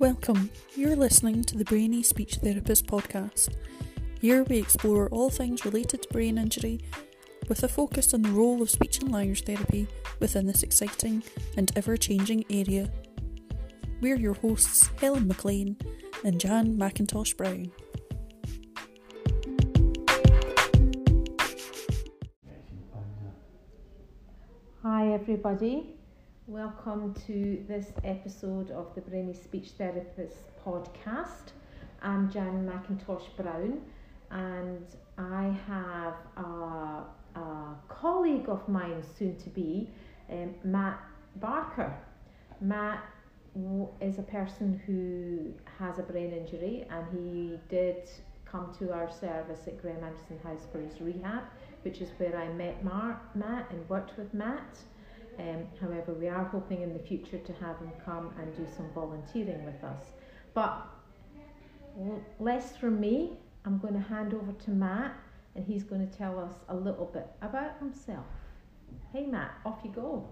Welcome. 0.00 0.50
You're 0.76 0.94
listening 0.94 1.42
to 1.42 1.58
the 1.58 1.64
Brainy 1.64 2.04
Speech 2.04 2.36
Therapist 2.36 2.86
podcast. 2.86 3.48
Here 4.20 4.44
we 4.44 4.58
explore 4.58 5.08
all 5.08 5.28
things 5.28 5.64
related 5.64 6.02
to 6.02 6.08
brain 6.10 6.38
injury 6.38 6.78
with 7.48 7.64
a 7.64 7.68
focus 7.68 8.14
on 8.14 8.22
the 8.22 8.30
role 8.30 8.62
of 8.62 8.70
speech 8.70 9.00
and 9.00 9.10
language 9.10 9.42
therapy 9.42 9.88
within 10.20 10.46
this 10.46 10.62
exciting 10.62 11.24
and 11.56 11.72
ever 11.74 11.96
changing 11.96 12.44
area. 12.48 12.88
We're 14.00 14.14
your 14.14 14.34
hosts, 14.34 14.88
Helen 15.00 15.26
McLean 15.26 15.76
and 16.24 16.38
Jan 16.38 16.78
McIntosh 16.78 17.36
Brown. 17.36 17.72
Hi, 24.84 25.08
everybody. 25.08 25.97
Welcome 26.48 27.12
to 27.26 27.62
this 27.68 27.92
episode 28.04 28.70
of 28.70 28.94
the 28.94 29.02
Brainy 29.02 29.34
Speech 29.34 29.72
Therapist 29.76 30.38
podcast. 30.64 31.52
I'm 32.00 32.30
Jan 32.30 32.66
McIntosh 32.66 33.36
Brown, 33.36 33.82
and 34.30 34.86
I 35.18 35.54
have 35.66 36.14
a, 36.38 37.04
a 37.38 37.74
colleague 37.90 38.48
of 38.48 38.66
mine, 38.66 39.02
soon 39.18 39.36
to 39.36 39.50
be, 39.50 39.90
um, 40.32 40.54
Matt 40.64 40.98
Barker. 41.36 41.94
Matt 42.62 43.04
is 44.00 44.18
a 44.18 44.22
person 44.22 44.80
who 44.86 45.52
has 45.78 45.98
a 45.98 46.02
brain 46.02 46.32
injury, 46.32 46.86
and 46.90 47.04
he 47.12 47.58
did 47.68 48.08
come 48.46 48.74
to 48.78 48.90
our 48.90 49.12
service 49.12 49.66
at 49.66 49.82
Graham 49.82 50.02
Anderson 50.02 50.38
House 50.42 50.66
for 50.72 50.80
his 50.80 50.98
rehab, 50.98 51.42
which 51.82 52.00
is 52.00 52.08
where 52.16 52.34
I 52.38 52.48
met 52.54 52.82
Mar- 52.82 53.20
Matt 53.34 53.70
and 53.70 53.86
worked 53.90 54.16
with 54.16 54.32
Matt. 54.32 54.78
Um, 55.38 55.66
however, 55.80 56.12
we 56.12 56.28
are 56.28 56.44
hoping 56.44 56.82
in 56.82 56.92
the 56.92 56.98
future 56.98 57.38
to 57.38 57.52
have 57.54 57.78
him 57.78 57.92
come 58.04 58.32
and 58.40 58.56
do 58.56 58.66
some 58.76 58.90
volunteering 58.92 59.64
with 59.64 59.82
us. 59.84 60.04
But 60.52 60.86
less 62.38 62.76
from 62.76 63.00
me, 63.00 63.38
I'm 63.64 63.78
going 63.78 63.94
to 63.94 64.00
hand 64.00 64.34
over 64.34 64.52
to 64.52 64.70
Matt 64.70 65.14
and 65.54 65.66
he's 65.66 65.82
going 65.82 66.08
to 66.08 66.18
tell 66.18 66.38
us 66.38 66.52
a 66.68 66.74
little 66.74 67.06
bit 67.06 67.26
about 67.42 67.78
himself. 67.78 68.24
Hey 69.12 69.26
Matt, 69.26 69.52
off 69.64 69.80
you 69.84 69.90
go. 69.90 70.26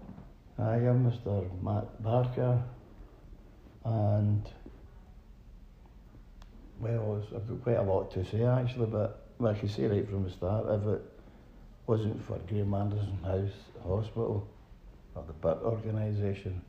Hi, 0.57 0.75
I'm 0.75 1.05
Mr. 1.05 1.45
Matt 1.61 2.01
Barker, 2.01 2.63
and 3.85 4.49
well, 6.79 7.23
I've 7.35 7.47
got 7.47 7.63
quite 7.63 7.77
a 7.77 7.83
lot 7.83 8.11
to 8.13 8.25
say 8.25 8.43
actually, 8.43 8.87
but 8.87 9.27
I 9.43 9.53
can 9.53 9.69
say 9.69 9.85
right 9.85 10.07
from 10.09 10.23
the 10.23 10.31
start, 10.31 10.65
if 10.81 10.87
it 10.87 11.01
wasn't 11.85 12.23
for 12.25 12.39
Graham 12.47 12.73
Anderson 12.73 13.19
House 13.23 13.51
Hospital 13.83 14.47
or 15.17 15.23
the 15.27 15.33
BIT 15.33 15.57
organisation, 15.63 16.61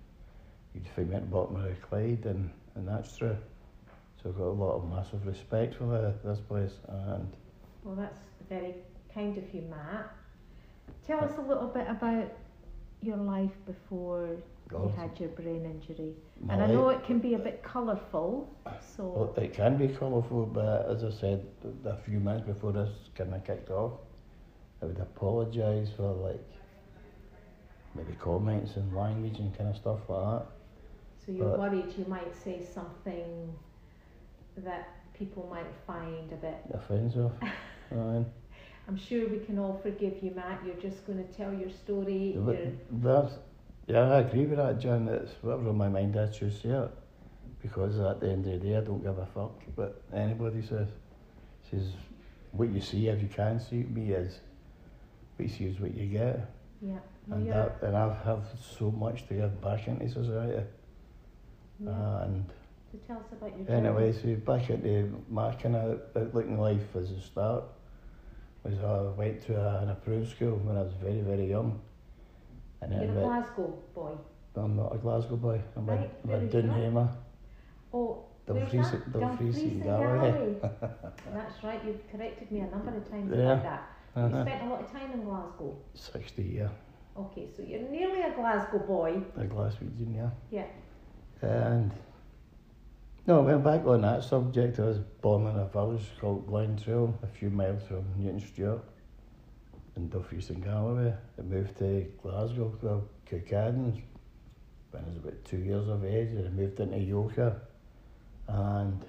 you'd 0.75 0.87
find 0.89 1.11
me 1.11 1.17
at 1.17 1.23
the 1.23 1.29
bottom 1.29 1.57
of 1.57 1.63
the 1.63 1.75
Clyde, 1.87 2.25
and, 2.25 2.51
and 2.75 2.89
that's 2.89 3.17
true. 3.17 3.37
So 4.23 4.31
I've 4.31 4.37
got 4.39 4.45
a 4.45 4.59
lot 4.65 4.77
of 4.77 4.91
massive 4.91 5.27
respect 5.27 5.77
for 5.77 5.85
the, 5.85 6.15
this 6.29 6.41
place, 6.41 6.73
and 6.89 7.29
Well, 7.85 7.95
that's 7.95 8.21
very 8.49 8.75
kind 9.15 9.37
of 9.37 9.55
you, 9.55 9.63
Matt. 9.63 10.11
Tell 11.07 11.21
us 11.21 11.33
a 11.39 11.43
little 11.43 11.69
bit 11.69 11.87
about 11.89 12.33
your 13.03 13.17
life 13.17 13.53
before 13.67 14.37
you 14.73 14.93
had 14.97 15.19
your 15.19 15.31
brain 15.31 15.65
injury. 15.65 16.13
my 16.41 16.55
And 16.55 16.63
I 16.63 16.67
know 16.67 16.89
it 16.91 17.05
can 17.05 17.21
be 17.21 17.35
a 17.35 17.39
bit 17.39 17.63
colourful, 17.63 18.49
so 18.97 19.05
Well, 19.05 19.45
it 19.45 19.55
can 19.55 19.77
be 19.77 19.89
colourful, 19.89 20.47
but 20.47 20.89
as 20.91 21.05
I 21.05 21.11
said 21.11 21.47
a 21.85 21.97
few 21.97 22.21
minutes 22.21 22.47
before 22.47 22.73
this 22.73 22.91
kind 23.15 23.35
of 23.35 23.45
kicked 23.45 23.71
off, 23.71 23.93
I 24.83 24.87
would 24.87 24.99
apologise 24.99 25.89
for 25.97 26.13
like 26.13 26.45
maybe 27.95 28.13
comments 28.21 28.77
and 28.77 28.95
language 28.95 29.39
and 29.39 29.57
kind 29.57 29.71
of 29.71 29.77
stuff 29.77 30.09
like 30.09 30.25
that. 30.41 30.47
So 31.25 31.33
you're 31.33 31.51
But- 31.51 31.59
worried 31.59 31.93
you 31.99 32.05
might 32.07 32.35
say 32.35 32.63
something 32.63 33.55
that 34.59 34.89
people 35.15 35.47
might 35.51 35.73
find 35.87 36.33
a 36.33 36.37
bit. 36.37 36.57
Offensive. 36.73 37.31
Aye. 37.93 38.25
I'm 38.87 38.97
sure 38.97 39.29
we 39.29 39.39
can 39.41 39.59
all 39.59 39.79
forgive 39.83 40.23
you, 40.23 40.31
Matt. 40.31 40.65
You're 40.65 40.77
just 40.77 41.07
going 41.07 41.19
to 41.19 41.33
tell 41.33 41.53
your 41.53 41.69
story. 41.71 42.39
That's, 42.91 43.35
yeah, 43.87 44.01
I 44.15 44.21
agree 44.21 44.47
with 44.47 44.59
that, 44.59 44.79
John. 44.81 45.07
It's 45.09 45.33
whatever 45.43 45.69
on 45.69 45.77
my 45.77 45.89
mind, 45.89 46.17
I 46.19 46.27
choose 46.29 46.61
to 46.63 46.69
say 46.69 46.75
it. 46.75 46.91
Because 47.61 47.99
at 47.99 48.21
the 48.21 48.31
end 48.31 48.47
of 48.47 48.53
the 48.53 48.67
day, 48.69 48.77
I 48.77 48.81
don't 48.81 49.03
give 49.03 49.19
a 49.19 49.27
fuck 49.27 49.61
But 49.77 50.01
anybody 50.13 50.63
says. 50.63 50.89
Says 51.71 51.91
what 52.53 52.71
you 52.71 52.81
see, 52.81 53.09
if 53.09 53.21
you 53.21 53.29
can 53.29 53.61
see 53.61 53.83
me, 53.83 54.13
is 54.13 54.39
what 55.37 55.49
you 55.49 55.55
see 55.55 55.65
is 55.67 55.79
what 55.81 55.95
you 55.95 56.07
get. 56.07 56.51
Yeah. 56.81 56.99
And 57.31 57.45
you're, 57.47 57.55
that, 57.55 57.79
and 57.83 57.97
I 57.97 58.15
have 58.25 58.45
so 58.79 58.91
much 58.91 59.27
to 59.29 59.35
give 59.35 59.61
back 59.61 59.87
into 59.89 60.09
society. 60.09 60.63
yeah. 61.81 62.23
And 62.25 62.45
so 62.91 62.99
tell 63.07 63.19
us 63.19 63.25
about 63.33 63.57
your 63.57 63.67
journey. 63.67 63.89
anyway, 63.89 64.13
so 64.13 64.35
back 64.37 64.71
into 64.71 65.23
my 65.29 65.55
kind 65.57 65.77
of 65.77 66.01
outlook 66.17 66.47
in 66.47 66.57
life 66.59 66.97
as 66.97 67.11
a 67.11 67.21
start 67.21 67.65
was 68.65 68.79
I 68.79 69.03
went 69.19 69.43
to 69.47 69.57
a, 69.61 69.83
an 69.83 69.91
approved 69.91 70.31
school 70.31 70.57
when 70.65 70.77
I 70.77 70.83
was 70.83 70.93
very, 71.03 71.21
very 71.21 71.47
young. 71.49 71.81
And 72.81 72.93
You're 72.93 73.03
a 73.05 73.07
went- 73.07 73.27
Glasgow 73.27 73.79
boy. 73.95 74.13
I'm 74.57 74.77
not 74.77 74.95
a 74.95 74.99
Glasgow 74.99 75.37
boy, 75.37 75.61
I'm 75.77 75.89
a, 75.89 75.93
Right, 75.93 76.11
I'm 76.25 76.31
a 76.31 76.37
very 76.37 76.49
good. 76.49 76.65
Doonhamer. 76.65 77.09
Oh, 77.93 78.25
Dumfries-? 78.47 78.91
Dumfries 78.91 79.13
Dumfries 79.13 79.57
and 79.59 79.83
Galloway. 79.85 80.55
That's 81.35 81.63
right. 81.63 81.81
You've 81.87 82.01
corrected 82.11 82.51
me 82.51 82.61
a 82.61 82.67
number 82.67 82.97
of 82.97 83.09
times 83.11 83.31
Yeah. 83.37 83.53
about 83.53 83.63
that. 83.63 83.89
You 84.17 84.23
Uh-huh. 84.23 84.43
spent 84.45 84.63
a 84.63 84.67
lot 84.69 84.81
of 84.81 84.91
time 84.91 85.13
in 85.13 85.23
Glasgow. 85.25 85.77
60 85.95 86.43
yeah. 86.43 86.69
Okay, 87.17 87.49
so 87.57 87.63
you're 87.63 87.89
nearly 87.89 88.23
a 88.23 88.33
Glasgow 88.35 88.79
boy. 88.79 89.23
a 89.37 89.45
Glaswegian, 89.45 90.15
yeah. 90.15 90.31
Yeah. 90.51 90.67
And 91.43 91.93
no, 93.27 93.43
well, 93.43 93.59
back 93.59 93.85
on 93.87 94.03
that 94.03 94.25
subject, 94.25 94.79
I 94.81 94.85
was 94.85 94.99
born 95.21 95.47
in 95.47 95.57
a 95.57 95.67
village 95.67 96.07
called 96.21 96.47
Glentrool, 96.49 97.13
a 97.23 97.27
few 97.27 97.51
miles 97.51 97.83
from 97.85 98.05
Newton 98.17 98.41
Stewart 98.41 98.83
in 99.97 100.09
Dumfries 100.09 100.51
and 100.51 100.63
Galloway. 100.65 101.13
I 101.39 101.43
moved 101.43 101.77
to 101.79 102.07
Glasgow, 102.23 102.77
well, 102.83 103.05
Kilcadden, 103.29 104.01
when 104.91 105.05
I 105.05 105.09
was 105.09 105.17
about 105.17 105.45
two 105.45 105.59
years 105.59 105.89
of 105.89 106.05
age, 106.05 106.31
and 106.31 106.47
I 106.47 106.51
moved 106.51 106.81
into 106.81 106.97
Yoker. 106.99 107.57
And 108.49 109.05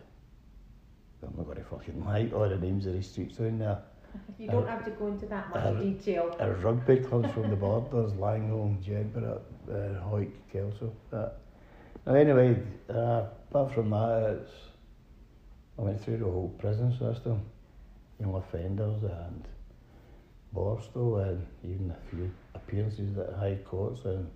I'm 1.23 1.33
not 1.37 1.45
going 1.45 1.57
to 1.57 1.63
fucking 1.63 2.03
lie, 2.03 2.29
all 2.33 2.49
the 2.49 2.57
names 2.57 2.85
of 2.87 2.93
the 2.93 3.01
streets 3.03 3.37
down 3.37 3.59
there. 3.59 3.79
You 4.37 4.47
don't 4.49 4.67
have 4.67 4.85
to 4.85 4.91
go 4.91 5.07
into 5.07 5.25
that 5.25 5.49
much 5.49 5.63
uh, 5.63 5.73
detail. 5.73 6.35
Our 6.39 6.53
rugby 6.53 6.97
clubs 6.97 7.29
from 7.33 7.49
the 7.49 7.55
borders, 7.55 8.13
Langholm, 8.13 8.77
Jedburgh, 8.81 9.41
uh, 9.69 10.01
Hawick, 10.07 10.31
Kelso. 10.51 10.93
Uh, 11.11 11.29
now 12.05 12.13
anyway, 12.13 12.57
uh, 12.89 13.25
apart 13.49 13.73
from 13.73 13.89
that, 13.89 14.39
it's, 14.41 14.51
I 15.77 15.81
went 15.81 16.01
through 16.01 16.17
the 16.17 16.25
whole 16.25 16.55
prison 16.57 16.91
system, 16.97 17.41
young 18.19 18.35
offenders 18.35 19.03
and 19.03 19.45
Borstal 20.55 21.27
and 21.27 21.45
even 21.63 21.91
a 21.91 22.09
few 22.09 22.31
appearances 22.55 23.17
at 23.17 23.33
high 23.33 23.57
courts 23.65 24.05
and 24.05 24.29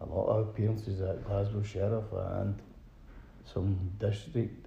a 0.00 0.06
lot 0.06 0.26
of 0.28 0.48
appearances 0.48 1.00
at 1.00 1.24
Glasgow 1.26 1.62
Sheriff 1.62 2.04
and 2.12 2.58
some 3.44 3.78
district 3.98 4.66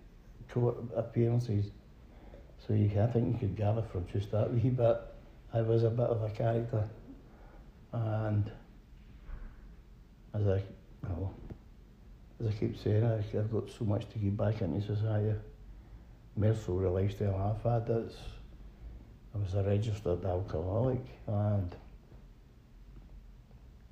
court 0.49 0.77
appearances. 0.95 1.71
So 2.67 2.73
you, 2.73 2.89
I 3.01 3.07
think 3.07 3.33
you 3.33 3.39
could 3.39 3.55
gather 3.57 3.81
from 3.81 4.05
just 4.11 4.31
that 4.31 4.51
wee 4.53 4.69
bit, 4.69 4.97
I 5.53 5.61
was 5.61 5.83
a 5.83 5.89
bit 5.89 6.07
of 6.07 6.21
a 6.23 6.29
character. 6.29 6.87
And 7.91 8.51
as 10.33 10.47
I, 10.47 10.63
well, 11.03 11.33
as 12.39 12.47
I 12.47 12.51
keep 12.51 12.77
saying, 12.77 13.03
I, 13.03 13.17
I've 13.37 13.51
got 13.51 13.69
so 13.69 13.83
much 13.85 14.07
to 14.09 14.19
give 14.19 14.37
back 14.37 14.61
into 14.61 14.81
society. 14.81 15.37
So 16.65 16.79
the 16.79 16.89
lifestyle 16.89 17.55
I've 17.57 17.71
had, 17.71 17.89
it's, 17.89 18.15
I 19.35 19.37
was 19.39 19.53
a 19.55 19.63
registered 19.63 20.23
alcoholic 20.25 21.01
and 21.27 21.75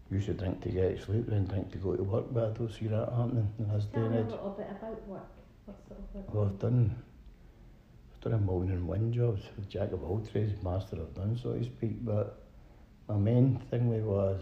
used 0.10 0.28
to 0.28 0.34
drink 0.34 0.62
to 0.62 0.70
get 0.70 0.98
to 0.98 1.06
sleep 1.06 1.28
and 1.30 1.48
drink 1.48 1.72
to 1.72 1.78
go 1.78 1.96
to 1.96 2.04
work, 2.04 2.26
but 2.32 2.44
I 2.46 2.52
don't 2.54 2.72
see 2.72 2.88
that 2.88 3.10
happening 3.16 3.52
in 3.60 3.68
this 3.70 3.86
day 3.86 3.92
Tell 3.96 4.04
and 4.06 4.12
me 4.16 4.18
a 4.18 4.22
age. 4.24 4.32
little 4.32 4.50
bit 4.58 4.68
about 4.72 5.08
work. 5.08 5.28
What 5.66 5.78
sort 5.88 6.00
of 6.00 6.16
work? 6.16 6.34
Well, 6.34 6.46
I've 6.46 6.60
done, 6.60 6.96
done 8.22 8.34
a 8.34 8.38
million 8.38 8.72
and 8.74 8.88
one 8.88 9.12
jobs, 9.12 9.42
jack 9.70 9.92
of 9.92 10.04
all 10.04 10.20
trades, 10.32 10.54
master 10.64 10.98
of 11.02 11.16
none, 11.18 11.38
so 11.42 11.54
to 11.54 11.64
speak. 11.64 12.04
But 12.06 12.42
my 13.08 13.16
main 13.16 13.58
thing 13.70 13.90
with 13.90 14.04
was 14.04 14.42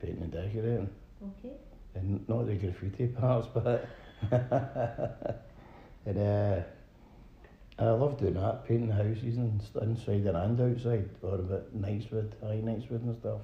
painting 0.00 0.22
and 0.22 0.32
decorating, 0.32 0.90
Okay. 1.22 1.54
and 1.94 2.28
not 2.28 2.46
the 2.46 2.54
graffiti 2.54 3.06
parts, 3.08 3.48
but 3.54 3.86
and 6.06 6.18
uh, 6.18 6.60
I 7.78 7.84
love 7.90 8.18
doing 8.18 8.34
that, 8.34 8.66
painting 8.66 8.90
houses 8.90 9.36
and 9.36 9.60
inside 9.82 10.26
and 10.26 10.60
outside, 10.60 11.08
or 11.22 11.34
about 11.36 11.76
Knightswood, 11.80 12.32
high 12.42 12.60
Knightswood 12.62 13.02
and 13.02 13.16
stuff. 13.16 13.40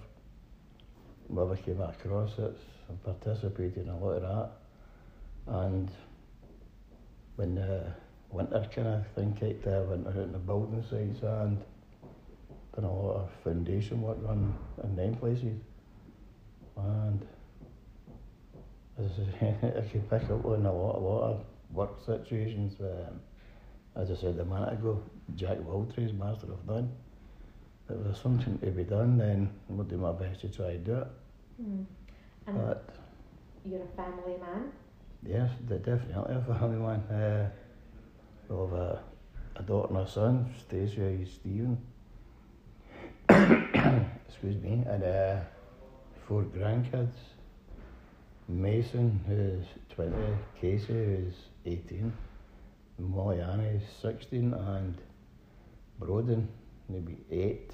Whenever 1.29 1.55
I 1.55 1.57
came 1.57 1.81
across 1.81 2.39
it, 2.39 2.57
I 2.89 2.93
participated 3.05 3.85
in 3.85 3.89
a 3.89 3.99
lot 3.99 4.23
of 4.23 4.23
that, 4.23 4.51
and 5.47 5.91
when 7.37 7.55
the 7.55 7.87
winter 8.31 8.67
kind 8.75 8.89
of 8.89 9.07
thing 9.15 9.33
kicked 9.35 9.67
in, 9.67 9.73
I 9.75 9.81
went 9.81 10.07
out 10.07 10.17
in 10.17 10.33
the 10.33 10.39
building 10.39 10.83
sites 10.83 11.23
and 11.23 11.63
done 12.75 12.85
a 12.85 12.93
lot 12.93 13.17
of 13.17 13.31
foundation 13.45 14.03
work 14.03 14.19
on 14.29 14.57
in 14.85 14.97
them 14.97 15.15
places. 15.17 15.61
And 16.77 17.27
as 18.99 19.11
I 19.19 19.47
I 19.79 19.81
could 19.83 20.09
pick 20.09 20.25
up 20.31 20.45
on 20.45 20.67
a 20.67 20.73
lot, 20.73 20.97
a 20.97 21.01
lot 21.01 21.23
of 21.31 21.45
work 21.73 21.99
situations. 22.05 22.77
Um, 22.81 23.21
as 23.97 24.11
I 24.11 24.15
said 24.15 24.39
a 24.39 24.45
minute 24.45 24.73
ago, 24.73 25.03
Jack 25.35 25.59
all 25.67 25.87
master 26.15 26.53
of 26.53 26.67
none. 26.67 26.91
If 27.89 28.05
there's 28.05 28.21
something 28.21 28.59
to 28.59 28.71
be 28.71 28.85
done, 28.85 29.19
then 29.19 29.51
I'll 29.69 29.83
do 29.83 29.97
my 29.97 30.13
best 30.13 30.43
to 30.43 30.49
try 30.49 30.73
and 30.73 30.85
do 30.85 30.95
it. 30.99 31.07
Mm. 31.61 31.87
And 32.47 32.57
But 32.57 32.95
you're 33.65 33.83
a 33.83 33.97
family 33.97 34.37
man. 34.39 34.71
yes, 35.27 35.51
de- 35.67 35.79
definitely 35.79 36.37
a 36.37 36.55
family 36.55 36.79
man. 36.79 37.01
Uh, 37.11 37.51
we 38.51 38.57
have 38.57 38.73
a, 38.73 39.01
a 39.57 39.63
daughter 39.63 39.89
and 39.95 39.99
a 40.07 40.11
son, 40.11 40.53
Stacey, 40.59 41.19
he's 41.19 41.31
Stephen. 41.33 41.79
Excuse 44.29 44.61
me, 44.63 44.83
and 44.89 45.03
uh, 45.05 45.37
four 46.27 46.43
grandkids. 46.43 47.15
Mason, 48.49 49.21
who's 49.29 49.65
20, 49.95 50.13
Casey, 50.61 50.87
who's 50.93 51.35
18, 51.67 52.13
Molly 52.99 53.41
Ann 53.41 53.61
is 53.61 53.83
16, 54.03 54.53
and 54.55 54.99
Broden, 56.01 56.47
maybe 56.89 57.19
8. 57.31 57.71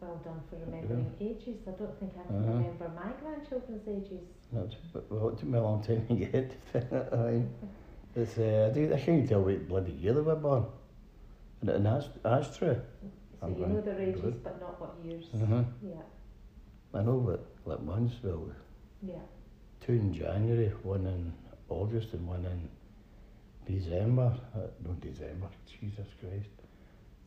Well 0.00 0.20
done 0.24 0.40
for 0.50 0.56
remembering 0.56 1.12
ages. 1.20 1.58
I 1.68 1.70
don't 1.70 1.96
think 2.00 2.12
I 2.18 2.26
can 2.26 2.36
Uh-huh. 2.36 2.52
remember 2.54 2.90
my 2.96 3.12
grandchildren's 3.22 3.86
ages. 3.86 4.24
Not, 4.50 4.74
well, 5.10 5.28
it 5.28 5.38
took 5.38 5.48
me 5.48 5.58
a 5.58 5.62
long 5.62 5.80
time 5.82 6.04
to 6.08 6.14
get 6.16 6.56
it's, 8.16 8.38
uh, 8.38 8.70
I, 8.70 8.74
do, 8.74 8.92
I 8.94 9.00
can't 9.00 9.28
tell 9.28 9.42
what 9.42 9.68
bloody 9.68 9.92
year 9.92 10.14
they 10.14 10.20
were 10.20 10.36
born. 10.36 10.66
And, 11.60 11.70
and 11.70 11.86
that's, 11.86 12.06
that's 12.22 12.56
true. 12.56 12.80
So 13.40 13.46
I'm 13.46 13.58
you 13.58 13.66
know 13.66 13.80
their 13.80 14.00
ages, 14.00 14.20
good. 14.20 14.42
but 14.44 14.60
not 14.60 14.80
what 14.80 14.94
years. 15.04 15.26
Uh-huh. 15.34 15.62
Yeah, 15.82 15.96
I 16.94 17.02
know 17.02 17.14
what, 17.14 17.44
like 17.64 17.82
months, 17.82 18.14
well, 18.22 18.50
yeah. 19.02 19.14
two 19.80 19.92
in 19.92 20.12
January, 20.14 20.72
one 20.82 21.06
in 21.06 21.32
August, 21.68 22.12
and 22.12 22.26
one 22.26 22.44
in 22.46 22.68
December. 23.66 24.32
Uh, 24.54 24.60
no, 24.84 24.92
December, 25.00 25.48
Jesus 25.66 26.06
Christ. 26.20 26.48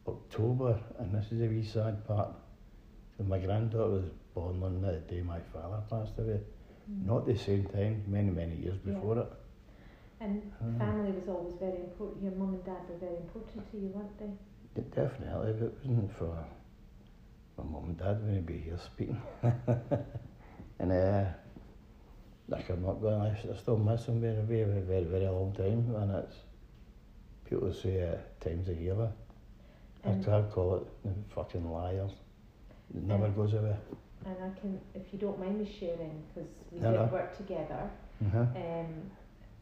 October, 0.08 0.80
and 1.00 1.14
this 1.14 1.32
is 1.32 1.42
a 1.42 1.48
wee 1.48 1.64
sad 1.66 2.08
part. 2.08 2.30
So 3.18 3.24
my 3.26 3.40
granddaughter 3.40 3.90
was 3.92 4.06
born 4.34 4.64
on 4.64 4.82
the 4.82 4.94
day 5.12 5.22
my 5.22 5.40
father 5.52 5.82
passed 5.90 6.18
away. 6.18 6.40
Mm. 6.90 7.06
Not 7.06 7.26
the 7.26 7.38
same 7.38 7.66
time, 7.66 8.04
many, 8.08 8.30
many 8.30 8.56
years 8.56 8.78
Yeah. 8.86 8.94
before 8.94 9.18
it. 9.20 9.28
And 10.20 10.42
Uh, 10.60 10.78
family 10.80 11.12
was 11.12 11.28
always 11.30 11.56
very 11.60 11.78
important. 11.82 12.24
Your 12.24 12.32
mum 12.34 12.54
and 12.56 12.64
dad 12.66 12.82
were 12.90 12.98
very 12.98 13.18
important 13.18 13.70
to 13.72 13.78
you, 13.78 13.90
weren't 13.90 14.18
they? 14.18 14.32
de- 14.76 14.90
definitely, 14.90 15.52
if 15.52 15.62
it 15.62 15.74
wasn't 15.84 16.12
for 16.12 16.46
my 17.58 17.64
mum 17.64 17.86
and 17.86 17.98
dad, 17.98 18.22
wouldn't 18.24 18.46
be 18.46 18.58
here 18.58 18.78
speaking. 18.78 19.22
and 20.80 20.92
uh, 20.92 21.26
like 22.48 22.70
I'm 22.70 22.82
not 22.84 23.02
going, 23.02 23.20
I 23.22 23.30
I 23.30 23.56
still 23.58 23.78
miss 23.78 24.06
them 24.06 24.22
very, 24.22 24.42
very, 24.42 24.82
very, 24.82 25.04
very 25.04 25.28
long 25.28 25.54
time. 25.54 25.96
And 25.96 26.12
it's 26.16 26.36
people 27.46 27.72
say 27.74 28.04
uh, 28.10 28.18
times 28.44 28.70
a 28.70 28.74
healer. 28.74 29.12
I 30.06 30.10
And, 30.10 30.24
can't 30.26 30.50
call 30.52 30.76
it 30.78 30.88
the 31.04 31.12
fucking 31.36 31.70
liars. 31.72 32.12
It 32.96 33.04
never 33.04 33.26
And- 33.26 33.36
goes 33.36 33.54
away. 33.54 33.76
and 34.26 34.36
I 34.44 34.60
can, 34.60 34.80
if 34.94 35.12
you 35.14 35.20
don't 35.20 35.40
mind 35.40 35.58
me 35.60 35.66
sharing, 35.80 36.24
because 36.28 36.50
we 36.72 36.80
No, 36.80 36.92
did 36.92 37.00
no. 37.00 37.06
work 37.14 37.36
together. 37.38 37.90
Uh-huh. 38.26 38.40
Um, 38.40 39.12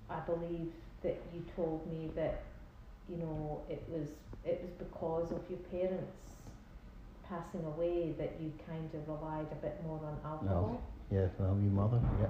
I 0.09 0.19
believe 0.21 0.71
that 1.03 1.17
you 1.33 1.43
told 1.55 1.85
me 1.91 2.09
that, 2.15 2.43
you 3.09 3.17
know, 3.17 3.61
it 3.69 3.83
was 3.89 4.09
it 4.43 4.61
was 4.61 4.71
because 4.73 5.31
of 5.31 5.41
your 5.49 5.59
parents 5.71 6.31
passing 7.27 7.65
away 7.65 8.13
that 8.17 8.35
you 8.39 8.51
kind 8.67 8.89
of 8.93 9.07
relied 9.07 9.47
a 9.51 9.55
bit 9.55 9.81
more 9.83 9.99
on 10.05 10.17
alcohol. 10.23 10.81
Yeah, 11.11 11.27
my 11.39 11.51
wee 11.51 11.69
mother, 11.69 11.99
yeah. 12.21 12.27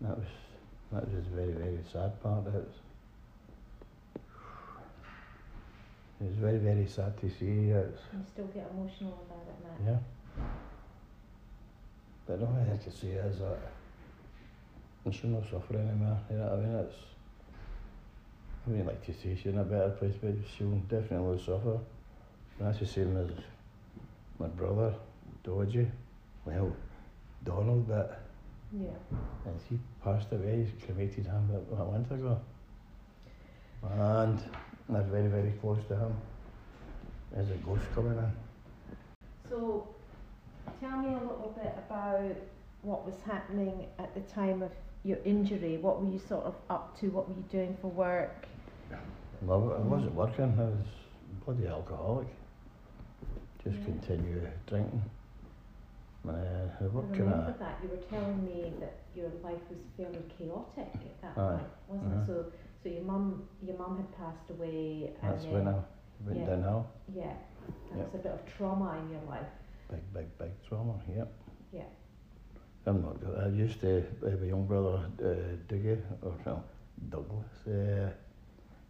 That 0.00 0.16
was 0.18 0.26
that 0.92 1.04
was 1.06 1.14
a 1.18 1.20
very, 1.36 1.52
very 1.52 1.78
sad 1.92 2.22
part. 2.22 2.46
Of 2.46 2.54
it 2.54 2.64
was, 2.64 2.74
it 6.20 6.24
was 6.24 6.36
very, 6.36 6.58
very 6.58 6.86
sad 6.86 7.18
to 7.20 7.28
see. 7.28 7.70
It 7.70 7.74
was, 7.74 8.00
You 8.12 8.24
still 8.32 8.46
get 8.46 8.70
emotional 8.72 9.24
about 9.26 9.44
it, 9.46 9.84
Matt. 9.84 9.92
yeah. 9.92 10.44
But 12.26 12.40
thing 12.40 12.70
I 12.72 12.76
can 12.82 12.92
say 12.92 13.08
is 13.08 13.38
that 13.38 13.58
Should 15.10 15.30
not 15.30 15.44
suffer 15.44 15.74
eh, 15.74 15.78
anymore. 15.78 16.18
You 16.30 16.36
know 16.36 16.44
what 16.44 16.52
I 16.52 16.56
mean? 16.62 16.74
It's, 16.76 16.96
I 18.66 18.70
mean, 18.70 18.86
like 18.86 19.04
to 19.06 19.12
say 19.14 19.34
she's 19.34 19.46
in 19.46 19.58
a 19.58 19.64
better 19.64 19.90
place, 19.90 20.14
but 20.22 20.34
she'll 20.56 20.70
definitely 20.88 21.38
suffer. 21.38 21.78
And 22.58 22.68
that's 22.68 22.78
the 22.80 22.86
same 22.86 23.16
as 23.16 23.30
my 24.38 24.48
brother, 24.48 24.94
Dodgy. 25.44 25.90
Well, 26.44 26.76
Donald, 27.44 27.88
but 27.88 28.20
Yeah. 28.72 28.88
and 29.46 29.58
he 29.68 29.78
passed 30.04 30.30
away, 30.32 30.64
he 30.64 30.86
cremated 30.86 31.24
him 31.24 31.50
about 31.54 31.88
a 31.88 31.90
month 31.92 32.10
ago. 32.10 32.38
And 33.82 34.38
they're 34.90 35.02
very, 35.02 35.28
very 35.28 35.52
close 35.52 35.82
to 35.88 35.96
him. 35.96 36.14
There's 37.32 37.50
a 37.50 37.54
ghost 37.56 37.84
coming 37.94 38.18
in. 38.18 38.32
So, 39.48 39.88
tell 40.80 40.98
me 40.98 41.14
a 41.14 41.18
little 41.18 41.54
bit 41.58 41.74
about 41.78 42.36
what 42.82 43.06
was 43.06 43.16
happening 43.26 43.86
at 43.98 44.14
the 44.14 44.20
time 44.20 44.62
of 44.62 44.70
your 45.08 45.18
injury. 45.24 45.78
What 45.78 46.02
were 46.02 46.10
you 46.10 46.20
sort 46.28 46.44
of 46.44 46.54
up 46.68 46.98
to? 47.00 47.08
What 47.08 47.28
were 47.28 47.34
you 47.34 47.44
doing 47.50 47.76
for 47.80 47.88
work? 47.88 48.46
Well, 49.42 49.72
I 49.76 49.80
wasn't 49.86 50.14
working, 50.14 50.44
I 50.58 50.64
was 50.64 50.86
bloody 51.44 51.66
alcoholic. 51.66 52.26
Just 53.64 53.78
Yeah. 53.78 53.84
continue 53.84 54.48
drinking. 54.66 55.02
Uh, 56.26 56.32
I 56.32 56.84
I 56.84 56.86
worked 56.88 57.16
in 57.16 57.20
remember 57.24 57.50
a, 57.52 57.58
that 57.58 57.78
you 57.82 57.88
were 57.88 58.02
telling 58.10 58.44
me 58.44 58.72
that 58.80 58.94
your 59.14 59.30
life 59.42 59.62
was 59.70 59.78
fairly 59.96 60.22
chaotic 60.36 60.92
at 60.94 61.22
that 61.22 61.38
Aye. 61.38 61.56
point, 61.56 61.68
wasn't 61.88 62.12
Uh-huh. 62.12 62.22
it? 62.22 62.26
So, 62.26 62.52
so 62.82 62.88
your 62.88 63.04
mum, 63.04 63.48
your 63.62 63.78
mum 63.78 63.96
had 63.96 64.10
passed 64.16 64.50
away, 64.50 65.12
and 65.22 65.32
that's 65.32 65.44
then 65.44 65.52
when 65.54 65.68
I 65.68 65.74
went 66.26 66.38
yeah. 66.40 66.46
downhill. 66.46 66.86
yeah, 67.14 67.34
that 67.90 67.96
Yeah. 67.96 68.04
was 68.04 68.14
a 68.14 68.18
bit 68.18 68.32
of 68.32 68.44
trauma 68.56 68.98
in 68.98 69.10
your 69.10 69.22
life. 69.22 69.46
Big, 69.90 70.12
big, 70.12 70.38
big 70.38 70.50
trauma, 70.68 71.00
yep. 71.08 71.32
Yeah. 71.72 71.82
I'm 72.88 73.02
not 73.02 73.20
good. 73.20 73.38
I 73.38 73.48
used 73.48 73.82
to 73.82 74.02
have 74.24 74.42
a 74.42 74.46
young 74.46 74.66
brother, 74.66 75.04
uh, 75.20 75.56
Dougie, 75.68 76.00
or 76.22 76.34
no, 76.46 76.64
Douglas. 77.10 77.44
Uh, 77.66 78.10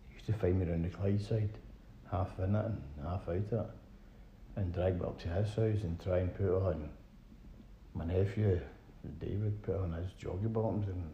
he 0.09 0.15
used 0.15 0.27
to 0.27 0.35
find 0.35 0.61
me 0.61 0.67
around 0.67 0.85
the 0.85 0.89
Clydeside, 0.89 1.49
half 2.09 2.39
in 2.39 2.55
it 2.55 2.65
and 2.65 2.81
half 3.03 3.29
out 3.29 3.35
it, 3.35 3.71
and 4.55 4.73
drag 4.73 5.01
me 5.01 5.05
up 5.05 5.19
to 5.23 5.29
his 5.29 5.49
house 5.49 5.83
and 5.83 6.01
try 6.01 6.19
and 6.19 6.33
put 6.33 6.49
on 6.49 6.89
my 7.95 8.05
nephew, 8.05 8.61
David, 9.19 9.61
put 9.63 9.75
on 9.75 9.93
his 9.95 10.13
joggy 10.23 10.53
bottoms, 10.53 10.87
and 10.87 11.11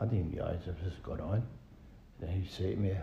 I 0.00 0.06
didn't 0.06 0.32
realise 0.32 0.64
this 0.66 0.74
was 0.84 0.94
going 1.00 1.20
on. 1.20 1.46
Then 2.18 2.30
he'd 2.30 2.50
say 2.50 2.74
to 2.74 2.76
me, 2.76 2.96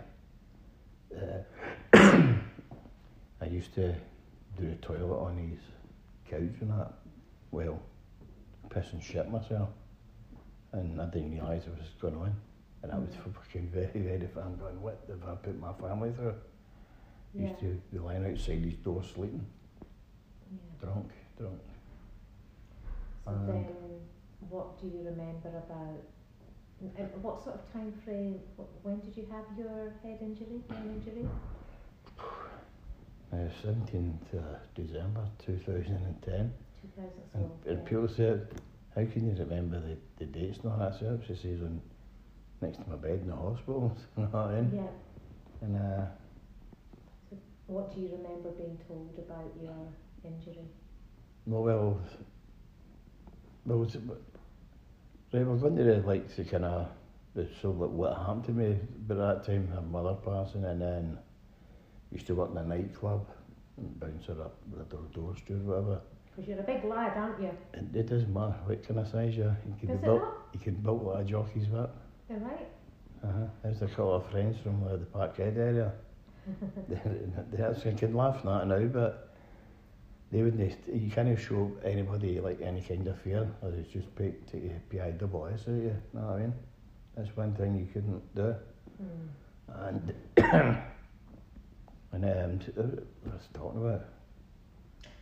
uh, 1.16 1.94
I 3.40 3.46
used 3.46 3.74
to 3.76 3.94
do 4.58 4.68
the 4.68 4.76
toilet 4.82 5.18
on 5.18 5.38
his 5.48 5.60
couch 6.30 6.60
and 6.60 6.70
that. 6.72 6.92
Well, 7.52 7.80
piss 8.70 8.92
and 8.92 9.02
shit 9.02 9.30
myself. 9.30 9.68
And 10.72 11.00
I 11.00 11.06
didn't 11.06 11.32
realise 11.32 11.64
it 11.66 11.76
was 11.76 11.88
going 12.00 12.16
on. 12.16 12.34
And 12.82 12.92
I 12.92 12.98
was 12.98 13.10
Mm. 13.10 13.34
fucking 13.34 13.68
very, 13.68 14.00
very 14.00 14.26
fan 14.28 14.56
going, 14.56 14.80
what 14.80 15.04
have 15.08 15.22
I 15.28 15.34
put 15.34 15.58
my 15.60 15.72
family 15.74 16.12
through? 16.12 16.34
Yeah. 17.34 17.48
Used 17.48 17.60
to 17.60 17.80
be 17.92 17.98
lying 17.98 18.24
outside 18.24 18.64
his 18.64 18.74
door 18.76 19.02
sleeping, 19.02 19.44
yeah. 20.50 20.58
drunk, 20.80 21.10
drunk. 21.36 21.60
So 23.24 23.30
And- 23.32 23.48
then, 23.48 24.00
what 24.48 24.80
do 24.80 24.86
you 24.88 25.02
remember 25.04 25.48
about? 25.48 26.00
and- 26.80 26.92
and 26.96 27.22
what 27.22 27.42
sort 27.44 27.56
of 27.56 27.72
time 27.72 27.92
frame? 27.92 28.40
When 28.82 29.00
did 29.00 29.14
you 29.16 29.26
have 29.26 29.44
your 29.58 29.90
head 30.02 30.18
injury, 30.22 30.62
brain 30.66 30.88
injury? 30.96 31.28
Uh, 33.32 33.48
17th 33.62 34.34
uh, 34.34 34.58
December 34.74 35.24
2010. 35.38 36.52
So. 36.96 37.02
And, 37.34 37.50
and 37.66 37.78
yeah. 37.78 37.88
people 37.88 38.08
said, 38.08 38.48
how 38.94 39.04
can 39.04 39.26
you 39.28 39.36
remember 39.38 39.80
the, 39.80 39.96
the 40.18 40.24
dates 40.26 40.58
and 40.62 40.72
all 40.72 40.78
that 40.78 40.96
stuff? 40.96 41.20
She 41.26 41.34
says, 41.34 41.60
on, 41.62 41.80
next 42.60 42.78
to 42.78 42.88
my 42.88 42.96
bed 42.96 43.20
in 43.22 43.28
the 43.28 43.36
hospital. 43.36 43.96
you 44.16 44.22
know 44.24 44.28
what 44.30 44.46
I 44.46 44.60
mean? 44.60 44.72
Yeah. 44.74 45.66
And 45.66 45.76
uh, 45.76 46.06
What 47.66 47.94
do 47.94 48.00
you 48.00 48.08
remember 48.12 48.50
being 48.50 48.78
told 48.88 49.14
about 49.18 49.52
your 49.60 49.76
injury? 50.24 50.64
No, 51.46 51.60
well, 51.60 52.00
well, 53.66 53.82
it's- 53.84 53.96
right, 55.32 55.46
we're 55.46 55.56
going 55.56 55.76
to 55.76 55.84
the, 55.84 55.96
like 56.06 56.34
the 56.34 56.44
kind 56.44 56.64
of 56.64 56.88
the 57.34 57.48
so 57.62 57.70
like 57.70 57.90
what 57.90 58.16
happened 58.16 58.44
to 58.44 58.52
me. 58.52 58.76
But 59.06 59.18
at 59.18 59.44
that 59.44 59.46
time, 59.46 59.68
my 59.72 59.80
mother 60.02 60.16
passing, 60.24 60.64
and 60.64 60.80
then 60.80 61.18
used 62.10 62.26
to 62.26 62.34
work 62.34 62.50
in 62.50 62.56
a 62.58 62.64
nightclub, 62.64 63.26
and 63.76 64.00
bouncer 64.00 64.32
up 64.42 64.56
the 64.76 64.84
door, 64.84 65.04
door 65.14 65.36
steward, 65.36 65.64
whatever. 65.66 66.00
Because 66.30 66.48
you're 66.48 66.60
a 66.60 66.62
big 66.62 66.84
lad, 66.84 67.16
aren't 67.16 67.40
you? 67.40 67.50
It, 67.74 67.84
it 67.94 68.06
doesn't 68.08 68.32
matter 68.32 68.54
what 68.64 68.86
kind 68.86 69.00
of 69.00 69.08
size 69.08 69.36
you 69.36 69.44
are. 69.44 69.56
You 69.66 69.74
can 69.78 69.88
Does 69.88 69.98
be 69.98 70.02
it 70.02 70.02
built. 70.02 70.22
not? 70.22 70.34
You 70.52 70.60
can 70.60 70.74
build 70.74 71.04
like 71.04 71.24
a 71.24 71.24
jockey's 71.24 71.68
whip. 71.68 71.90
You're 72.28 72.38
right. 72.38 72.68
Uh-huh. 73.24 73.46
There's 73.62 73.82
a 73.82 73.86
couple 73.88 74.14
of 74.14 74.30
friends 74.30 74.56
from 74.62 74.82
uh, 74.86 74.96
the 74.96 75.04
Parkhead 75.04 75.56
area. 75.58 75.92
they, 76.88 76.98
they 77.52 77.62
actually 77.62 77.94
can 77.94 78.14
laugh 78.14 78.36
at 78.36 78.44
that 78.44 78.66
now, 78.68 78.84
but 78.86 79.28
they 80.32 80.42
wouldn't. 80.42 80.78
You 80.92 81.10
can't 81.10 81.38
show 81.38 81.70
anybody 81.84 82.40
like 82.40 82.60
any 82.62 82.80
kind 82.80 83.06
of 83.08 83.20
fear, 83.20 83.50
or 83.60 83.70
it's 83.70 83.92
just 83.92 84.06
take 84.16 84.50
take 84.50 84.88
PI 84.90 85.10
double 85.12 85.46
S 85.46 85.62
out 85.62 85.68
of 85.68 85.76
you. 85.76 85.96
Know 86.14 86.20
what 86.20 86.36
I 86.36 86.38
mean? 86.38 86.54
That's 87.16 87.36
one 87.36 87.54
thing 87.54 87.76
you 87.76 87.88
couldn't 87.92 88.34
do. 88.34 88.54
Mm. 89.02 89.28
And 89.88 90.14
and 92.12 92.24
um, 92.24 92.60
uh, 92.78 93.30
I 93.30 93.34
was 93.34 93.48
talking 93.52 93.80
about. 93.84 94.04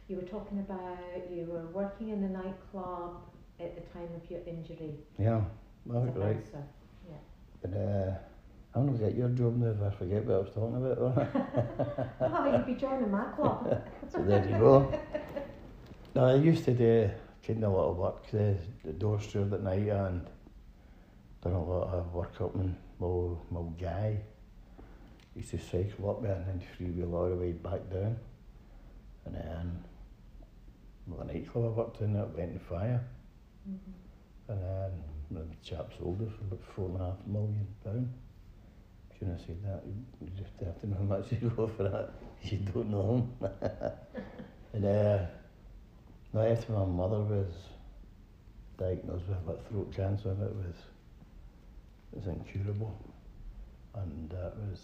You 0.09 0.17
were 0.17 0.23
talking 0.23 0.61
about 0.61 0.99
you 1.31 1.45
were 1.45 1.67
working 1.67 2.09
in 2.09 2.23
the 2.23 2.29
nightclub 2.29 3.21
at 3.61 3.75
the 3.75 3.83
time 3.93 4.09
of 4.17 4.31
your 4.31 4.41
injury. 4.47 4.95
Yeah, 5.19 5.43
as 5.87 5.93
that 5.93 6.01
was 6.01 6.15
bouncer. 6.15 6.65
But 7.61 7.75
uh, 7.75 8.15
I'm 8.75 8.87
gonna 8.87 8.99
get 8.99 9.17
your 9.17 9.29
job 9.31 9.59
now 9.59 9.67
if 9.67 9.83
I 9.83 9.91
forget 9.97 10.25
what 10.25 10.35
I 10.35 10.39
was 10.39 10.51
talking 10.55 10.77
about. 10.77 10.99
Oh, 12.21 12.53
you'd 12.53 12.67
be 12.67 12.75
joining 12.75 13.11
my 13.11 13.25
club. 13.37 13.83
so 14.13 14.23
there 14.23 14.49
you 14.49 14.59
go. 14.59 15.01
No, 16.15 16.25
I 16.25 16.35
used 16.37 16.65
to 16.65 16.73
do 16.73 17.11
kind 17.47 17.65
of 17.65 17.73
a 17.73 17.77
lot 17.77 17.91
of 17.91 17.97
work, 17.97 18.25
uh, 18.35 18.55
the 18.85 18.93
door 18.93 19.21
steward 19.21 19.53
at 19.53 19.63
night 19.63 19.89
and 19.89 20.27
done 21.43 21.53
a 21.53 21.65
lot 21.65 21.93
of 21.93 22.15
work 22.15 22.41
up 22.41 22.55
in 22.55 22.77
Mo, 22.99 23.41
Milngavie. 23.53 24.19
Used 25.35 25.51
to 25.51 25.59
cycle 25.59 26.11
up 26.11 26.23
there 26.23 26.33
and 26.33 26.47
then 26.47 26.63
freewheel 26.79 27.13
all 27.13 27.29
the 27.29 27.37
way 27.37 27.53
back 27.53 27.91
down. 27.91 28.17
And 29.25 29.35
then 29.35 29.85
the 31.17 31.25
nightclub 31.25 31.65
I 31.65 31.69
worked 31.69 32.01
in 32.01 32.13
that 32.15 32.37
went 32.37 32.53
in 32.53 32.59
fire. 32.59 33.05
Mhm. 33.69 33.79
And 34.49 34.61
then 34.63 35.49
the 35.51 35.57
chap 35.63 35.93
sold 35.99 36.21
it 36.23 36.31
for 36.31 36.43
about 36.45 36.65
four 36.65 36.89
and 36.89 37.01
a 37.01 37.05
half 37.05 37.27
million 37.27 37.67
pound. 37.85 38.13
Shouldn't 39.15 39.39
have 39.39 39.47
said 39.47 39.63
that. 39.65 39.83
You 39.87 39.95
you 40.21 40.31
just 40.37 40.59
have 40.61 40.81
to 40.81 40.87
know 40.87 40.97
how 40.97 41.03
much 41.05 41.33
you 41.33 41.51
go 41.51 41.67
for 41.67 41.83
that. 41.85 42.13
You 42.43 42.59
don't 42.59 42.91
know 42.91 43.17
him. 43.17 43.51
and 44.73 44.85
uh, 44.85 45.27
no, 46.33 46.41
after 46.41 46.73
my 46.73 46.85
mother 46.85 47.21
was 47.21 47.53
diagnosed 48.79 49.25
with 49.29 49.47
like 49.47 49.69
throat 49.69 49.93
cancer, 49.95 50.31
and 50.31 50.43
it 50.43 50.55
was 50.55 50.77
it 52.13 52.19
was 52.19 52.27
incurable, 52.29 52.95
and 53.95 54.31
that 54.31 54.57
was 54.57 54.81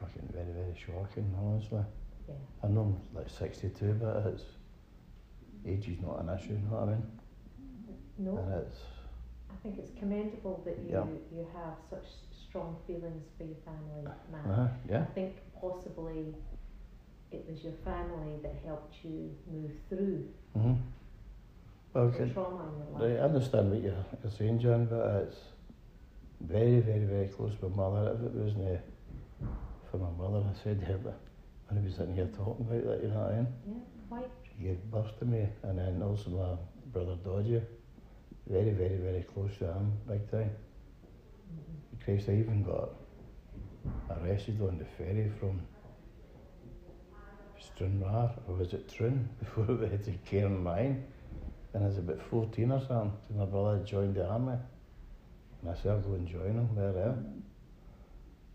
fucking 0.00 0.28
very 0.32 0.52
very 0.52 0.74
shocking, 0.74 1.32
honestly. 1.38 1.84
Yeah. 2.28 2.34
I 2.64 2.68
know 2.68 2.80
I'm 3.12 3.16
like 3.16 3.28
62, 3.30 3.98
but 4.00 4.26
it's 4.26 4.42
age 5.66 5.88
is 5.88 6.00
not 6.00 6.20
an 6.22 6.28
issue, 6.38 6.52
you 6.54 6.58
know 6.70 6.76
what 6.76 6.82
I 6.88 6.92
mean? 6.92 7.02
No, 8.18 8.36
And 8.38 8.52
it's 8.66 8.80
I 9.50 9.54
think 9.62 9.78
it's 9.78 9.90
commendable 9.98 10.62
that 10.64 10.78
you 10.78 10.90
Yeah. 10.90 11.04
you 11.32 11.46
have 11.54 11.74
such 11.90 12.06
strong 12.48 12.76
feelings 12.86 13.24
for 13.36 13.44
your 13.44 13.56
family, 13.64 14.02
Matt. 14.32 14.46
uh 14.58 14.68
yeah. 14.88 15.02
I 15.02 15.04
think 15.14 15.34
possibly 15.60 16.34
it 17.32 17.44
was 17.50 17.62
your 17.64 17.74
family 17.84 18.38
that 18.42 18.54
helped 18.64 18.94
you 19.04 19.34
move 19.50 19.72
through 19.88 20.24
Mm-hmm. 20.56 20.74
Well, 21.92 22.08
the 22.10 22.26
trauma 22.28 22.64
in 23.00 23.08
your 23.08 23.20
I 23.20 23.24
understand 23.24 23.70
what 23.70 23.82
you're, 23.82 24.04
you're 24.22 24.32
saying, 24.32 24.58
John, 24.60 24.84
but 24.86 25.06
it's 25.28 25.38
very, 26.40 26.80
very, 26.80 27.04
very 27.04 27.28
close 27.28 27.52
to 27.60 27.68
my 27.70 27.76
mother. 27.76 28.12
If 28.14 28.20
it 28.26 28.32
wasn't 28.32 28.80
for 29.90 29.96
my 29.98 30.10
mother, 30.10 30.44
I 30.48 30.62
said 30.62 31.00
but 31.02 31.18
when 31.68 31.78
I 31.78 31.84
was 31.84 31.94
sitting 31.94 32.14
here 32.14 32.28
talking 32.36 32.66
about 32.66 32.84
that, 32.84 33.02
you 33.02 33.08
know 33.08 33.20
what 33.20 33.32
I 33.32 33.36
mean? 33.36 33.48
Yeah, 33.66 33.74
quite. 34.08 34.30
She 34.44 34.64
gave 34.64 34.82
birth 34.90 35.18
to 35.18 35.24
me, 35.24 35.48
and 35.62 35.78
then 35.78 36.02
also 36.02 36.30
my 36.30 36.56
brother 36.92 37.16
Dodger, 37.24 37.66
very, 38.48 38.70
very, 38.70 38.96
very 38.96 39.22
close 39.22 39.56
to 39.58 39.72
him, 39.72 39.92
big 40.06 40.30
time. 40.30 40.50
Mhm. 41.52 42.04
Christ, 42.04 42.28
I 42.28 42.34
even 42.34 42.62
got 42.62 42.90
arrested 44.10 44.60
on 44.60 44.78
the 44.78 44.84
ferry 44.84 45.28
from 45.40 45.60
Stranraer, 47.58 48.30
or 48.48 48.54
was 48.54 48.72
it 48.72 48.88
Trin, 48.88 49.28
before 49.38 49.64
we 49.64 49.88
had 49.88 50.04
to 50.04 50.12
Cairnryan. 50.30 51.02
And 51.74 51.84
I 51.84 51.88
was 51.88 51.98
about 51.98 52.22
14 52.22 52.72
or 52.72 52.80
something, 52.80 53.12
so 53.28 53.34
my 53.34 53.44
brother 53.44 53.84
joined 53.84 54.14
the 54.14 54.26
army. 54.26 54.56
And 55.60 55.70
I 55.70 55.74
said, 55.74 55.92
I'll 55.92 56.00
go 56.00 56.14
and 56.14 56.26
join 56.26 56.52
him, 56.52 56.68
there, 56.74 56.92
there. 56.92 57.14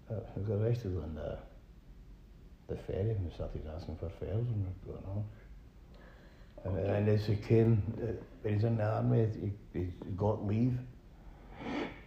But 0.07 0.29
I 0.35 0.39
got 0.39 0.55
arrested 0.55 0.97
on 0.97 1.13
the, 1.15 1.37
the 2.71 2.77
ferry 2.77 3.11
and 3.11 3.25
we 3.25 3.31
started 3.33 3.61
asking 3.75 3.97
for 3.97 4.09
fares 4.09 4.47
and 4.47 4.65
were 4.85 4.93
going 4.93 5.05
on. 5.05 5.23
And, 6.63 6.77
and 6.95 7.09
as 7.09 7.25
he 7.25 7.35
came, 7.35 7.81
when 8.41 8.53
he 8.53 8.55
was 8.55 8.63
in 8.63 8.77
the 8.77 8.85
army, 8.85 9.27
he, 9.73 9.79
he 9.79 9.87
got 10.15 10.45
leave. 10.45 10.77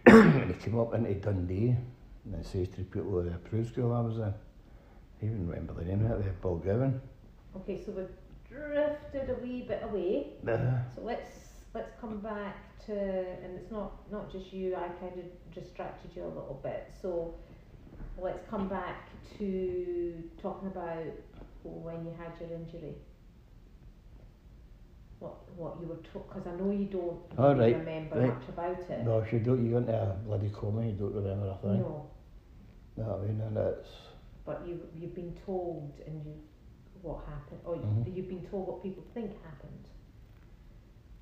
and 0.05 0.53
he 0.53 0.53
came 0.63 0.79
up 0.79 0.93
into 0.93 1.13
Dundee 1.15 1.75
and 2.25 2.35
it 2.35 2.45
says 2.45 2.67
to 2.69 2.77
the 2.77 2.83
people 2.83 3.19
of 3.19 3.25
the 3.25 3.31
approved 3.31 3.71
school 3.71 3.93
I 3.93 4.01
was 4.01 4.17
in. 4.17 4.23
I 4.23 5.25
even 5.25 5.47
remember 5.47 5.73
the 5.73 5.85
name 5.85 6.05
of 6.11 6.25
it, 6.25 6.41
Balgowan. 6.41 6.99
Okay, 7.57 7.81
so 7.85 7.91
we've 7.91 8.09
drifted 8.49 9.29
a 9.29 9.35
wee 9.41 9.65
bit 9.67 9.81
away. 9.83 10.33
Uh, 10.47 10.79
So 10.95 11.01
let's 11.01 11.31
let's 11.73 11.91
come 12.01 12.19
back 12.19 12.57
to, 12.85 12.93
and 12.93 13.55
it's 13.57 13.71
not 13.71 13.91
not 14.11 14.31
just 14.31 14.51
you. 14.53 14.75
I 14.75 14.87
kind 14.99 15.13
of 15.19 15.53
distracted 15.53 16.11
you 16.15 16.23
a 16.23 16.33
little 16.39 16.59
bit. 16.63 16.91
So 17.01 17.33
let's 18.17 18.47
come 18.49 18.67
back 18.67 19.09
to 19.37 20.23
talking 20.41 20.67
about 20.67 21.03
when 21.63 22.05
you 22.05 22.13
had 22.17 22.31
your 22.39 22.57
injury. 22.57 22.95
What 25.19 25.35
what 25.57 25.77
you 25.81 25.87
were 25.87 25.99
told? 26.11 26.27
Because 26.27 26.47
I 26.47 26.55
know 26.55 26.71
you 26.71 26.85
don't 26.85 27.19
Oh, 27.37 27.55
right, 27.55 27.75
remember 27.77 28.19
right. 28.19 28.33
much 28.35 28.49
about 28.49 28.79
it. 28.79 29.03
no, 29.05 29.19
if 29.19 29.31
you 29.33 29.39
don't, 29.39 29.63
you 29.65 29.71
go 29.71 29.77
into 29.77 29.93
a 29.93 30.13
bloody 30.25 30.49
coma, 30.53 30.85
you 30.85 30.91
don't 30.93 31.13
remember 31.13 31.47
a 31.49 31.55
thing. 31.61 31.79
No, 31.79 32.05
what 32.97 33.19
I 33.19 33.21
mean? 33.27 33.41
And 33.41 33.57
it's, 33.57 33.89
but 34.45 34.63
you 34.67 34.79
you've 34.95 35.15
been 35.15 35.33
told, 35.45 35.91
and 36.05 36.23
you 36.25 36.33
what 37.01 37.19
happened, 37.25 37.61
or 37.65 37.75
Mhm. 37.75 38.15
you've 38.15 38.27
been 38.27 38.45
told 38.49 38.67
what 38.67 38.83
people 38.83 39.03
think 39.13 39.31
happened. 39.43 39.71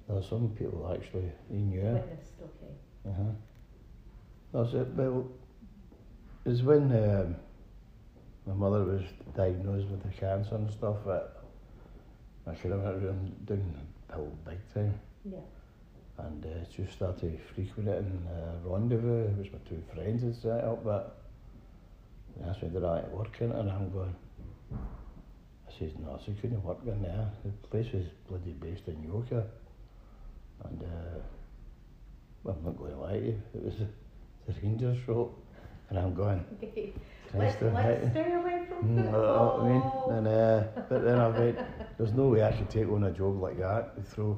were 0.08 0.22
some 0.22 0.50
people 0.58 0.92
actually, 0.94 1.32
they 1.50 1.58
knew. 1.58 1.82
Witnessed, 1.82 2.34
okay. 2.42 2.74
Uh-huh. 3.10 3.32
That's 4.52 4.74
it. 4.74 4.88
Well, 4.96 5.28
it's 6.46 6.62
when 6.62 6.92
um, 6.92 7.36
my 8.46 8.54
mother 8.54 8.84
was 8.84 9.04
diagnosed 9.36 9.88
with 9.88 10.04
the 10.04 10.10
cancer 10.10 10.56
and 10.56 10.70
stuff 10.72 10.98
that 11.06 11.38
I 12.46 12.54
could 12.54 12.72
have 12.72 12.82
went 12.82 13.46
down 13.46 13.74
the 14.08 14.14
pill 14.14 14.32
big 14.46 14.60
time. 14.74 15.00
Yeah. 15.24 15.38
And 16.18 16.46
uh, 16.46 16.50
just 16.76 16.94
started 16.94 17.40
frequenting 17.56 18.28
uh, 18.28 18.68
Rendezvous, 18.68 19.30
which 19.38 19.52
my 19.52 19.60
two 19.68 19.82
friends 19.94 20.24
had 20.24 20.36
set 20.36 20.64
up, 20.64 20.84
but 20.84 21.22
they 22.36 22.48
asked 22.48 22.62
me 22.62 22.70
did 22.70 22.84
I 22.84 23.02
work 23.12 23.36
in 23.40 23.52
it, 23.52 23.58
and 23.58 23.72
I'm 23.72 23.92
going, 23.92 24.16
I 24.72 25.80
says, 25.80 25.92
no, 26.04 26.20
so 26.24 26.34
couldn't 26.40 26.64
work 26.64 26.80
in 26.86 27.02
there. 27.02 27.32
The 27.44 27.68
place 27.70 27.92
was 27.94 28.06
bloody 28.28 28.52
based 28.52 28.88
in 28.88 28.96
Yoker. 28.98 29.44
And, 30.66 30.84
uh, 30.84 32.50
I'm 32.50 32.64
not 32.64 32.78
going 32.78 32.92
to 32.92 33.00
lie 33.00 33.20
to 33.20 33.26
you, 33.26 33.42
it 33.56 33.64
was 33.64 33.76
the, 33.78 33.88
the 34.48 34.60
Rangers 34.62 34.98
shop, 35.06 35.32
and 35.90 36.00
I'm 36.00 36.14
going, 36.14 36.44
Let's, 37.36 37.60
let's 37.64 38.12
stay 38.12 38.32
away 38.34 38.62
from 38.70 38.88
Mm, 38.90 39.06
you 39.06 39.12
know 39.12 39.60
I 39.60 39.68
mean? 39.70 39.82
football. 39.82 40.12
And, 40.12 40.28
uh, 40.28 40.64
but 40.88 41.04
then 41.04 41.18
I 41.20 41.28
went, 41.30 41.58
there's 41.98 42.14
no 42.14 42.28
way 42.28 42.44
I 42.44 42.52
could 42.52 42.70
take 42.70 42.88
on 42.90 43.06
a 43.06 43.12
job 43.12 43.42
like 43.42 43.58
that. 43.58 43.96
They 43.96 44.04
throw, 44.04 44.38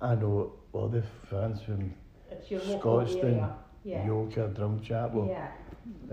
I 0.00 0.14
know 0.16 0.52
all 0.74 0.88
the 0.88 1.02
fans 1.30 1.62
from 1.62 1.94
It's 2.30 2.50
your 2.50 2.60
local 2.64 2.98
Scotstoun, 2.98 3.24
area. 3.24 3.56
Yeah. 3.84 4.06
Yoker, 4.06 4.52
Drumchapel, 4.54 5.26
Yeah. 5.28 5.48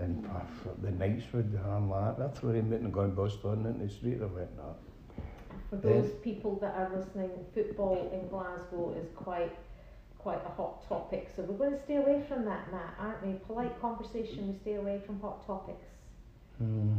uh, 0.00 0.40
the 0.82 0.88
Knightswood, 0.88 1.52
that. 1.90 2.18
They're 2.18 2.28
throwing 2.30 2.72
it 2.72 2.80
and 2.80 2.92
going 2.92 3.14
bust 3.14 3.44
on 3.44 3.66
in 3.66 3.78
the 3.78 3.88
street. 3.92 4.20
I 4.22 4.26
went, 4.26 4.56
no. 4.56 4.76
For 5.68 5.76
Then- 5.76 6.00
those 6.02 6.12
people 6.22 6.56
that 6.62 6.74
are 6.76 6.90
listening, 6.96 7.30
football 7.54 8.10
in 8.12 8.26
Glasgow 8.28 8.94
is 8.98 9.08
quite 9.14 9.52
quite 10.22 10.40
a 10.46 10.50
hot 10.50 10.86
topic. 10.88 11.30
So 11.34 11.42
we're 11.42 11.56
going 11.56 11.76
to 11.78 11.82
stay 11.84 11.96
away 11.96 12.22
from 12.28 12.44
that, 12.44 12.70
Matt, 12.72 12.94
aren't 12.98 13.26
we? 13.26 13.34
Polite 13.46 13.80
conversation. 13.80 14.48
We 14.52 14.58
stay 14.60 14.74
away 14.74 15.00
from 15.06 15.20
hot 15.20 15.46
topics. 15.46 15.86
Hmm. 16.58 16.94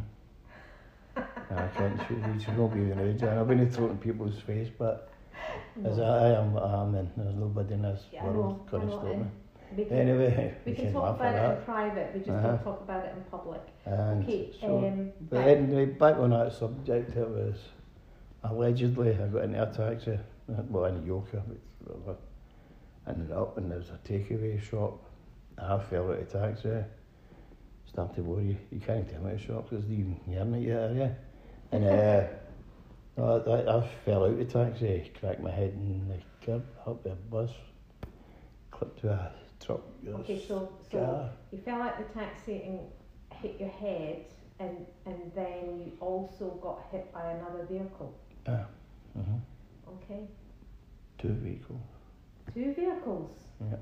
I 1.15 1.67
can't 1.75 1.99
shoot 2.07 2.17
you 2.17 2.39
should 2.39 2.57
not 2.57 2.73
be 2.73 2.91
out. 2.93 3.37
I've 3.37 3.47
been 3.47 3.69
throwing 3.69 3.97
people's 3.97 4.39
face, 4.39 4.69
but 4.77 5.09
as 5.85 5.97
No. 5.97 6.03
I 6.03 6.29
am, 6.39 6.57
I 6.57 6.81
am, 6.83 6.95
and 6.95 7.11
there's 7.17 7.35
nobody 7.35 7.73
in 7.73 7.81
this 7.81 8.03
Yeah, 8.13 8.25
world 8.25 8.65
going 8.71 8.87
to 8.87 8.93
stop 8.93 9.03
me. 9.17 9.25
we 9.75 9.85
can, 9.85 9.97
Anyway, 9.97 10.55
we 10.65 10.73
can 10.73 10.93
talk 10.93 11.15
about 11.17 11.35
it 11.35 11.37
that. 11.37 11.57
in 11.57 11.63
private. 11.65 12.11
We 12.13 12.19
just 12.21 12.31
Uh-huh. 12.31 12.47
don't 12.47 12.63
talk 12.63 12.81
about 12.81 13.05
it 13.05 13.13
in 13.17 13.23
public. 13.25 13.61
And 13.85 14.23
Okay. 14.23 14.51
so, 14.61 14.77
um, 14.79 15.11
but 15.29 15.39
right. 15.39 15.57
anyway, 15.57 15.85
back 15.85 16.17
on 16.17 16.29
that 16.29 16.53
subject, 16.53 17.15
it 17.17 17.29
was 17.29 17.55
allegedly 18.43 19.11
I 19.13 19.27
got 19.27 19.43
into 19.43 19.61
a 19.61 19.65
taxi, 19.71 20.13
uh, 20.13 20.61
well, 20.69 20.85
in 20.85 21.03
Yoker, 21.05 21.41
but 21.45 21.97
whatever, 21.99 22.17
ended 23.07 23.31
up 23.31 23.57
and 23.57 23.69
there 23.69 23.79
was 23.79 23.89
a 23.89 23.99
takeaway 24.07 24.61
shop. 24.61 25.03
I 25.57 25.79
fell 25.79 26.11
out 26.11 26.19
of 26.19 26.31
taxi, 26.31 26.69
started 27.85 28.15
to 28.15 28.23
worry. 28.23 28.57
You 28.71 28.79
can't 28.79 29.07
tell 29.09 29.21
me 29.21 29.33
the 29.33 29.39
shop 29.39 29.69
because 29.69 29.85
they 29.87 29.95
even 29.95 30.19
hearing 30.25 30.53
it 30.55 30.67
yet, 30.67 30.77
are 30.77 30.93
you? 30.93 31.15
And 31.71 31.85
uh, 31.85 32.27
I, 33.17 33.77
I 33.77 33.89
fell 34.05 34.25
out 34.25 34.39
of 34.39 34.51
taxi, 34.51 35.11
cracked 35.19 35.41
my 35.41 35.51
head 35.51 35.73
in 35.75 36.07
the 36.07 36.45
curb, 36.45 36.65
up 36.87 37.03
the 37.03 37.11
bus, 37.29 37.51
clipped 38.71 39.01
to 39.01 39.09
a 39.09 39.31
truck. 39.63 39.81
Okay, 40.07 40.43
so 40.47 40.71
so 40.91 40.99
car. 40.99 41.29
you 41.51 41.59
fell 41.59 41.81
out 41.81 41.97
the 41.97 42.19
taxi 42.19 42.63
and 42.63 42.79
hit 43.41 43.59
your 43.59 43.69
head, 43.69 44.25
and 44.59 44.85
and 45.05 45.31
then 45.35 45.83
you 45.85 45.91
also 45.99 46.51
got 46.61 46.87
hit 46.91 47.11
by 47.13 47.31
another 47.31 47.65
vehicle. 47.69 48.17
Uh, 48.47 48.63
mhm. 49.17 49.41
Okay. 49.87 50.27
Two 51.19 51.33
vehicles. 51.33 51.81
Two 52.53 52.73
vehicles. 52.73 53.31
Yeah. 53.69 53.77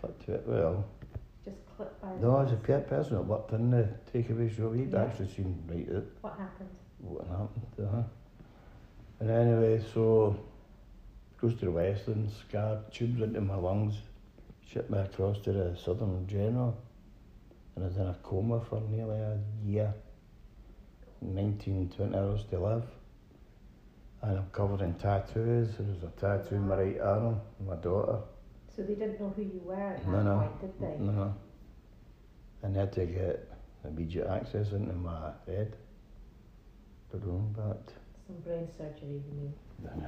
Clipped 0.00 0.26
to 0.26 0.34
it. 0.34 0.44
Well, 0.46 0.84
Just 1.44 1.56
clipped 1.76 2.00
by. 2.02 2.14
no, 2.20 2.38
as 2.40 2.52
a 2.52 2.56
pe- 2.56 2.82
person 2.82 3.14
that 3.16 3.22
worked 3.22 3.52
in 3.52 3.70
the 3.70 3.88
takeaway 4.12 4.54
shop, 4.54 4.74
he'd 4.74 4.92
Yeah. 4.92 5.04
actually 5.04 5.28
seen 5.28 5.62
right 5.68 5.88
out 5.96 6.04
What 6.20 6.38
happened? 6.38 6.68
what 7.00 7.26
happened. 7.26 7.66
Uh-huh. 7.82 8.02
And 9.20 9.30
anyway, 9.30 9.82
so 9.94 10.36
goes 11.40 11.54
to 11.60 11.66
the 11.66 11.70
Western, 11.70 12.28
scarred 12.28 12.90
tubes 12.92 13.20
into 13.22 13.40
my 13.40 13.54
lungs, 13.56 13.94
shipped 14.66 14.90
me 14.90 14.98
across 14.98 15.38
to 15.40 15.52
the 15.52 15.76
Southern 15.76 16.26
General, 16.26 16.76
and 17.76 17.84
I 17.84 17.88
was 17.88 17.96
in 17.96 18.06
a 18.06 18.14
coma 18.22 18.60
for 18.60 18.80
nearly 18.82 19.18
a 19.18 19.38
year. 19.64 19.94
19, 21.22 21.88
20 21.88 22.14
hours 22.16 22.44
to 22.50 22.58
live. 22.58 22.84
And 24.24 24.38
I'm 24.38 24.46
covered 24.52 24.80
in 24.80 24.94
tattoos. 24.94 25.68
There's 25.78 26.02
a 26.02 26.08
tattoo 26.18 26.54
in 26.54 26.66
my 26.68 26.76
right 26.76 27.00
arm, 27.00 27.40
my 27.66 27.76
daughter. 27.76 28.20
So 28.74 28.82
they 28.82 28.94
didn't 28.94 29.20
know 29.20 29.32
who 29.36 29.42
you 29.42 29.60
were 29.62 29.74
at 29.74 29.98
that 29.98 30.10
No, 30.10 30.22
no. 30.22 30.38
point, 30.38 30.60
did 30.60 30.80
they? 30.80 31.04
No. 31.04 31.34
And 32.62 32.74
they 32.74 32.80
had 32.80 32.92
to 32.94 33.04
get 33.04 33.52
immediate 33.84 34.26
access 34.26 34.72
into 34.72 34.94
my 34.94 35.30
head. 35.46 35.76
Don't 37.12 37.26
know, 37.26 37.50
but 37.54 37.92
Some 38.26 38.36
brain 38.40 38.66
surgery, 38.66 39.22
you 39.28 39.32
mean? 39.36 39.54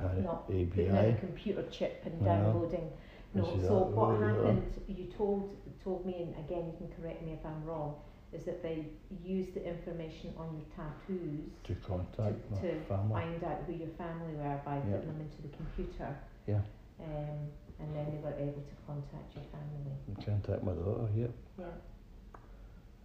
had 0.00 0.24
Not 0.24 0.46
putting 0.46 0.72
in 0.72 0.96
ABI. 0.96 1.10
a 1.10 1.16
computer 1.20 1.62
chip 1.70 2.02
and 2.06 2.18
No. 2.22 2.26
downloading. 2.26 2.90
No. 3.34 3.44
So 3.44 3.74
what 3.94 4.18
happened? 4.18 4.80
You 4.88 5.04
told 5.12 5.54
told 5.84 6.06
me, 6.06 6.22
and 6.22 6.34
again, 6.44 6.64
you 6.66 6.72
can 6.78 6.88
correct 6.96 7.22
me 7.22 7.32
if 7.34 7.44
I'm 7.44 7.62
wrong. 7.64 7.94
Is 8.36 8.44
that 8.44 8.62
they 8.62 8.84
use 9.24 9.48
the 9.54 9.64
information 9.66 10.34
on 10.36 10.48
your 10.54 10.66
tattoos 10.76 11.50
to 11.64 11.74
contact 11.76 12.36
to, 12.60 12.60
to 12.60 12.80
family. 12.84 13.12
find 13.22 13.44
out 13.44 13.62
who 13.66 13.72
your 13.72 13.88
family 13.96 14.34
were 14.34 14.60
by 14.64 14.76
Yeah. 14.76 14.82
putting 14.96 15.06
them 15.08 15.20
into 15.20 15.40
the 15.42 15.56
computer. 15.56 16.14
Yeah. 16.46 16.60
Um, 17.00 17.38
and 17.80 17.94
then 17.96 18.06
they 18.12 18.18
were 18.22 18.34
able 18.36 18.60
to 18.62 18.76
contact 18.86 19.34
your 19.34 19.44
family. 19.52 19.92
and 20.06 20.16
contact 20.24 20.62
my 20.64 20.72
daughter, 20.72 21.08
yep. 21.16 21.30
Yeah. 21.58 21.64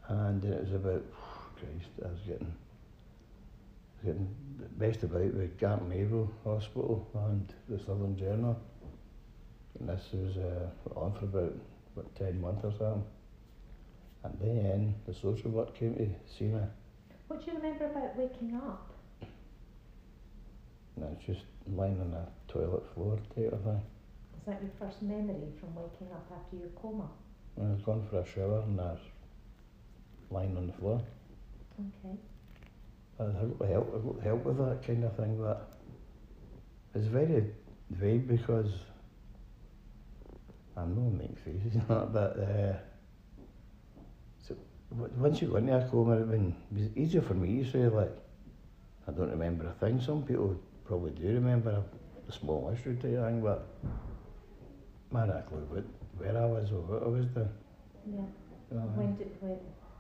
And 0.10 0.44
it 0.44 0.60
was 0.62 0.74
about, 0.74 1.04
Christ, 1.56 1.90
I 2.04 2.08
was 2.10 2.20
getting, 2.28 2.54
I 4.04 4.08
was 4.08 4.14
getting 4.14 4.36
best 4.78 5.04
about 5.04 5.34
with 5.34 5.58
Gartnavel 5.60 6.28
Hospital 6.44 7.08
and 7.30 7.54
the 7.70 7.80
Southern 7.80 8.18
General. 8.18 8.60
And 9.80 9.88
this 9.90 10.04
was 10.14 10.36
uh, 10.38 11.00
on 11.00 11.14
for 11.14 11.26
about, 11.26 11.54
what, 11.94 12.14
10 12.16 12.42
months 12.42 12.64
or 12.66 12.72
something. 12.72 13.04
And 14.24 14.38
then 14.40 14.96
the 15.08 15.14
social 15.14 15.50
work 15.52 15.78
came 15.78 15.96
to 15.96 16.08
see 16.38 16.46
me. 16.46 16.62
What 17.28 17.44
do 17.44 17.52
you 17.52 17.58
remember 17.58 17.86
about 17.86 18.16
waking 18.18 18.56
up? 18.56 18.92
Was 20.98 21.18
just 21.26 21.42
lying 21.68 22.00
on 22.00 22.12
the 22.12 22.28
toilet 22.48 22.84
floor 22.94 23.18
type 23.36 23.54
of 23.54 23.64
thing. 23.64 23.82
Is 24.38 24.46
that 24.46 24.62
your 24.62 24.72
first 24.80 25.02
memory 25.02 25.50
from 25.60 25.74
waking 25.76 26.08
up 26.14 26.28
after 26.32 26.58
your 26.58 26.70
coma? 26.80 27.10
I 27.58 27.72
was 27.72 27.82
going 27.82 28.06
for 28.10 28.20
a 28.20 28.26
shower 28.26 28.62
and 28.62 28.80
I 28.80 28.92
was 28.92 29.00
lying 30.30 30.56
on 30.58 30.68
the 30.68 30.74
floor. 30.74 31.02
Okay. 31.80 32.16
I 33.20 33.24
got 33.24 33.36
help, 33.70 33.94
I 33.94 33.98
got 34.08 34.24
help 34.24 34.46
with 34.46 34.58
that 34.58 34.86
kind 34.86 35.04
of 35.04 35.16
thing, 35.16 35.38
but 35.40 35.72
it's 36.94 37.08
very 37.08 37.46
vague 37.90 38.28
because 38.28 38.72
I'm 40.76 40.96
not 40.96 41.14
making 41.14 41.38
faces 41.44 41.76
and 41.76 41.88
that, 41.88 42.14
but 42.14 42.40
uh, 42.40 42.74
once 44.92 45.42
you 45.42 45.48
go 45.48 45.56
into 45.56 45.78
a 45.78 45.88
coma, 45.90 46.18
it 46.18 46.54
was 46.72 46.90
easier 46.96 47.22
for 47.22 47.34
me 47.34 47.64
to 47.64 47.72
say, 47.72 47.88
like, 47.88 48.12
I 49.08 49.12
don't 49.12 49.32
remember 49.32 49.68
a 49.68 49.74
thing. 49.74 50.02
Some 50.02 50.24
people 50.24 50.60
probably 50.86 51.12
do 51.12 51.28
remember 51.28 51.72
a, 51.72 52.32
small 52.32 52.70
history 52.70 52.96
type 52.96 53.26
thing, 53.26 53.42
but 53.42 53.68
man, 55.12 55.30
I 55.30 55.42
clue 55.42 55.68
what, 55.70 55.84
where 56.18 56.42
I 56.42 56.46
was 56.46 56.72
or 56.72 56.80
what 56.80 57.04
I 57.04 57.08
was 57.08 57.26
doing. 57.26 57.50
Yeah. 58.10 58.22
You 58.72 58.78
know, 58.78 58.84
When 58.96 59.16
did 59.16 59.32
when 59.42 59.58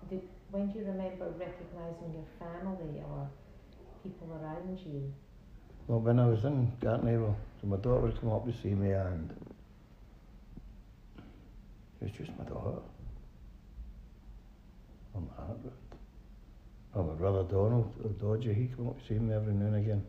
did 0.09 0.21
when 0.51 0.71
do 0.71 0.79
you 0.79 0.85
remember 0.85 1.27
recognizing 1.37 2.13
your 2.13 2.23
family 2.39 3.03
or 3.03 3.27
people 4.01 4.29
around 4.41 4.79
you? 4.85 5.13
Well, 5.87 5.99
when 5.99 6.19
I 6.19 6.27
was 6.27 6.45
in 6.45 6.71
Gartnavel, 6.79 7.35
so 7.59 7.67
my 7.67 7.75
daughter 7.75 7.99
would 7.99 8.21
come 8.21 8.31
up 8.31 8.45
to 8.45 8.53
see 8.61 8.73
me 8.73 8.91
and 8.91 9.35
it 11.99 12.03
was 12.03 12.11
just 12.11 12.31
my 12.39 12.45
daughter. 12.45 12.79
I'm 15.15 15.27
heart 15.37 15.59
with. 15.63 15.73
Oh, 16.93 17.03
my 17.03 17.13
brother 17.13 17.43
Donald, 17.43 17.93
uh, 18.03 18.07
Dodger, 18.23 18.53
he 18.53 18.69
come 18.75 18.89
up 18.89 18.99
to 18.99 19.07
see 19.07 19.19
me 19.19 19.33
every 19.33 19.53
now 19.53 19.67
and 19.67 19.75
again. 19.77 20.03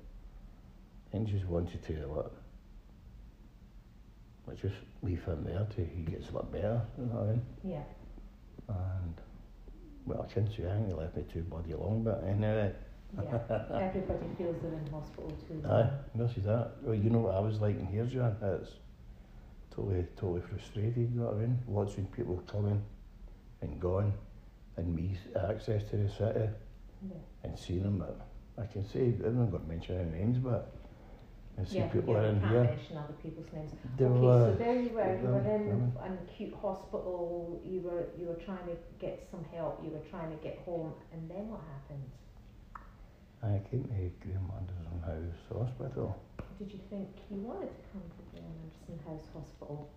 And 1.12 1.26
just 1.26 1.44
wanted 1.46 1.82
to, 1.84 2.06
like, 2.06 2.26
like 4.46 4.60
just 4.60 4.74
leave 5.02 5.22
him 5.24 5.44
there 5.44 5.66
till 5.74 5.84
he 5.84 6.02
gets 6.02 6.30
a 6.30 6.32
lot 6.32 6.50
better, 6.50 6.80
you 6.98 7.06
know 7.06 7.14
what 7.14 7.22
I 7.22 7.26
mean? 7.26 7.42
Yeah. 7.62 7.82
And, 8.68 9.14
well, 10.06 10.26
I 10.28 10.32
can't 10.32 10.48
say 10.48 10.64
I 10.68 10.74
think 10.74 10.88
he 10.88 10.94
left 10.94 11.16
me 11.16 11.24
too 11.32 11.42
bloody 11.42 11.74
long, 11.74 12.02
but 12.02 12.24
anyway. 12.26 12.72
Yeah. 13.14 13.20
Everybody 13.74 14.26
feels 14.38 14.56
they're 14.62 14.72
in 14.72 14.90
hospital 14.90 15.30
too. 15.46 15.62
Aye, 15.68 15.90
is 16.36 16.44
that. 16.44 16.72
Well, 16.82 16.94
you 16.94 17.10
know 17.10 17.18
what 17.18 17.34
I 17.34 17.40
was 17.40 17.60
like 17.60 17.78
in 17.78 17.86
here, 17.86 18.06
John? 18.06 18.36
It's 18.40 18.70
totally, 19.70 20.06
totally 20.16 20.40
frustrated, 20.40 20.96
you 20.96 21.20
know 21.20 21.26
what 21.26 21.34
I 21.34 21.40
mean? 21.40 21.58
Watching 21.66 22.06
people 22.06 22.42
coming 22.50 22.82
and 23.60 23.78
going 23.78 24.14
and 24.76 24.94
me 24.94 25.16
access 25.48 25.82
to 25.90 25.96
the 25.96 26.08
city 26.08 26.48
Yeah. 27.02 27.14
and 27.44 27.58
seeing 27.58 27.82
them. 27.82 27.98
But 27.98 28.26
I 28.62 28.66
can 28.66 28.84
say, 28.84 29.14
I'm 29.24 29.38
not 29.38 29.50
going 29.50 29.62
to 29.62 29.68
mention 29.68 29.98
any 30.00 30.18
names, 30.18 30.38
but 30.38 30.74
I 31.58 31.64
see 31.64 31.78
yeah, 31.78 31.88
people 31.88 32.14
yeah, 32.14 32.20
are 32.20 32.24
in 32.26 32.40
can't 32.40 32.52
here. 32.52 32.64
mention 32.64 32.96
other 32.96 33.12
people's 33.22 33.52
names. 33.52 33.72
They 33.98 34.04
okay, 34.06 34.20
were, 34.20 34.52
so 34.52 34.64
there 34.64 34.80
you 34.80 34.88
were. 34.90 35.18
You 35.20 35.28
were 35.28 35.40
in 35.40 35.92
an 36.02 36.18
acute 36.26 36.54
hospital. 36.60 37.60
You 37.64 37.80
were 37.80 38.04
you 38.18 38.26
were 38.26 38.40
trying 38.46 38.66
to 38.66 38.76
get 38.98 39.26
some 39.30 39.44
help. 39.54 39.80
You 39.84 39.90
were 39.90 40.04
trying 40.10 40.30
to 40.30 40.42
get 40.42 40.62
home, 40.64 40.92
and 41.12 41.30
then 41.30 41.48
what 41.48 41.60
happened? 41.74 42.04
I 43.42 43.60
came 43.68 43.84
to 43.84 44.10
Graham 44.24 44.50
Anderson 44.56 45.02
House 45.04 45.42
Hospital. 45.50 46.16
Did 46.58 46.72
you 46.72 46.80
think 46.88 47.08
you 47.30 47.38
wanted 47.38 47.68
to 47.74 47.82
come 47.92 48.02
to 48.06 48.22
the 48.32 48.38
Anderson 48.38 48.96
House 49.04 49.26
Hospital? 49.34 49.90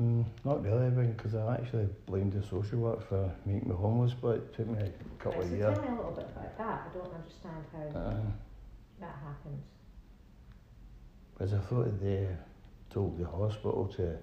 Mm, 0.00 0.24
not 0.44 0.62
really, 0.64 0.90
because 1.06 1.34
I 1.34 1.56
actually 1.56 1.88
blamed 2.06 2.32
the 2.32 2.42
social 2.42 2.78
work 2.78 3.06
for 3.06 3.30
making 3.44 3.68
me 3.68 3.74
homeless, 3.76 4.14
but 4.14 4.36
it 4.36 4.54
took 4.54 4.66
me 4.68 4.78
a 4.78 5.22
couple 5.22 5.40
Right, 5.40 5.44
of 5.44 5.50
so 5.50 5.56
years. 5.56 5.74
tell 5.78 5.82
me 5.82 5.88
a 5.88 5.96
little 5.96 6.12
bit 6.12 6.26
about 6.34 6.56
that. 6.58 6.88
I 6.90 6.94
don't 6.96 7.12
understand 7.14 7.64
how 7.72 7.98
Uh, 7.98 8.14
that 9.00 9.14
happened. 9.22 9.62
Because 11.32 11.52
I 11.54 11.58
thought 11.58 12.00
they 12.00 12.28
told 12.90 13.18
the 13.18 13.26
hospital 13.26 13.86
to 13.96 14.16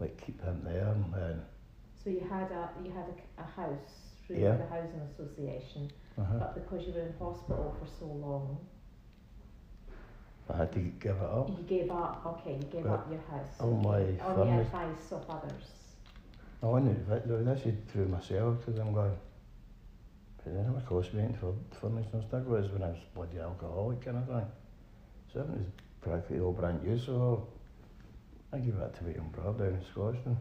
like 0.00 0.16
keep 0.24 0.40
him 0.42 0.62
there 0.64 0.88
and 0.88 1.40
So 2.02 2.10
you 2.10 2.20
had 2.20 2.50
a 2.50 2.70
you 2.84 2.90
had 2.90 3.06
a, 3.08 3.42
a 3.42 3.44
house 3.44 4.14
through 4.26 4.36
Yeah. 4.36 4.56
the 4.56 4.66
housing 4.66 5.00
association, 5.00 5.90
uh 6.18 6.22
but 6.38 6.54
because 6.54 6.86
you 6.86 6.92
were 6.92 7.00
in 7.06 7.14
hospital 7.18 7.74
for 7.78 7.86
so 7.86 8.06
long, 8.06 8.58
I 10.50 10.56
had 10.56 10.72
to 10.72 10.78
give 10.78 11.16
it 11.16 11.22
up. 11.22 11.48
you 11.50 11.64
gave 11.68 11.90
up. 11.90 12.22
Okay, 12.24 12.52
you 12.56 12.64
gave 12.72 12.84
But 12.84 12.90
up 12.92 13.10
your 13.10 13.20
house. 13.30 13.54
all 13.60 13.72
my 13.72 14.00
on 14.24 14.46
the 14.56 14.60
advice 14.62 15.12
of 15.12 15.28
others. 15.28 15.64
I 16.62 16.66
wanted 16.66 17.06
to 17.06 17.20
do 17.28 17.44
this 17.44 17.66
is 17.66 17.74
through 17.92 18.06
myself 18.08 18.58
because 18.64 18.80
I'm 18.80 18.92
going. 18.94 19.16
But 20.44 20.54
then 20.54 20.74
it 20.74 20.86
cost 20.86 21.12
me 21.14 21.28
for 21.38 21.54
furniture 21.80 22.08
and 22.14 22.24
stuff 22.24 22.44
was 22.44 22.68
when 22.70 22.82
I 22.82 22.88
was 22.88 22.98
bloody 23.14 23.38
alcoholic 23.38 24.00
kind 24.00 24.16
of 24.16 24.26
thing. 24.26 24.46
So 25.32 25.40
it 25.40 25.48
was 25.48 25.66
practically 26.00 26.40
all 26.40 26.52
brand 26.52 26.82
new. 26.82 26.98
So 26.98 27.46
I 28.52 28.58
gave 28.58 28.74
it 28.74 28.94
to 28.96 29.04
my 29.04 29.14
own 29.20 29.30
brother 29.30 29.66
down 29.70 29.78
in 29.78 29.84
Scotland. 29.84 30.36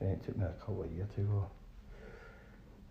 Then 0.00 0.08
it 0.10 0.24
took 0.24 0.36
me 0.36 0.44
a 0.44 0.60
couple 0.60 0.82
of 0.82 0.90
years 0.90 1.08
to 1.14 1.20
go. 1.22 1.46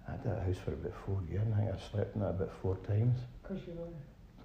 I 0.07 0.11
had 0.11 0.23
that 0.23 0.43
house 0.43 0.57
for 0.63 0.73
about 0.73 0.93
four 1.05 1.21
years 1.29 1.43
and 1.43 1.53
I 1.53 1.57
think 1.57 1.71
I 1.75 1.91
slept 1.91 2.15
in 2.15 2.21
it 2.21 2.29
about 2.29 2.51
four 2.61 2.77
times 2.87 3.19
Because 3.43 3.61
you 3.67 3.73
were 3.73 3.85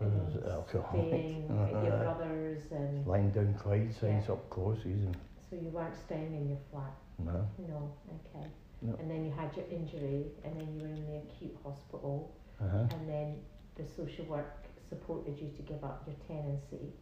I 0.01 0.05
alcoholic. 0.51 1.09
staying 1.09 1.45
at 1.51 1.71
your 1.85 1.99
brother's, 1.99 2.63
and 2.73 3.07
lying 3.07 3.31
down 3.31 3.55
Clyde 3.55 3.93
sides 3.95 4.27
Yeah. 4.27 4.33
up 4.35 4.51
closes 4.51 5.05
and 5.05 5.17
so 5.51 5.57
you 5.57 5.69
weren't 5.71 5.95
staying 5.97 6.35
in 6.35 6.49
your 6.49 6.59
flat. 6.71 6.93
no. 7.19 7.47
No, 7.59 7.93
okay. 8.19 8.47
No. 8.83 8.95
And 8.97 9.11
then 9.11 9.25
you 9.25 9.31
had 9.33 9.55
your 9.57 9.67
injury, 9.67 10.27
and 10.45 10.61
then 10.61 10.75
you 10.75 10.83
were 10.83 10.89
in 10.95 11.07
the 11.07 11.17
acute 11.19 11.57
hospital, 11.63 12.33
Uh-huh. 12.61 12.87
and 12.91 13.09
then 13.09 13.41
the 13.77 13.85
social 13.87 14.25
work 14.27 14.67
supported 14.89 15.39
you 15.39 15.49
to 15.57 15.63
give 15.63 15.83
up 15.85 16.07
your 16.07 16.17
tenancy. 16.27 16.93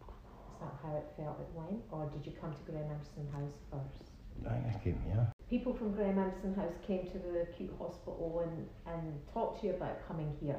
Is 0.00 0.58
that 0.60 0.74
how 0.82 0.96
it 0.96 1.06
felt 1.16 1.40
it 1.40 1.48
went, 1.54 1.82
or 1.90 2.06
did 2.10 2.26
you 2.26 2.32
come 2.40 2.52
to 2.52 2.60
Graham 2.70 2.90
Anderson 2.90 3.26
House 3.32 3.58
first? 3.70 4.10
I 4.48 4.54
I 4.76 4.80
came 4.82 5.00
here. 5.06 5.26
People 5.52 5.74
from 5.74 5.92
Graham 5.92 6.18
Anderson 6.18 6.54
House 6.54 6.72
came 6.86 7.06
to 7.08 7.18
the 7.18 7.42
acute 7.42 7.74
hospital 7.78 8.42
and, 8.42 8.66
and 8.86 9.20
talked 9.34 9.60
to 9.60 9.66
you 9.66 9.74
about 9.74 9.98
coming 10.08 10.34
here. 10.40 10.56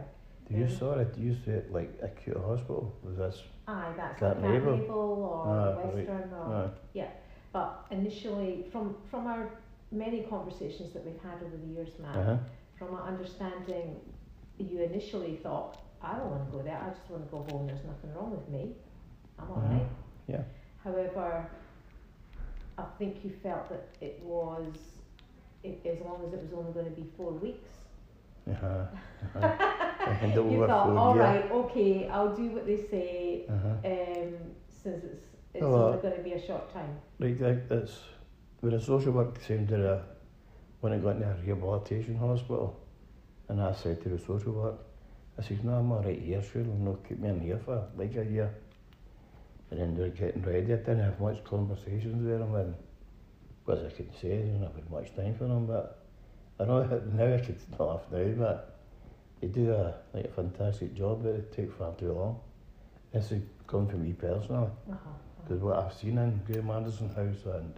Do 0.47 0.55
you 0.55 0.69
saw 0.69 0.99
it? 0.99 1.15
Do 1.15 1.21
you 1.21 1.33
say 1.43 1.53
it 1.53 1.73
like 1.73 1.97
acute 2.03 2.37
hospital? 2.37 2.95
Was 3.01 3.17
this? 3.17 3.41
Aye, 3.67 3.91
that's 3.97 4.19
Cat 4.19 4.39
like 4.39 4.51
Naval? 4.51 4.79
Or 4.91 5.47
Ah, 5.47 5.81
right. 5.81 5.95
Western 5.95 6.31
or 6.33 6.71
Uh, 6.95 7.05
But 7.51 7.85
initially, 7.89 8.67
from 8.71 8.95
from 9.09 9.25
our 9.25 9.49
many 9.91 10.21
conversations 10.29 10.93
that 10.93 11.03
we've 11.03 11.23
had 11.23 11.41
over 11.43 11.57
the 11.57 11.71
years, 11.75 11.89
Matt, 11.99 12.15
uh-huh. 12.15 12.37
from 12.77 12.93
our 12.93 13.07
understanding, 13.07 13.99
you 14.59 14.79
initially 14.83 15.37
thought 15.37 15.79
I 16.03 16.17
don't 16.19 16.29
want 16.29 16.45
to 16.51 16.51
go 16.55 16.61
there. 16.61 16.77
I 16.77 16.89
just 16.91 17.09
want 17.09 17.25
to 17.25 17.31
go 17.35 17.41
home. 17.49 17.65
There's 17.65 17.83
nothing 17.93 18.13
wrong 18.13 18.29
with 18.29 18.47
me. 18.47 18.75
I'm 19.39 19.49
all 19.49 19.57
Mhm. 19.57 19.71
right. 19.71 19.87
Yeah. 20.27 20.43
However, 20.83 21.47
I 22.77 22.83
think 22.97 23.23
you 23.23 23.31
felt 23.41 23.69
that 23.69 23.87
it 24.01 24.19
was, 24.23 24.73
i 25.65 25.75
as 25.85 25.99
long 26.01 26.23
as 26.25 26.33
it 26.33 26.41
was 26.41 26.53
only 26.53 26.71
going 26.73 26.85
to 26.85 26.91
be 27.01 27.07
four 27.17 27.31
weeks. 27.31 27.69
Uh-huh. 28.49 28.67
uh-huh. 29.35 29.49
You 30.35 30.67
thought, 30.67 30.89
all 30.89 31.15
year. 31.15 31.23
right, 31.23 31.51
okay, 31.51 32.09
I'll 32.09 32.35
do 32.35 32.49
what 32.49 32.65
they 32.65 32.75
say, 32.75 33.45
Uh-huh. 33.49 33.69
um, 33.93 34.33
since 34.67 35.03
it's 35.05 35.25
it's 35.53 35.63
Oh, 35.63 35.75
only 35.75 35.97
uh, 35.97 36.01
going 36.01 36.15
to 36.17 36.23
be 36.23 36.33
a 36.33 36.41
short 36.47 36.73
time. 36.73 36.97
Like 37.19 37.37
that, 37.39 37.69
that's 37.69 37.99
when 38.61 38.73
a 38.73 38.81
social 38.81 39.13
work 39.13 39.39
came 39.41 39.65
to 39.67 39.77
the 39.77 40.01
when 40.81 40.91
I 40.93 40.97
got 40.97 41.15
into 41.15 41.29
a 41.29 41.35
rehabilitation 41.45 42.17
hospital, 42.17 42.75
and 43.47 43.61
I 43.61 43.71
said 43.73 44.01
to 44.03 44.09
the 44.09 44.19
social 44.19 44.51
work, 44.51 44.79
I 45.39 45.41
said, 45.43 45.63
"No, 45.63 45.75
I'm 45.75 45.89
all 45.91 46.01
right 46.03 46.19
here. 46.19 46.41
Sure, 46.41 46.63
they'll 46.63 46.75
not 46.75 47.07
keep 47.07 47.19
me 47.19 47.29
in 47.29 47.39
here 47.39 47.59
for 47.63 47.87
like 47.95 48.15
a 48.17 48.25
year." 48.25 48.53
And 49.73 49.81
then 49.81 49.95
they 49.95 50.03
were 50.03 50.09
getting 50.09 50.43
ready. 50.43 50.71
I 50.71 50.75
didn't 50.75 50.99
have 50.99 51.19
much 51.19 51.43
conversations 51.43 52.23
with 52.23 52.39
them, 52.39 52.53
and 52.53 52.75
because 53.65 53.83
I 53.83 53.89
could 53.89 54.11
say, 54.21 54.33
I 54.33 54.41
didn't 54.41 54.61
have 54.61 54.91
much 54.91 55.15
time 55.15 55.33
for 55.33 55.45
them. 55.45 55.65
But 55.65 56.05
I 56.59 56.65
know 56.65 56.83
now 57.13 57.33
I 57.33 57.39
could 57.39 57.57
laugh 57.79 58.01
now, 58.11 58.23
but 58.37 58.79
they 59.41 59.47
do 59.47 59.71
a 59.71 59.95
like 60.13 60.25
a 60.25 60.27
fantastic 60.27 60.93
job. 60.93 61.23
But 61.23 61.29
it 61.29 61.51
take 61.51 61.73
far 61.75 61.91
too 61.95 62.11
long. 62.11 62.39
This 63.11 63.31
is 63.31 63.41
coming 63.65 63.89
from 63.89 64.03
me 64.03 64.13
personally. 64.13 64.69
Uh-huh. 64.91 65.09
Because 65.43 65.63
what 65.63 65.79
I've 65.79 65.93
seen 65.93 66.19
in 66.19 66.39
Graham 66.45 66.69
Anderson 66.69 67.09
House 67.09 67.43
and 67.45 67.73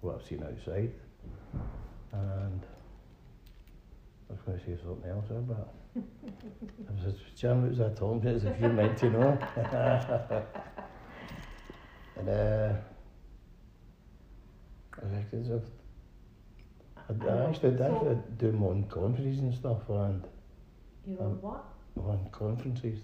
what 0.00 0.14
I've 0.14 0.26
seen 0.28 0.44
outside, 0.44 0.92
and 2.12 2.62
I 4.28 4.32
was 4.32 4.40
going 4.46 4.60
to 4.60 4.64
say 4.64 4.80
something 4.80 5.10
else 5.10 5.26
but 5.28 5.74
I 5.96 6.92
was 6.92 7.14
just, 7.14 7.36
Jan, 7.36 7.62
what 7.62 7.70
was 7.70 7.80
I 7.80 7.88
talking 7.94 8.20
about? 8.20 8.34
As 8.34 8.44
if 8.44 8.60
you 8.60 8.68
meant 8.68 8.96
to 8.98 9.10
know. 9.10 9.38
and 12.16 12.28
uh, 12.28 12.72
I 15.02 15.06
a, 15.50 15.60
I, 17.08 17.12
I 17.28 17.48
actually 17.48 17.70
did 17.70 17.78
So- 17.78 18.22
do 18.38 18.52
my 18.52 18.66
own 18.68 18.84
conferences 18.84 19.40
and 19.40 19.54
stuff, 19.54 19.88
and 19.88 20.24
You 21.06 21.14
know 21.16 21.24
um, 21.26 21.40
what? 21.42 21.64
on 21.96 22.28
conferences. 22.30 22.98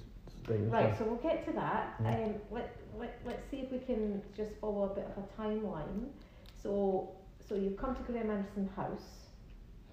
Right, 0.49 0.95
stuff. 0.95 0.99
so 0.99 1.05
we'll 1.07 1.17
get 1.17 1.45
to 1.47 1.53
that. 1.55 1.97
Yeah. 2.01 2.15
Um, 2.27 2.35
let, 2.53 2.77
let, 2.97 3.19
let's 3.27 3.51
see 3.51 3.57
if 3.63 3.73
we 3.73 3.79
can 3.81 4.23
just 4.37 4.53
follow 4.61 4.85
a 4.85 4.95
bit 4.95 5.09
of 5.17 5.25
a 5.25 5.43
timeline. 5.43 6.07
So, 6.63 7.11
so 7.49 7.57
you've 7.57 7.77
come 7.77 7.97
to 7.97 8.03
Graham 8.03 8.31
Anderson 8.31 8.69
House. 8.77 9.27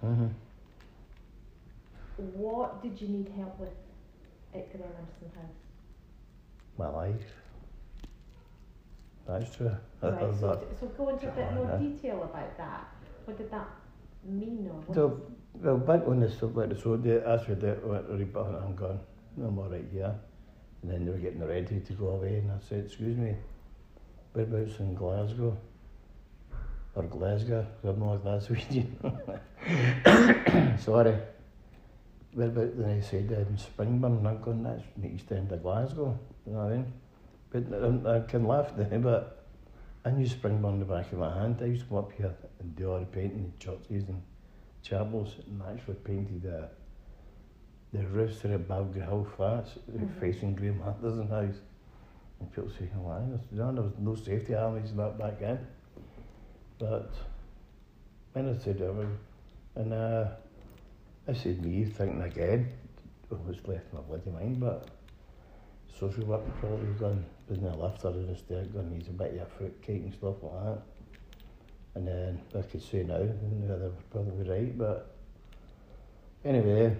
Mhm. 0.05 0.29
What 2.17 2.81
did 2.83 2.99
you 3.01 3.07
need 3.07 3.29
help 3.35 3.59
with 3.59 3.69
at 4.53 4.71
Graham 4.71 4.89
Anderson 4.99 5.31
House? 5.35 5.57
My 6.77 6.87
life. 6.89 7.21
That's 9.27 9.55
true. 9.55 9.71
Right, 10.01 10.19
so, 10.39 10.47
That- 10.47 10.79
so 10.79 10.87
go 10.97 11.09
into 11.09 11.27
a 11.29 11.31
bit 11.31 11.53
more 11.53 11.65
then. 11.67 11.75
Eh? 11.75 11.89
detail 11.89 12.23
about 12.23 12.57
that. 12.57 12.87
What 13.25 13.37
did 13.37 13.49
that 13.51 13.67
mean 14.23 14.69
or? 14.69 14.93
So, 14.93 15.21
well, 15.61 15.77
back 15.77 16.07
on 16.07 16.19
the 16.19 16.29
subject, 16.29 16.69
the 16.69 16.81
so 16.81 16.97
they 16.97 17.21
asked 17.21 17.47
me 17.47 17.55
that, 17.55 17.81
to 17.81 18.45
and 18.47 18.57
I'm 18.57 18.75
gone, 18.75 18.99
I'm 19.37 19.57
all 19.57 19.69
right 19.69 19.85
here. 19.91 20.13
And 20.81 20.91
then 20.91 21.05
they 21.05 21.11
were 21.11 21.17
getting 21.17 21.43
ready 21.43 21.79
to 21.79 21.93
go 21.93 22.09
away 22.09 22.35
and 22.35 22.51
I 22.51 22.59
said, 22.67 22.85
excuse 22.85 23.17
me, 23.17 23.35
whereabouts 24.33 24.79
in 24.79 24.93
Glasgow? 24.93 25.57
Or 26.95 27.03
Glasgow? 27.03 27.65
I'm 27.83 27.99
not 27.99 28.23
Glaswegian. 28.23 28.87
Sorry. 30.79 31.15
Whereabouts, 32.35 32.73
then 32.75 32.95
he 32.95 33.01
said, 33.01 33.31
in 33.31 33.57
Springburn, 33.57 34.25
I'm 34.25 34.41
going, 34.41 34.63
that's 34.63 34.81
in 34.95 35.03
the 35.03 35.09
east 35.09 35.31
end 35.31 35.51
of 35.51 35.61
Glasgow, 35.61 36.17
you 36.47 36.53
know 36.53 36.59
what 36.59 36.73
I 36.73 36.75
mean? 36.77 36.93
But 37.51 38.11
I, 38.11 38.17
I 38.17 38.19
can 38.21 38.47
laugh 38.47 38.75
now, 38.75 38.97
but 38.97 39.45
I 40.03 40.09
knew 40.09 40.25
Springburn 40.25 40.73
in 40.73 40.79
the 40.79 40.85
back 40.85 41.11
of 41.11 41.19
my 41.19 41.31
hand. 41.33 41.59
I 41.61 41.65
used 41.65 41.83
to 41.83 41.89
come 41.89 41.97
up 41.99 42.11
here 42.13 42.33
and 42.59 42.75
do 42.75 42.91
all 42.91 42.99
the 42.99 43.05
painting 43.05 43.51
in 43.53 43.53
churches 43.59 44.09
and 44.09 44.21
chapels 44.81 45.35
and 45.47 45.61
actually 45.71 45.95
painted 45.95 46.41
the, 46.41 46.69
the 47.93 48.05
roofs 48.07 48.41
to 48.41 48.47
the 48.47 48.57
Balgrayhill 48.57 49.35
flats 49.35 49.77
Mhm. 49.91 50.19
facing 50.19 50.55
Graham 50.55 50.81
Anderson 50.81 51.27
House. 51.29 51.61
And 52.39 52.51
people 52.51 52.71
say, 52.71 52.89
oh, 52.97 53.23
there's, 53.29 53.41
you 53.51 53.59
know, 53.59 53.71
there 53.71 53.83
was 53.83 53.93
no 53.99 54.15
safety 54.15 54.53
harnesses 54.53 54.89
and 54.91 54.99
that 54.99 55.17
back 55.19 55.39
then. 55.39 55.59
But 56.79 57.11
when 58.33 58.49
I 58.49 58.57
said 58.57 58.81
over, 58.81 59.07
and 59.75 59.93
uh, 59.93 60.25
I 61.25 61.31
said 61.31 61.63
me 61.63 61.85
thinking 61.85 62.21
again, 62.21 62.69
was 63.29 63.55
left 63.65 63.85
in 63.91 63.97
my 63.97 64.01
bloody 64.01 64.29
mind, 64.29 64.59
but 64.59 64.89
social 65.97 66.25
work 66.25 66.41
probably 66.59 66.93
gone, 66.99 67.23
wasn't 67.47 67.73
a 67.73 67.77
lifter 67.77 68.09
in 68.09 68.27
the 68.27 68.35
stair, 68.35 68.65
gone 68.65 68.91
needs 68.91 69.07
a 69.07 69.11
bit 69.11 69.39
of 69.39 69.51
fruitcake 69.53 70.03
and 70.03 70.13
stuff 70.13 70.35
like 70.41 70.63
that. 70.65 70.81
And 71.95 72.07
then 72.07 72.41
I 72.53 72.61
could 72.63 72.81
say 72.83 73.03
now, 73.03 73.19
they 73.19 73.67
were 73.67 73.91
probably 74.11 74.49
right, 74.49 74.77
but 74.77 75.15
anyway, 76.43 76.97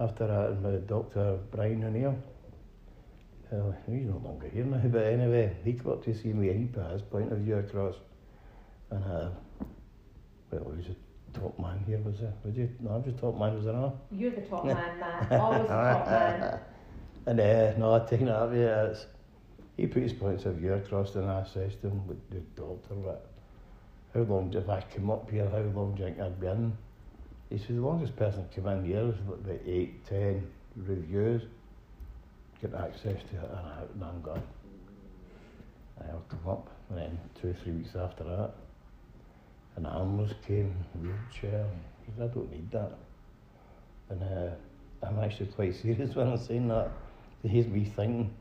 after 0.00 0.26
that, 0.26 0.62
my 0.62 0.76
doctor 0.86 1.38
Brian 1.50 1.84
O'Neill, 1.84 2.16
uh, 3.52 3.72
he's 3.86 4.06
no 4.06 4.22
longer 4.24 4.48
here 4.48 4.64
now, 4.64 4.80
but 4.84 5.04
anyway, 5.04 5.54
he 5.64 5.72
got 5.72 6.02
to 6.04 6.14
see 6.14 6.32
me 6.32 6.52
he 6.52 6.64
put 6.64 6.90
his 6.92 7.02
point 7.02 7.30
of 7.30 7.38
view 7.40 7.56
across. 7.56 7.96
And 8.90 9.04
uh, 9.04 9.28
well, 10.50 10.70
he 10.70 10.76
was 10.76 10.96
top 11.40 11.58
man 11.58 11.82
here, 11.86 11.98
was 11.98 12.18
he? 12.18 12.26
Was 12.44 12.56
he? 12.56 12.68
No, 12.80 12.90
I 12.90 12.96
was 12.96 13.14
top 13.20 13.38
man, 13.38 13.56
was 13.56 13.66
I 13.66 13.72
not? 13.72 13.94
You're 14.10 14.30
the 14.32 14.40
top 14.42 14.64
man, 14.66 14.98
Matt. 14.98 15.32
Always 15.32 15.62
the 15.62 15.68
top 15.68 16.06
man. 16.06 16.60
And 17.28 17.40
uh, 17.40 17.76
no, 17.76 17.92
I 17.92 18.08
take 18.08 18.20
that 18.20 18.40
away. 18.40 18.60
It's, 18.60 19.06
he 19.76 19.88
put 19.88 20.02
his 20.04 20.12
points 20.12 20.44
of 20.44 20.54
view 20.54 20.74
across 20.74 21.16
and 21.16 21.28
I 21.28 21.44
says 21.44 21.72
to 21.82 21.88
him, 21.88 22.06
with 22.06 22.30
the 22.30 22.38
doctor, 22.54 22.94
what, 22.94 23.26
how 24.14 24.20
long 24.20 24.48
did 24.50 24.70
I 24.70 24.82
come 24.94 25.10
up 25.10 25.28
here, 25.28 25.48
how 25.50 25.58
long 25.58 25.94
do 25.96 26.04
you 26.04 26.08
think 26.08 26.20
I'd 26.20 26.40
be 26.40 26.46
in? 26.46 26.72
He 27.50 27.58
says, 27.58 27.68
the 27.68 27.74
longest 27.74 28.14
person 28.16 28.48
to 28.48 28.60
come 28.60 28.68
in 28.78 28.84
here 28.86 29.08
is 29.08 29.16
about 29.26 29.60
eight, 29.66 30.06
ten 30.06 30.46
reviews, 30.76 31.42
get 32.62 32.74
access 32.74 33.20
to 33.30 33.36
it, 33.36 33.50
and, 33.50 33.66
I, 33.66 33.82
and 33.92 34.04
I'm 34.04 34.22
gone. 34.22 34.42
I'll 36.00 36.22
come 36.28 36.48
up, 36.48 36.68
and 36.90 36.98
then 36.98 37.18
two 37.40 37.50
or 37.50 37.54
three 37.54 37.72
weeks 37.72 37.96
after 37.96 38.24
that, 38.24 38.52
an 39.76 39.86
ambulance 39.86 40.32
came, 40.46 40.74
wheelchair, 40.94 41.66
he 42.04 42.12
said, 42.16 42.30
I 42.30 42.34
don't 42.34 42.50
need 42.50 42.70
that. 42.70 42.92
And 44.08 44.22
uh, 44.22 45.06
I'm 45.06 45.18
actually 45.22 45.46
quite 45.46 45.74
serious 45.74 46.14
when 46.14 46.28
I'm 46.28 46.38
saying 46.38 46.68
that. 46.68 46.90
Here's 47.42 47.66
me 47.68 47.84
thinking, 47.84 48.34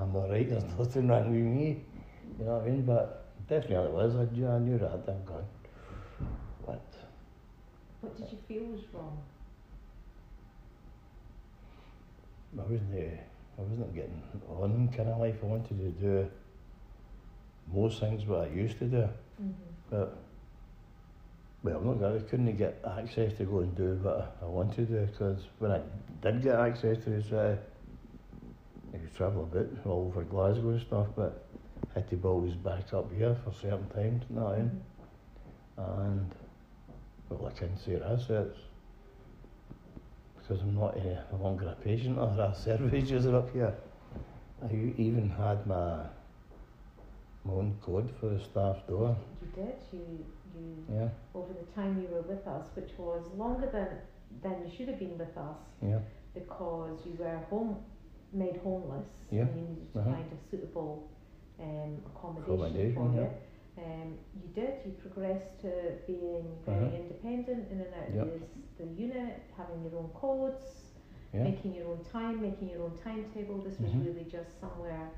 I'm 0.00 0.14
alright, 0.16 0.48
there's 0.48 0.64
nothing 0.78 1.08
wrong 1.08 1.30
with 1.30 1.40
me. 1.42 1.84
You 2.38 2.44
know 2.44 2.52
what 2.54 2.62
I 2.62 2.70
mean? 2.70 2.82
But 2.82 3.24
definitely 3.48 3.76
it 3.86 3.92
was, 3.92 4.14
I, 4.16 4.24
knew- 4.34 4.48
I 4.48 4.58
knew 4.58 4.78
that, 4.78 4.92
I'm 4.92 5.24
gone. 5.24 5.44
But 6.64 6.80
What 8.00 8.16
did 8.16 8.30
you 8.30 8.38
feel 8.46 8.64
was 8.72 8.82
wrong? 8.92 9.18
I 12.58 12.62
wasn't, 12.62 12.94
uh, 12.94 13.60
I 13.60 13.62
wasn't 13.62 13.94
getting 13.94 14.22
on 14.48 14.88
kind 14.96 15.08
of 15.08 15.18
life. 15.18 15.36
I 15.42 15.46
wanted 15.46 15.68
to 15.68 15.90
do 16.00 16.30
most 17.72 18.00
things 18.00 18.24
what 18.24 18.48
I 18.48 18.54
used 18.54 18.78
to 18.78 18.86
do. 18.86 18.96
Mm-hmm. 19.42 19.50
But, 19.90 20.16
well, 21.62 21.80
not 21.80 22.00
that 22.00 22.12
I 22.12 22.18
couldn't 22.30 22.56
get 22.56 22.82
access 22.98 23.36
to 23.38 23.44
go 23.44 23.60
and 23.60 23.76
do 23.76 23.98
what 24.02 24.36
I 24.40 24.44
wanted 24.44 24.88
to 24.88 25.00
do 25.00 25.06
because 25.06 25.42
when 25.58 25.72
I 25.72 25.80
did 26.22 26.42
get 26.42 26.54
access 26.54 26.98
to 27.04 27.10
the 27.10 27.22
city, 27.22 27.58
I 28.94 28.98
could 28.98 29.14
travel 29.16 29.42
a 29.42 29.46
bit 29.46 29.68
all 29.84 30.06
over 30.06 30.22
Glasgow 30.22 30.70
and 30.70 30.80
stuff, 30.80 31.08
but 31.16 31.46
I 31.90 32.00
had 32.00 32.10
to 32.10 32.20
always 32.24 32.54
back 32.54 32.92
up 32.94 33.12
here 33.12 33.36
for 33.44 33.52
certain 33.52 33.88
times, 33.88 34.22
mean? 34.30 34.80
And, 35.76 36.34
well, 37.28 37.46
I 37.46 37.58
can't 37.58 37.78
say 37.78 37.96
assets 37.96 38.56
because 40.48 40.62
I'm 40.62 40.74
not 40.74 40.96
uh, 40.96 41.22
no 41.32 41.42
longer 41.42 41.68
a 41.68 41.74
patient 41.74 42.18
or 42.18 42.28
a 42.40 42.54
service 42.64 43.10
user 43.10 43.36
up 43.36 43.52
here. 43.52 43.74
I 44.62 44.72
even 44.96 45.28
had 45.36 45.66
my, 45.66 46.04
my 47.44 47.52
own 47.52 47.76
code 47.82 48.10
for 48.18 48.30
the 48.30 48.40
staff 48.40 48.76
door, 48.88 49.16
did. 49.54 49.74
You 49.92 50.24
you 50.54 50.84
yeah, 50.92 51.08
over 51.34 51.52
the 51.52 51.66
time 51.74 52.00
you 52.00 52.08
were 52.14 52.22
with 52.22 52.46
us, 52.46 52.66
which 52.74 52.90
was 52.98 53.22
longer 53.36 53.68
than 53.70 53.88
than 54.42 54.62
you 54.64 54.70
should 54.76 54.88
have 54.88 54.98
been 54.98 55.16
with 55.18 55.36
us, 55.36 55.58
yeah. 55.82 55.98
because 56.34 56.98
you 57.06 57.14
were 57.18 57.38
home 57.50 57.76
made 58.32 58.56
homeless 58.62 59.08
Yeah, 59.30 59.42
and 59.42 59.56
you 59.56 59.62
needed 59.68 59.92
to 59.92 59.98
uh-huh. 60.00 60.10
find 60.12 60.26
a 60.32 60.50
suitable 60.50 61.08
um, 61.60 61.96
accommodation, 62.06 62.94
for 62.94 63.10
yeah. 63.14 63.20
you. 63.22 63.28
Um, 63.84 64.18
you 64.42 64.48
did. 64.54 64.74
You 64.84 64.92
progressed 65.00 65.60
to 65.62 65.70
being 66.06 66.44
very 66.66 66.86
Uh-huh. 66.86 66.96
independent 67.02 67.70
in 67.72 67.80
and 67.80 67.94
out 67.94 68.10
Yep. 68.14 68.22
of 68.26 68.40
this, 68.40 68.48
the 68.78 68.86
unit, 68.86 69.42
having 69.56 69.82
your 69.84 69.96
own 70.00 70.10
codes, 70.14 70.64
Yeah. 71.32 71.44
making 71.44 71.74
your 71.74 71.86
own 71.92 72.02
time, 72.12 72.40
making 72.42 72.68
your 72.70 72.82
own 72.82 72.96
timetable. 73.04 73.58
This 73.58 73.78
was 73.80 73.92
Mhm. 73.92 74.04
really 74.06 74.24
just 74.24 74.50
somewhere 74.60 75.10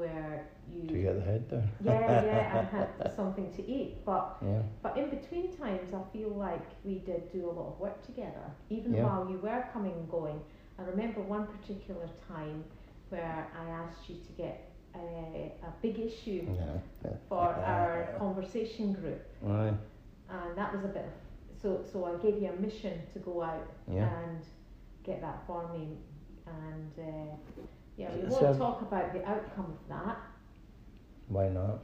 where 0.00 0.46
you 0.72 0.88
To 0.88 0.94
get 1.06 1.14
the 1.18 1.24
head 1.30 1.42
down. 1.50 1.68
yeah 1.84 2.24
yeah 2.24 2.58
and 2.58 2.68
had 2.68 3.12
something 3.20 3.48
to 3.58 3.62
eat. 3.78 3.90
But 4.10 4.24
Yeah. 4.42 4.62
but 4.84 4.92
in 5.00 5.06
between 5.10 5.46
times, 5.62 5.88
I 6.00 6.02
feel 6.14 6.30
like 6.48 6.66
we 6.84 6.94
did 7.10 7.22
do 7.36 7.40
a 7.50 7.52
lot 7.58 7.68
of 7.72 7.76
work 7.80 7.98
together, 8.10 8.46
even 8.76 8.94
Yeah. 8.94 9.04
while 9.06 9.24
you 9.32 9.38
were 9.38 9.62
coming 9.72 9.92
and 10.00 10.08
going. 10.18 10.40
I 10.78 10.82
remember 10.92 11.20
one 11.36 11.46
particular 11.56 12.08
time 12.34 12.64
where 13.10 13.38
I 13.62 13.64
asked 13.82 14.08
you 14.08 14.16
to 14.28 14.32
get 14.44 14.56
a, 14.94 15.52
a 15.68 15.70
big 15.82 15.96
issue 16.08 16.42
Yeah. 16.54 17.10
for 17.28 17.46
our 17.74 18.14
conversation 18.18 18.86
group, 19.00 19.22
Aye. 19.46 19.74
and 20.36 20.50
that 20.60 20.70
was 20.74 20.84
a 20.84 20.92
bit 20.98 21.04
of 21.10 21.14
so. 21.62 21.68
So 21.92 21.96
I 22.10 22.12
gave 22.24 22.36
you 22.42 22.48
a 22.56 22.58
mission 22.68 22.94
to 23.12 23.18
go 23.30 23.34
out 23.42 23.68
and 23.88 24.40
get 25.08 25.20
that 25.26 25.38
for 25.46 25.60
me, 25.74 25.84
and 26.46 26.92
uh, 26.98 27.34
yeah, 28.00 28.10
we 28.16 28.30
So- 28.30 28.42
won't 28.44 28.58
talk 28.58 28.82
about 28.82 29.12
the 29.12 29.22
outcome 29.28 29.66
of 29.78 29.88
that 29.88 30.16
Why 31.28 31.48
not? 31.48 31.78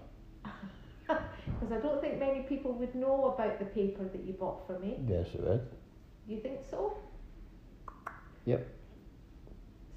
because 1.07 1.71
I 1.73 1.79
don't 1.87 2.01
think 2.01 2.19
many 2.19 2.41
people 2.53 2.73
would 2.81 2.95
know 2.95 3.17
about 3.35 3.59
the 3.59 3.67
paper 3.67 4.05
that 4.05 4.23
you 4.27 4.33
bought 4.33 4.67
for 4.67 4.77
me. 4.79 4.99
Yes, 5.07 5.29
it 5.35 5.43
would. 5.47 5.65
You 6.27 6.39
think 6.41 6.59
so? 6.71 6.81
Yep. 8.45 8.67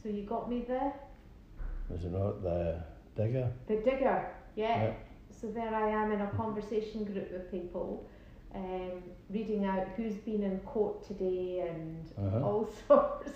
So 0.04 0.10
you 0.10 0.24
got 0.24 0.50
me 0.50 0.66
the 0.68 0.92
Was 1.90 2.06
it 2.06 2.12
not 2.12 2.44
the 2.44 2.84
digger? 3.16 3.52
the 3.68 3.78
digger, 3.78 4.20
yeah. 4.56 4.84
Yeah. 4.84 4.94
So 5.32 5.48
there 5.48 5.74
I 5.74 5.90
am 5.90 6.12
in 6.12 6.22
a 6.22 6.28
conversation 6.32 7.04
group 7.06 7.32
with 7.32 7.50
people, 7.52 8.08
um, 8.54 9.02
reading 9.30 9.66
out 9.66 9.88
who's 9.96 10.16
been 10.16 10.44
in 10.44 10.60
court 10.60 11.04
today 11.08 11.68
and 11.70 12.06
Uh-huh. 12.18 12.46
all 12.48 12.66
sorts. 12.88 13.32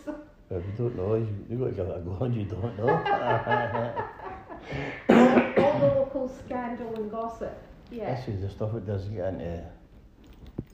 If 0.57 0.65
you 0.65 0.73
don't 0.77 0.95
know, 0.95 1.15
you, 1.15 1.27
you've 1.49 1.59
got 1.59 1.65
to 1.65 1.71
give 1.71 1.87
it 1.87 1.97
a 1.97 1.99
go 2.01 2.17
and 2.25 2.35
you 2.35 2.45
don't 2.45 2.77
know. 2.77 2.89
all, 5.63 5.79
the 5.79 5.85
local 5.99 6.29
scandal 6.45 6.95
and 6.95 7.11
gossip. 7.11 7.57
Yeah, 7.91 8.15
This 8.15 8.27
is 8.27 8.41
the 8.41 8.49
stuff 8.49 8.73
that 8.73 8.85
doesn't 8.85 9.15
get 9.15 9.33
into, 9.33 9.63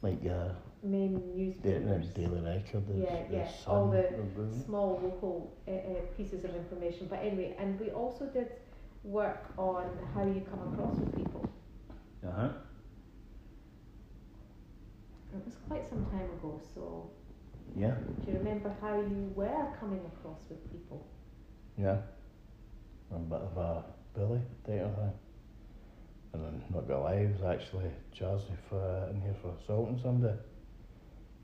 like, 0.01 0.19
uh, 0.25 0.49
main 0.83 1.13
the, 1.13 1.19
newspapers. 1.35 2.07
Daily 2.09 2.41
Record, 2.41 2.87
the, 2.87 2.93
Yeah, 2.93 3.27
the 3.27 3.35
yeah, 3.35 3.51
all 3.67 3.89
the 3.89 4.05
small 4.65 4.99
local 5.03 5.55
uh, 5.67 5.71
uh, 5.71 6.01
pieces 6.15 6.45
of 6.45 6.55
information. 6.55 7.07
But 7.09 7.19
anyway, 7.19 7.55
and 7.59 7.79
we 7.79 7.89
also 7.89 8.25
did 8.25 8.51
work 9.03 9.45
on 9.57 9.85
how 10.13 10.23
you 10.23 10.41
come 10.49 10.73
across 10.73 10.97
with 10.97 11.15
people. 11.15 11.49
Uh-huh. 12.25 12.49
It 15.33 15.45
was 15.45 15.55
quite 15.67 15.87
some 15.87 16.05
time 16.05 16.29
ago, 16.39 16.59
so 16.73 17.09
Yeah, 17.75 17.95
do 18.25 18.31
you 18.31 18.37
remember 18.39 18.75
how 18.81 18.95
you 18.99 19.31
were 19.35 19.67
coming 19.79 20.01
across 20.05 20.39
with 20.49 20.71
people? 20.71 21.05
yeah. 21.77 21.97
I'm 23.11 23.21
a 23.23 23.25
bit 23.25 23.41
of 23.41 23.57
a 23.57 23.83
bully 24.13 24.41
type 24.67 24.81
of 24.85 24.95
thing. 24.95 25.13
And 26.33 26.45
I'm 26.45 26.63
not 26.71 26.87
gonna 26.87 27.01
lie, 27.01 27.13
I 27.13 27.25
was 27.25 27.41
actually 27.57 27.89
charged 28.13 28.45
for 28.69 29.07
in 29.11 29.19
here 29.21 29.33
for 29.41 29.51
assaulting 29.63 29.99
somebody 30.03 30.37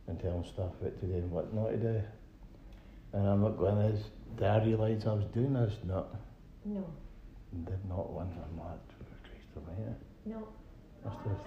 and 0.07 0.19
telling 0.19 0.43
staff 0.45 0.71
what 0.79 0.99
to 0.99 1.07
do 1.07 1.13
and 1.13 1.31
what 1.31 1.51
not 1.55 1.69
to 1.71 1.77
do. 1.77 2.01
And 3.13 3.27
I'm 3.27 3.41
not 3.41 3.57
going 3.57 3.81
as 3.91 3.99
did 4.35 4.45
I 4.45 4.63
realise 4.63 5.05
I 5.07 5.13
was 5.13 5.25
doing 5.33 5.53
this? 5.53 5.73
No. 5.85 6.05
No, 6.65 6.85
Did 7.65 7.83
not 7.89 8.11
one 8.11 8.27
I'm 8.27 8.59
like 8.59 8.79
Christ 9.23 9.47
almighty. 9.57 9.95
no. 10.25 10.47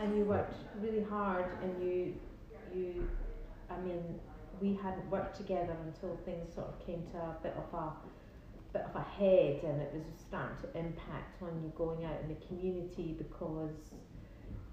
And 0.00 0.16
you 0.16 0.24
worked 0.24 0.54
really 0.80 1.02
hard, 1.02 1.44
and 1.62 1.82
you, 1.82 2.14
you, 2.74 3.08
I 3.68 3.78
mean, 3.80 4.18
we 4.60 4.74
hadn't 4.82 5.08
worked 5.10 5.36
together 5.36 5.76
until 5.86 6.16
things 6.24 6.54
sort 6.54 6.68
of 6.68 6.86
came 6.86 7.02
to 7.12 7.18
a 7.18 7.36
bit 7.42 7.54
of 7.56 7.72
a, 7.74 7.92
bit 8.72 8.82
of 8.82 8.94
a 8.96 9.02
head, 9.02 9.60
and 9.64 9.80
it 9.80 9.92
was 9.94 10.04
starting 10.28 10.56
to 10.62 10.78
impact 10.78 11.42
on 11.42 11.60
you 11.62 11.72
going 11.76 12.04
out 12.04 12.20
in 12.22 12.28
the 12.28 12.46
community 12.46 13.14
because, 13.18 13.94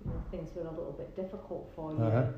you 0.03 0.11
know, 0.11 0.21
things 0.31 0.49
were 0.55 0.63
a 0.63 0.71
little 0.71 0.93
bit 0.97 1.15
difficult 1.15 1.71
for 1.75 1.91
you. 1.93 1.99
Uh-huh. 2.03 2.31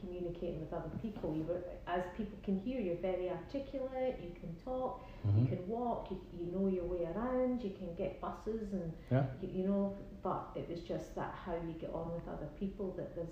Communicating 0.00 0.60
with 0.60 0.72
other 0.72 0.88
people, 1.02 1.34
you 1.36 1.42
were, 1.42 1.60
as 1.86 2.02
people 2.16 2.38
can 2.42 2.58
hear, 2.58 2.80
you're 2.80 2.96
very 2.96 3.28
articulate. 3.28 4.18
You 4.22 4.30
can 4.40 4.54
talk, 4.64 5.04
Mhm. 5.26 5.42
you 5.42 5.46
can 5.54 5.68
walk, 5.68 6.10
you, 6.10 6.18
you 6.32 6.46
know 6.50 6.68
your 6.68 6.84
way 6.84 7.04
around. 7.04 7.62
You 7.62 7.70
can 7.78 7.94
get 7.96 8.18
buses 8.18 8.72
and 8.72 8.90
Yeah. 9.10 9.26
you, 9.42 9.48
you 9.48 9.68
know, 9.68 9.94
but 10.22 10.48
it 10.54 10.66
was 10.70 10.80
just 10.84 11.14
that 11.16 11.34
how 11.34 11.52
you 11.54 11.74
get 11.78 11.92
on 11.92 12.14
with 12.14 12.26
other 12.28 12.48
people 12.58 12.92
that 12.96 13.14
was 13.14 13.28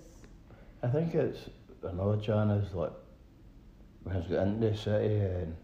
I 0.83 0.87
think 0.87 1.13
it's 1.15 1.49
another 1.83 2.17
Jan 2.17 2.49
is 2.51 2.73
like 2.73 2.91
when 4.03 4.15
I 4.15 4.19
got 4.21 4.47
into 4.47 4.69
the 4.69 4.77
city 4.77 5.15
and 5.15 5.55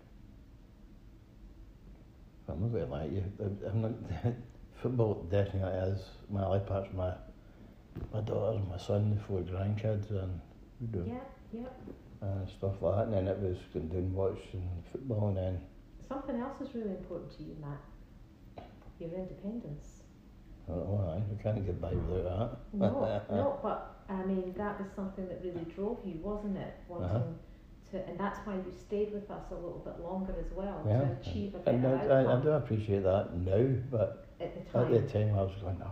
I'm 2.48 2.62
not 2.62 2.72
going 2.72 2.86
to 2.86 2.92
lie 2.92 3.08
to 3.08 3.14
you. 3.14 3.24
I- 3.40 3.70
I'm 3.70 3.82
not 3.82 3.92
football 4.82 5.26
definitely 5.32 5.72
is 5.94 6.02
my 6.30 6.46
life 6.46 6.66
part's 6.66 6.94
my 6.94 7.14
my 8.14 8.22
daughter, 8.22 8.60
my 8.70 8.78
son, 8.78 9.16
the 9.16 9.22
four 9.22 9.40
grandkids, 9.42 10.12
and 10.12 10.40
we 10.82 10.88
do 10.88 11.06
yeah, 11.08 11.16
yeah. 11.54 11.68
and 12.22 12.48
stuff 12.50 12.74
like 12.82 12.96
that. 12.98 13.04
And 13.08 13.14
then 13.14 13.28
it 13.28 13.40
was 13.40 13.58
going 13.74 13.88
down 13.88 14.14
watching 14.14 14.70
football, 14.92 15.30
and 15.30 15.38
then 15.38 15.62
Something 16.08 16.36
else 16.38 16.62
is 16.62 16.76
really 16.76 16.92
important 16.92 17.36
to 17.38 17.44
you, 17.44 17.56
Matt. 17.60 18.66
Your 19.00 19.10
independence. 19.12 20.04
oh, 20.70 21.24
we 21.30 21.42
can't 21.42 21.66
get 21.66 21.82
by 21.82 21.94
without 21.94 22.60
that. 22.74 23.32
No, 23.32 23.32
no, 23.32 23.60
but 23.64 23.95
I 24.10 24.24
mean 24.24 24.54
that 24.58 24.80
was 24.80 24.88
something 24.96 25.28
that 25.28 25.42
really 25.44 25.66
drove 25.76 26.00
you, 26.06 26.20
wasn't 26.22 26.58
it? 26.58 26.74
Wanting 26.88 27.10
Uh-huh. 27.10 27.24
to, 27.92 28.08
and 28.08 28.20
that's 28.20 28.40
why 28.46 28.56
you 28.56 28.72
stayed 28.72 29.14
with 29.14 29.30
us 29.32 29.44
a 29.52 29.56
little 29.56 29.82
bit 29.86 30.00
longer 30.00 30.36
as 30.40 30.52
well 30.54 30.84
Yeah. 30.88 31.00
to 31.02 31.12
achieve 31.22 31.56
a 31.56 31.60
better 31.60 31.78
And 31.78 31.88
I, 31.88 32.24
I, 32.24 32.38
I 32.38 32.42
do 32.42 32.50
appreciate 32.52 33.04
that 33.04 33.36
now, 33.36 33.66
but 33.92 34.26
at 34.40 34.54
the 34.54 34.60
at 34.60 34.72
time. 34.72 34.92
the 34.92 35.02
time 35.02 35.30
I 35.38 35.42
was 35.42 35.54
going, 35.62 35.82
oh, 35.84 35.92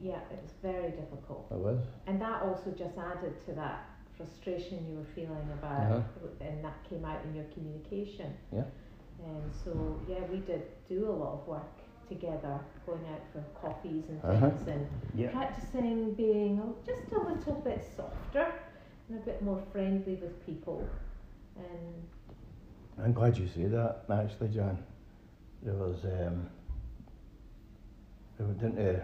Yeah, 0.00 0.18
it 0.32 0.40
was 0.42 0.52
very 0.62 0.90
difficult. 0.90 1.46
it 1.50 1.58
was. 1.58 1.80
And 2.06 2.20
that 2.20 2.42
also 2.42 2.70
just 2.72 2.96
added 2.98 3.34
to 3.46 3.52
that 3.54 3.86
frustration 4.16 4.86
you 4.88 4.96
were 4.98 5.10
feeling 5.14 5.48
about, 5.58 5.90
Uh-huh. 5.92 6.28
and 6.40 6.64
that 6.64 6.82
came 6.88 7.04
out 7.04 7.24
in 7.24 7.34
your 7.34 7.44
communication. 7.54 8.32
Yeah. 8.52 8.64
And 9.24 9.52
so, 9.64 10.00
yeah, 10.08 10.24
we 10.30 10.38
did 10.38 10.62
do 10.88 11.08
a 11.08 11.12
lot 11.22 11.34
of 11.34 11.46
work 11.46 11.70
together, 12.08 12.58
going 12.86 13.04
out 13.12 13.22
for 13.32 13.40
coffees 13.60 14.04
and 14.08 14.22
Uh-huh. 14.24 14.50
things, 14.50 14.68
and 14.68 14.86
Yeah. 15.14 15.30
practicing 15.30 16.14
being 16.14 16.60
just 16.84 17.12
a 17.12 17.18
little 17.20 17.54
bit 17.62 17.82
softer 17.96 18.52
and 19.08 19.18
a 19.18 19.22
bit 19.22 19.42
more 19.42 19.60
friendly 19.72 20.16
with 20.16 20.44
people. 20.46 20.86
And 21.56 22.08
I'm 23.04 23.12
glad 23.12 23.36
you 23.38 23.46
say 23.48 23.64
that, 23.66 24.04
actually, 24.10 24.48
John. 24.48 24.78
There 25.62 25.74
was, 25.74 26.04
um, 26.04 26.48
we 28.38 28.44
went 28.46 28.62
into 28.62 29.00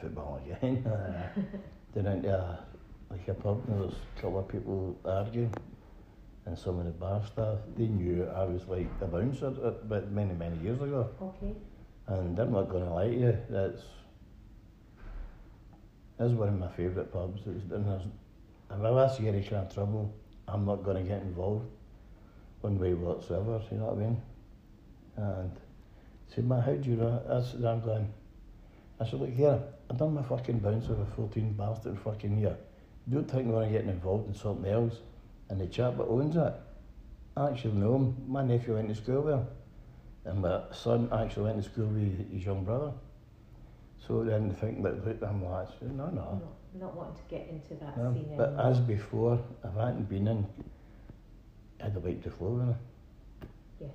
football 0.00 0.40
again, 0.44 0.84
uh, 0.86 1.28
went 1.94 2.08
into 2.08 2.28
a, 2.34 2.58
like 3.10 3.28
a 3.28 3.34
pub, 3.34 3.62
and 3.68 3.76
there 3.78 3.86
was 3.86 3.94
a 4.16 4.20
couple 4.20 4.38
of 4.40 4.48
people 4.48 4.96
arguing, 5.04 5.52
and 6.46 6.58
some 6.58 6.78
of 6.78 6.84
the 6.86 6.90
bar 6.92 7.22
staff, 7.26 7.58
they 7.76 7.86
knew 7.86 8.24
I 8.34 8.44
was 8.44 8.66
like 8.68 8.88
a 9.00 9.06
bouncer, 9.06 9.46
uh, 9.62 9.70
but 9.88 10.10
many, 10.10 10.34
many 10.34 10.56
years 10.58 10.80
ago. 10.80 11.08
okay, 11.20 11.54
And 12.08 12.38
I'm 12.38 12.52
not 12.52 12.68
going 12.68 12.84
to 12.84 12.90
lie 12.90 13.08
to 13.08 13.14
you, 13.14 13.38
that's, 13.50 13.82
that's 16.18 16.32
one 16.32 16.48
of 16.48 16.58
my 16.58 16.68
favourite 16.68 17.12
pubs. 17.12 17.42
It's, 17.46 17.70
and 17.72 17.86
if 18.70 18.80
I 19.20 19.26
any 19.26 19.42
kind 19.42 19.66
of 19.66 19.74
trouble, 19.74 20.14
I'm 20.46 20.64
not 20.64 20.84
going 20.84 21.02
to 21.02 21.02
get 21.02 21.22
involved 21.22 21.66
one 22.60 22.78
way 22.78 22.94
whatsoever, 22.94 23.60
you 23.70 23.78
know 23.78 23.84
what 23.86 23.94
I 23.94 23.98
mean? 23.98 24.22
And 25.16 25.52
said, 26.34 26.48
man, 26.48 26.62
how 26.62 26.72
do 26.72 26.90
you 26.90 26.96
know? 26.96 27.22
That's, 27.28 27.54
I'm 27.54 27.80
going, 27.80 28.12
I 29.00 29.04
said, 29.04 29.20
look 29.20 29.30
here, 29.30 29.60
I've 29.90 29.98
done 29.98 30.14
my 30.14 30.22
fucking 30.22 30.58
bounce 30.60 30.88
with 30.88 31.00
a 31.00 31.06
14 31.16 31.52
bastard 31.52 31.98
fucking 32.00 32.38
year. 32.38 32.56
Don't 33.08 33.30
think 33.30 33.46
I'm 33.46 33.50
going 33.52 33.72
to 33.72 33.78
get 33.78 33.88
involved 33.88 34.28
in 34.28 34.34
something 34.34 34.70
else. 34.70 34.94
And 35.48 35.60
the 35.60 35.66
chap 35.66 35.96
that 35.96 36.04
owns 36.04 36.36
it, 36.36 36.54
I 37.36 37.50
actually 37.50 37.74
know 37.74 37.96
him. 37.96 38.16
My 38.26 38.42
nephew 38.42 38.74
went 38.74 38.88
to 38.88 38.94
school 38.94 39.22
there. 39.22 39.44
And 40.26 40.42
my 40.42 40.60
son 40.72 41.08
actually 41.12 41.44
went 41.44 41.62
to 41.62 41.70
school 41.70 41.86
with 41.86 42.30
his 42.32 42.44
young 42.44 42.64
brother. 42.64 42.92
So 44.06 44.24
then 44.24 44.50
think 44.54 44.82
that 44.82 45.06
look, 45.06 45.22
I'm 45.22 45.44
like, 45.44 45.68
no, 45.82 46.06
no. 46.06 46.10
not, 46.10 46.42
not 46.80 46.96
wanting 46.96 47.14
to 47.16 47.22
get 47.30 47.48
into 47.48 47.74
that 47.82 47.96
no. 47.96 48.12
scene 48.12 48.34
But 48.36 48.48
anymore. 48.50 48.66
as 48.70 48.80
before, 48.80 49.38
if 49.64 49.76
I 49.78 49.86
hadn't 49.86 50.08
been 50.08 50.26
in, 50.28 50.46
I'd 51.82 51.92
have 51.92 52.04
wiped 52.04 52.24
the 52.24 52.30
floor 52.30 52.76
yes. 53.80 53.90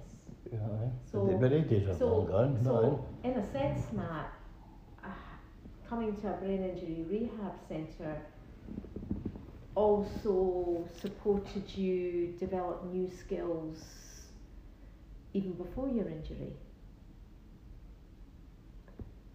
You 0.52 0.58
know 0.58 0.64
I 0.66 0.82
mean? 0.82 0.92
So- 1.12 1.26
but 1.26 1.50
the 1.50 1.60
but 1.60 1.70
days 1.70 1.88
are 1.90 1.96
So, 1.96 2.08
long 2.18 2.26
gone. 2.28 2.58
I 2.66 2.82
mean? 2.82 3.34
in 3.36 3.40
a 3.42 3.52
sense, 3.52 3.92
Matt, 3.94 4.34
uh, 5.04 5.08
coming 5.88 6.16
to 6.22 6.34
a 6.34 6.38
brain 6.38 6.64
injury 6.64 7.06
rehab 7.10 7.54
centre 7.68 8.22
also 9.76 10.86
supported 11.00 11.64
you 11.78 12.34
develop 12.40 12.84
new 12.92 13.10
skills 13.10 13.78
even 15.34 15.54
before 15.54 15.88
your 15.90 16.08
injury. 16.08 16.54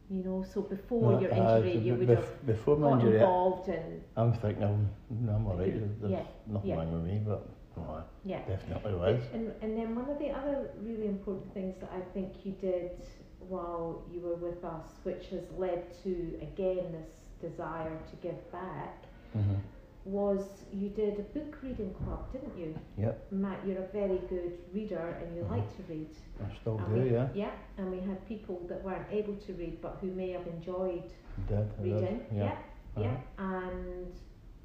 You 0.08 0.22
know, 0.22 0.44
so 0.54 0.62
before 0.62 1.12
No, 1.12 1.20
your 1.20 1.32
uh, 1.32 1.56
injury, 1.56 1.72
you 1.78 1.94
be- 1.94 2.06
would 2.06 2.08
bef- 2.08 2.16
have 2.22 2.46
Before 2.46 2.76
my 2.76 2.90
got 2.90 3.00
injury, 3.00 3.14
involved 3.16 3.68
and 3.68 4.02
I'm 4.16 4.32
thinking 4.34 4.62
I'm, 4.62 4.88
I'm 5.28 5.46
alright. 5.46 5.74
There's 6.00 6.12
Yeah, 6.12 6.22
nothing 6.46 6.70
yeah. 6.70 6.76
wrong 6.76 6.92
with 6.92 7.02
me, 7.12 7.20
but 7.26 7.48
no, 7.76 8.04
yeah. 8.24 8.38
definitely 8.46 8.94
was. 8.94 9.20
And, 9.34 9.52
and 9.62 9.76
then 9.76 9.96
one 9.96 10.08
of 10.08 10.18
the 10.20 10.30
other 10.30 10.70
really 10.80 11.06
important 11.08 11.52
things 11.54 11.74
that 11.80 11.90
I 11.92 12.00
think 12.14 12.32
you 12.44 12.52
did 12.52 12.92
while 13.40 14.04
you 14.12 14.20
were 14.20 14.36
with 14.36 14.64
us, 14.64 14.86
which 15.02 15.26
has 15.30 15.42
led 15.58 15.82
to 16.04 16.38
again 16.40 16.92
this 16.92 17.50
desire 17.50 17.98
to 18.10 18.16
give 18.22 18.52
back, 18.52 19.05
was 20.06 20.64
you 20.72 20.88
did 20.90 21.18
a 21.18 21.22
book 21.22 21.58
reading 21.62 21.92
club, 21.94 22.32
didn't 22.32 22.56
you? 22.56 22.74
Yep, 22.96 23.32
Matt, 23.32 23.58
you're 23.66 23.82
a 23.82 23.88
very 23.88 24.18
good 24.28 24.52
reader 24.72 25.18
and 25.20 25.36
you 25.36 25.42
Mhm. 25.42 25.50
like 25.50 25.76
to 25.76 25.82
read. 25.92 26.10
I 26.40 26.54
still 26.60 26.78
And 26.78 26.94
do, 26.94 27.02
we, 27.02 27.10
yeah. 27.12 27.28
Yeah, 27.34 27.50
and 27.76 27.90
we 27.90 28.00
had 28.00 28.24
people 28.26 28.60
that 28.68 28.82
weren't 28.84 29.06
able 29.10 29.34
to 29.34 29.52
read 29.54 29.80
but 29.82 29.98
who 30.00 30.08
may 30.12 30.30
have 30.30 30.46
enjoyed 30.46 31.10
Did, 31.48 31.58
I 31.58 31.82
did, 31.82 31.92
reading. 31.92 32.20
yeah. 32.32 32.56
yeah, 32.96 33.16
Uh-huh. 33.16 33.44
and 33.56 34.12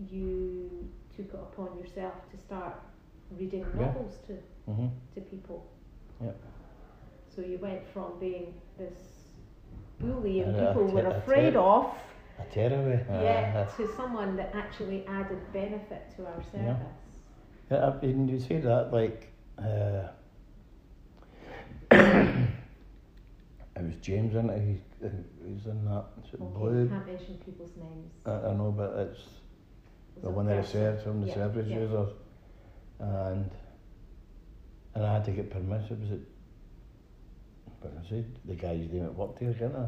you 0.09 0.87
took 1.15 1.33
it 1.33 1.39
upon 1.39 1.77
yourself 1.79 2.13
to 2.31 2.37
start 2.37 2.75
reading 3.37 3.65
Yeah. 3.75 3.85
novels 3.87 4.19
to, 4.27 4.33
hmm 4.67 4.87
to 5.15 5.21
people. 5.21 5.65
Yeah. 6.21 6.33
So 7.35 7.41
you 7.41 7.57
went 7.57 7.83
from 7.93 8.19
being 8.19 8.53
this 8.77 9.29
bully 9.99 10.41
and 10.41 10.55
And 10.55 10.67
people 10.67 10.85
were 10.87 11.07
afraid 11.07 11.55
of, 11.55 11.85
Yeah, 12.55 13.65
to 13.77 13.95
someone 13.95 14.35
that 14.37 14.53
actually 14.55 15.05
added 15.07 15.39
benefit 15.53 16.15
to 16.17 16.25
our 16.25 16.41
service. 16.51 16.77
Yeah, 17.69 17.85
I- 17.87 18.05
and 18.05 18.29
you 18.29 18.39
say 18.39 18.59
that 18.59 18.91
like 18.93 19.31
uh, 19.57 20.07
it 21.91 23.83
was 23.83 23.95
James 24.01 24.35
in 24.35 24.49
it. 24.49 24.61
He, 24.61 25.05
uh, 25.05 25.09
he 25.45 25.53
was 25.53 25.65
in 25.65 25.85
that. 25.85 26.05
It 26.33 26.41
Okay, 26.41 26.53
Blue? 26.59 26.89
can't 26.89 27.05
mention 27.07 27.37
people's 27.45 27.71
names. 27.77 28.11
I, 28.25 28.31
I 28.49 28.53
know, 28.53 28.73
but 28.75 28.93
it's 28.97 29.21
the 30.21 30.29
one 30.29 30.47
that 30.47 30.59
I 30.59 30.63
said 30.63 31.01
from 31.03 31.21
the 31.21 31.27
Yeah, 31.27 31.33
service 31.35 31.67
yeah. 31.67 31.79
users, 31.79 32.09
and 32.99 33.49
and 34.95 35.05
I 35.05 35.13
had 35.13 35.25
to 35.25 35.31
get 35.31 35.49
permission. 35.49 36.01
Was 36.01 36.11
it? 36.11 36.21
But 37.81 37.93
I 38.03 38.09
said 38.09 38.25
the 38.45 38.55
guys 38.55 38.85
doing 38.87 39.05
it 39.05 39.13
worked 39.13 39.39
here, 39.39 39.53
didn't 39.53 39.75
I? 39.75 39.87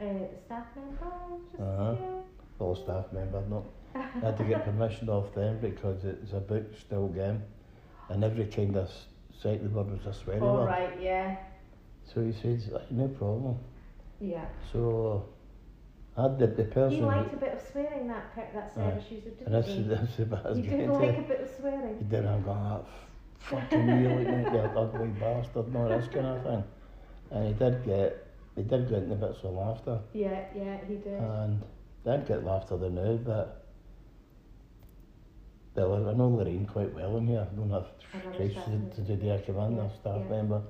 Uh, 0.00 0.04
staff 0.46 0.66
member, 0.76 1.12
just 1.50 1.60
Uh-huh. 1.62 1.94
yeah. 1.98 2.20
All 2.60 2.74
staff 2.74 3.12
member, 3.12 3.42
no. 3.48 3.64
I 3.94 4.00
had 4.20 4.36
to 4.38 4.44
get 4.44 4.64
permission 4.64 5.08
off 5.08 5.34
them 5.34 5.58
because 5.60 6.04
it's 6.04 6.32
a 6.32 6.40
book 6.40 6.64
still 6.78 7.08
game, 7.08 7.42
and 8.08 8.22
every 8.22 8.46
kind 8.46 8.76
of 8.76 8.90
the 9.42 9.68
word 9.68 9.90
was 9.90 10.06
a 10.06 10.10
sweary 10.24 10.42
All 10.42 10.54
word. 10.58 10.66
right, 10.66 11.00
yeah, 11.00 11.36
So 12.04 12.20
he 12.22 12.32
says, 12.32 12.70
no 12.90 13.08
problem. 13.08 13.58
yeah. 14.20 14.46
So 14.72 15.26
I 16.16 16.22
had 16.22 16.38
the, 16.38 16.46
the 16.48 16.64
person, 16.64 16.98
You 16.98 17.06
liked 17.06 17.34
a 17.34 17.36
bit 17.36 17.52
of 17.54 17.60
swearing 17.72 18.08
that 18.08 18.34
pe- 18.34 18.52
that 18.54 18.74
service 18.74 19.04
user, 19.10 19.28
and 19.28 19.38
didn't 19.38 19.52
that's, 19.52 19.68
you? 19.68 19.84
that's 19.88 20.16
the 20.16 20.24
was 20.26 20.58
You 20.58 20.70
did 20.70 20.90
like 20.90 21.16
to. 21.16 21.18
a 21.18 21.22
bit 21.22 21.40
of 21.40 21.48
swearing. 21.58 21.98
He 21.98 22.04
did, 22.04 22.26
I'm 22.26 22.42
going, 22.42 22.58
ah, 22.58 22.80
fucking 23.38 24.00
you, 24.00 24.08
like, 24.10 24.28
you 24.52 24.58
ugly 24.58 25.08
bastard, 25.08 25.72
no, 25.72 25.88
this 25.98 26.08
kind 26.08 26.26
of 26.26 26.42
thing. 26.44 26.64
And 27.30 27.46
he 27.48 27.52
did 27.54 27.84
get, 27.84 28.26
he 28.58 28.64
did 28.64 28.88
get 28.88 29.02
into 29.04 29.14
bits 29.16 29.38
of 29.44 29.52
laughter, 29.54 30.00
Yeah, 30.12 30.44
yeah, 30.54 30.78
he 30.86 30.94
did. 30.96 31.14
and 31.20 31.62
did 32.04 32.26
get 32.26 32.44
laughter 32.44 32.76
the 32.76 32.90
now, 32.90 33.16
but 33.16 33.64
well, 35.76 36.08
I 36.08 36.12
know 36.14 36.28
Lorraine 36.28 36.66
quite 36.66 36.92
well 36.92 37.16
in 37.18 37.26
here. 37.28 37.46
I 37.50 37.54
don't 37.54 37.70
have 37.70 37.86
Christ 38.36 38.56
to, 38.66 38.90
to 38.96 39.00
do 39.02 39.16
the 39.16 39.40
command, 39.46 39.76
Yeah, 39.76 39.88
staff 40.00 40.20
yeah. 40.24 40.36
member. 40.36 40.62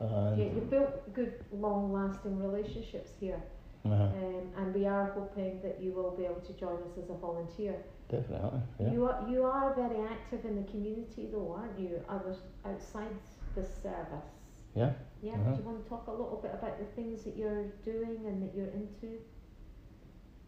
And, 0.00 0.38
yeah, 0.38 0.44
you've 0.54 0.70
built 0.70 1.12
good, 1.12 1.44
long-lasting 1.52 2.38
relationships 2.38 3.10
here, 3.18 3.42
uh, 3.84 3.88
um, 3.90 4.52
and 4.56 4.72
we 4.72 4.86
are 4.86 5.06
hoping 5.12 5.60
that 5.62 5.82
you 5.82 5.90
will 5.92 6.12
be 6.16 6.24
able 6.24 6.40
to 6.40 6.52
join 6.52 6.76
us 6.84 6.96
as 7.02 7.10
a 7.10 7.14
volunteer. 7.14 7.74
definitely, 8.08 8.60
yeah. 8.78 8.92
You 8.92 9.06
are 9.06 9.26
you 9.28 9.42
are 9.42 9.74
very 9.74 10.00
active 10.08 10.44
in 10.44 10.54
the 10.62 10.70
community, 10.70 11.28
though, 11.32 11.52
aren't 11.58 11.76
you? 11.80 12.00
Others 12.08 12.36
outside 12.64 13.10
the 13.56 13.64
service. 13.64 14.30
Yeah. 14.76 14.92
Yeah. 15.22 15.32
Uh-huh. 15.32 15.50
Do 15.52 15.56
you 15.62 15.66
want 15.68 15.82
to 15.82 15.88
talk 15.88 16.06
a 16.06 16.10
little 16.10 16.38
bit 16.42 16.52
about 16.54 16.78
the 16.78 16.84
things 16.94 17.24
that 17.24 17.36
you're 17.36 17.64
doing 17.84 18.18
and 18.26 18.42
that 18.42 18.54
you're 18.54 18.68
into? 18.68 19.18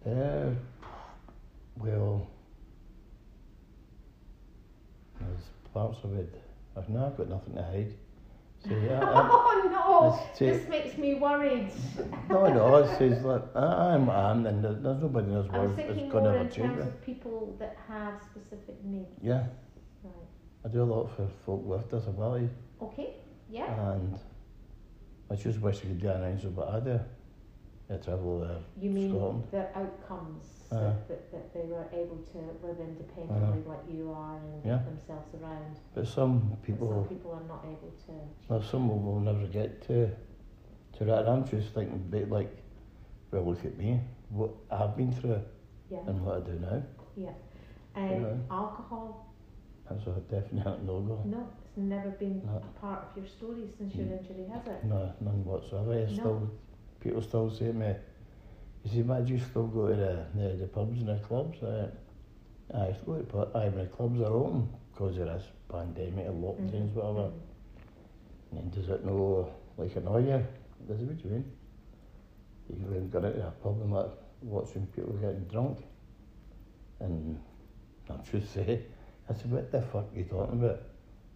Uh, 0.07 0.55
well, 1.79 2.27
there's 5.21 5.41
parts 5.75 5.99
of 6.05 6.15
it. 6.17 6.35
I've 6.77 6.89
now 6.89 7.09
got 7.11 7.29
nothing 7.29 7.55
to 7.55 7.63
hide. 7.63 7.93
So, 8.69 8.77
yeah, 8.77 9.01
oh 9.03 9.69
no! 9.73 10.47
This 10.47 10.69
makes 10.69 10.99
me 10.99 11.15
worried. 11.15 11.71
no, 12.29 12.47
no, 12.53 12.77
it 12.77 12.99
says 12.99 13.23
like 13.25 13.43
I'm, 13.57 14.11
I'm 14.11 14.45
and 14.47 14.63
there- 14.63 14.75
there's 14.75 15.01
nobody 15.01 15.29
in 15.29 15.35
this 15.43 15.51
world 15.51 15.77
that's 15.79 15.89
going 15.99 16.11
to 16.25 16.31
ever 16.31 16.37
in 16.39 16.51
change 16.51 16.57
terms 16.75 16.85
it. 16.85 16.89
of 16.89 17.03
people 17.03 17.57
that 17.59 17.79
have 17.89 18.21
specific 18.23 18.83
needs. 18.85 19.09
Yeah, 19.23 19.47
Right. 20.05 20.13
I 20.67 20.69
do 20.69 20.83
a 20.83 20.85
lot 20.85 21.11
for 21.17 21.27
folk 21.47 21.65
with 21.65 21.91
disabilities, 21.91 22.51
Okay. 22.83 23.15
Yeah. 23.49 23.93
and 23.95 24.19
I 25.31 25.35
just 25.37 25.61
wish 25.61 25.79
I 25.79 25.81
could 25.83 26.01
do 26.01 26.09
an 26.11 26.25
answer, 26.25 26.49
but 26.49 26.69
I 26.69 26.81
do. 26.81 27.01
I 27.93 27.97
travel 27.97 28.43
uh, 28.49 28.59
You 28.81 28.91
mean 28.91 29.11
Scotland. 29.11 29.45
their 29.51 29.71
outcomes 29.75 30.45
Uh-huh. 30.71 30.93
that, 31.09 31.33
that, 31.33 31.53
they 31.55 31.67
were 31.67 31.87
able 31.93 32.19
to 32.33 32.39
live 32.67 32.79
independently 32.81 33.63
like 33.67 33.81
you 33.91 34.13
are 34.13 34.37
and 34.37 34.65
Yeah. 34.65 34.77
get 34.79 34.85
themselves 34.87 35.35
around. 35.35 35.77
but 35.95 36.07
some 36.07 36.49
But 36.51 36.63
people, 36.63 36.89
some 36.89 37.09
people 37.17 37.33
are 37.33 37.49
not 37.49 37.65
able 37.65 37.93
to. 38.07 38.13
well, 38.49 38.63
some 38.63 38.89
will, 38.89 38.99
will 39.01 39.21
never 39.21 39.47
get 39.47 39.83
to 39.89 40.11
to 40.99 41.05
that. 41.05 41.29
I'm 41.29 41.45
just 41.49 41.73
thinking, 41.75 42.11
like, 42.31 42.51
well, 43.33 43.45
look 43.47 43.65
at 43.65 43.77
me, 43.77 44.01
what 44.29 44.51
I've 44.71 44.97
been 44.97 45.13
through, 45.13 45.43
Yeah. 45.89 45.99
and 46.07 46.25
what 46.25 46.37
I 46.37 46.41
do 46.41 46.59
now. 46.61 46.83
Yeah, 47.17 47.31
And 47.95 48.21
Yeah. 48.23 48.35
alcohol, 48.57 49.27
That's 49.89 50.07
a 50.07 50.21
definite 50.31 50.83
no 50.85 51.01
go. 51.01 51.23
no, 51.25 51.49
never 51.81 52.11
been 52.11 52.43
No. 52.47 52.57
a 52.57 52.81
part 52.81 53.05
of 53.11 53.17
your 53.17 53.27
story 53.27 53.69
since 53.77 53.95
your 53.95 54.07
Mm. 54.07 54.19
injury, 54.19 54.45
has 54.47 54.67
it? 54.67 54.85
No, 54.85 55.13
none 55.21 55.45
whatsoever. 55.45 55.95
No. 55.95 56.07
Still, 56.15 56.51
people 57.01 57.23
still 57.23 57.51
say 57.51 57.67
to 57.69 57.73
me, 57.73 57.95
you 58.85 58.91
see, 58.91 59.03
Matt, 59.03 59.29
you 59.29 59.39
still 59.39 59.67
go 59.67 59.89
to 59.89 59.95
the, 59.97 60.27
the, 60.35 60.57
the 60.57 60.67
pubs 60.67 60.99
and 61.01 61.09
the 61.09 61.19
clubs? 61.19 61.59
I, 61.63 61.89
I 62.73 62.93
to 62.93 63.05
go 63.05 63.19
to 63.19 63.25
pub, 63.25 63.57
aye, 63.57 63.69
when 63.69 63.79
the 63.79 63.87
clubs 63.87 64.21
are 64.21 64.33
open 64.33 64.69
because 64.93 65.19
of 65.19 65.27
this 65.27 65.45
pandemic 65.69 66.27
and 66.27 66.43
lockdowns, 66.43 66.91
Mhm, 66.91 66.95
whatever. 66.95 67.29
mhm. 67.29 67.33
And 68.53 68.61
then 68.61 68.71
does 68.71 68.89
it 68.91 69.05
no, 69.05 69.49
like, 69.77 69.95
annoy 69.97 70.19
you? 70.27 70.47
Does 70.89 71.01
it, 71.01 71.07
what 71.07 71.17
do 71.23 71.29
you 71.29 71.35
mean? 71.35 71.45
You 72.69 72.77
can 72.77 73.11
go 73.11 73.19
into 73.21 73.47
a 73.47 73.51
pub 73.51 73.81
and 73.83 73.93
like, 73.93 74.11
watching 74.43 74.87
people 74.87 75.13
getting 75.15 75.45
drunk. 75.45 75.79
And 77.01 77.39
I'm 78.09 78.23
just 78.31 78.53
say, 78.53 78.83
I 79.29 79.35
said, 79.35 79.51
what 79.51 79.71
the 79.71 79.83
fuck 79.83 80.13
are 80.15 80.19
you 80.19 80.25
talking 80.25 80.59
about? 80.63 80.81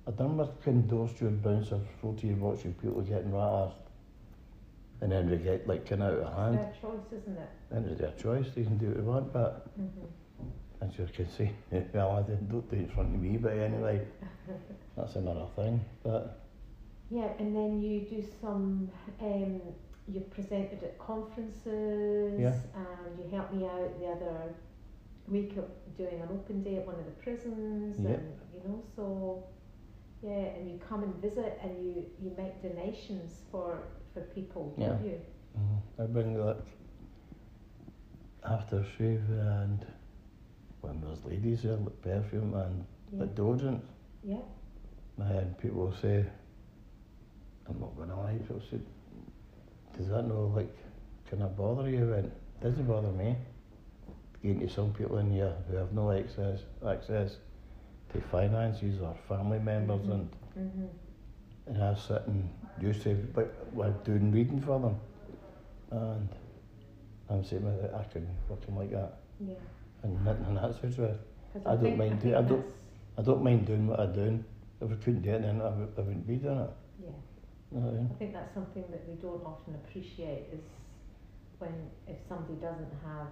I 0.06 0.10
done 0.10 0.36
with 0.36 0.62
condosed 0.62 1.20
your 1.20 1.30
bouncer 1.30 1.80
flow 2.00 2.12
to 2.14 2.26
you 2.26 2.36
watching 2.36 2.74
people 2.74 3.00
getting 3.02 3.32
rat 3.32 3.72
And 5.00 5.12
then 5.12 5.28
they 5.28 5.36
get 5.38 5.66
like 5.66 5.86
kind 5.88 6.02
of 6.02 6.14
out 6.14 6.26
of 6.32 6.34
hand. 6.36 6.54
It's 6.60 6.80
their 6.80 6.90
choice, 6.90 7.06
isn't 7.22 7.36
it? 7.38 7.48
Then 7.70 7.84
it's 7.84 8.00
their 8.00 8.12
choice, 8.12 8.46
they 8.54 8.62
can 8.64 8.78
do 8.78 8.86
what 8.88 8.96
they 8.96 9.02
want, 9.02 9.32
but 9.32 9.66
hmm 9.76 10.06
as 10.82 10.98
you 10.98 11.06
can 11.14 11.28
see, 11.30 11.50
well, 11.94 12.10
I 12.16 12.22
didn't 12.22 12.50
do 12.50 12.62
it 12.70 12.76
in 12.78 12.88
front 12.88 13.14
of 13.14 13.20
me, 13.20 13.38
but 13.38 13.52
anyway, 13.56 14.06
that's 14.96 15.14
another 15.16 15.46
thing. 15.56 15.82
But 16.02 16.40
Yeah, 17.10 17.28
and 17.38 17.56
then 17.56 17.80
you 17.80 18.00
do 18.00 18.22
some. 18.40 18.90
Um, 19.20 19.60
you've 20.06 20.28
presented 20.30 20.82
at 20.82 20.98
conferences, 20.98 22.38
Yeah. 22.38 22.54
and 22.74 23.18
you 23.18 23.30
helped 23.34 23.54
me 23.54 23.64
out 23.66 23.98
the 23.98 24.06
other 24.08 24.54
week 25.28 25.56
of 25.56 25.64
doing 25.96 26.20
an 26.20 26.28
open 26.30 26.62
day 26.62 26.76
at 26.76 26.86
one 26.86 26.96
of 26.96 27.04
the 27.06 27.12
prisons, 27.12 27.98
Yep. 28.00 28.18
and 28.18 28.32
you 28.52 28.60
know, 28.68 28.82
so 28.94 29.44
yeah, 30.24 30.56
and 30.56 30.70
you 30.70 30.78
come 30.88 31.02
and 31.02 31.14
visit, 31.16 31.58
and 31.62 31.72
you 31.84 32.06
you 32.22 32.30
make 32.37 32.54
donations 32.62 33.30
for 33.50 33.78
for 34.12 34.20
people, 34.37 34.74
don't 34.78 35.04
you? 35.04 35.20
mm, 35.58 35.78
I 36.02 36.06
bring 36.06 36.38
like 36.38 36.64
aftershave 38.44 39.28
and 39.30 39.84
when 40.80 41.00
there's 41.00 41.24
ladies 41.24 41.62
there, 41.62 41.76
like 41.76 42.00
perfume 42.02 42.54
and 42.54 42.84
Yeah. 43.12 43.20
like 43.20 43.34
deodorant. 43.34 43.80
Yeah. 44.22 44.42
And 45.18 45.56
people 45.58 45.92
say, 46.02 46.24
I'm 47.68 47.80
not 47.80 47.96
going 47.96 48.08
to 48.10 48.16
lie, 48.16 48.34
people 48.38 48.60
say, 48.70 48.78
does 49.96 50.08
that 50.08 50.26
not 50.26 50.54
like, 50.54 50.75
can 51.29 51.40
I 51.42 51.46
bother 51.46 51.88
you? 51.88 52.12
And 52.12 52.27
it 52.27 52.33
doesn't 52.60 52.87
bother 52.87 53.12
me. 53.12 53.37
Getting 54.42 54.60
to 54.60 54.68
some 54.68 54.92
people 54.92 55.18
in 55.18 55.31
here 55.31 55.54
who 55.70 55.77
have 55.77 55.92
no 55.92 56.10
access 56.12 56.60
access 56.87 57.37
to 58.15 58.21
finances 58.21 59.00
or 59.00 59.15
family 59.29 59.58
members 59.58 60.06
and, 60.08 60.29
Mhm. 60.56 60.88
and 61.67 61.83
I 61.83 61.94
sit 61.94 62.23
and 62.27 62.48
used 62.81 63.02
to 63.02 63.15
but 63.35 63.52
like, 63.75 64.04
doing 64.04 64.31
reading 64.33 64.60
for 64.60 64.79
them. 64.81 64.96
And 65.90 66.29
I'm 67.29 67.44
saying, 67.44 67.65
"Well, 67.65 67.90
I 68.00 68.02
couldn't 68.04 68.29
fucking 68.48 68.77
like 68.77 68.90
that. 68.90 69.19
Yeah. 69.40 69.54
And 70.02 70.25
nothing 70.25 70.46
and 70.46 70.56
that's 70.56 70.79
truth. 70.79 70.96
'Cause 71.52 71.62
I 71.67 71.77
don't 71.77 71.96
mind 71.98 72.21
think 72.21 72.23
do- 72.23 72.37
I 72.37 72.42
don't- 72.42 72.67
I 73.19 73.23
don't 73.23 73.42
mind 73.44 73.67
doing 73.67 73.87
what 73.87 74.00
I'm 74.00 74.12
doing. 74.12 74.44
If 74.81 74.90
I 74.90 74.94
couldn't 74.96 75.23
do 75.23 75.31
it, 75.31 75.42
then 75.42 75.60
I, 75.62 75.69
would, 75.71 75.92
I 75.96 76.00
wouldn't 76.02 76.27
be 76.27 76.37
doing 76.37 76.58
it. 76.58 76.71
Yeah. 77.00 77.81
I 77.81 78.15
think 78.19 78.33
that's 78.33 78.52
something 78.54 78.85
that 78.90 79.08
we 79.08 79.15
don't 79.15 79.44
often 79.44 79.75
appreciate 79.77 80.48
is 80.52 80.60
when 81.58 81.73
if 82.06 82.17
somebody 82.29 82.54
doesn't 82.60 82.92
have 83.04 83.29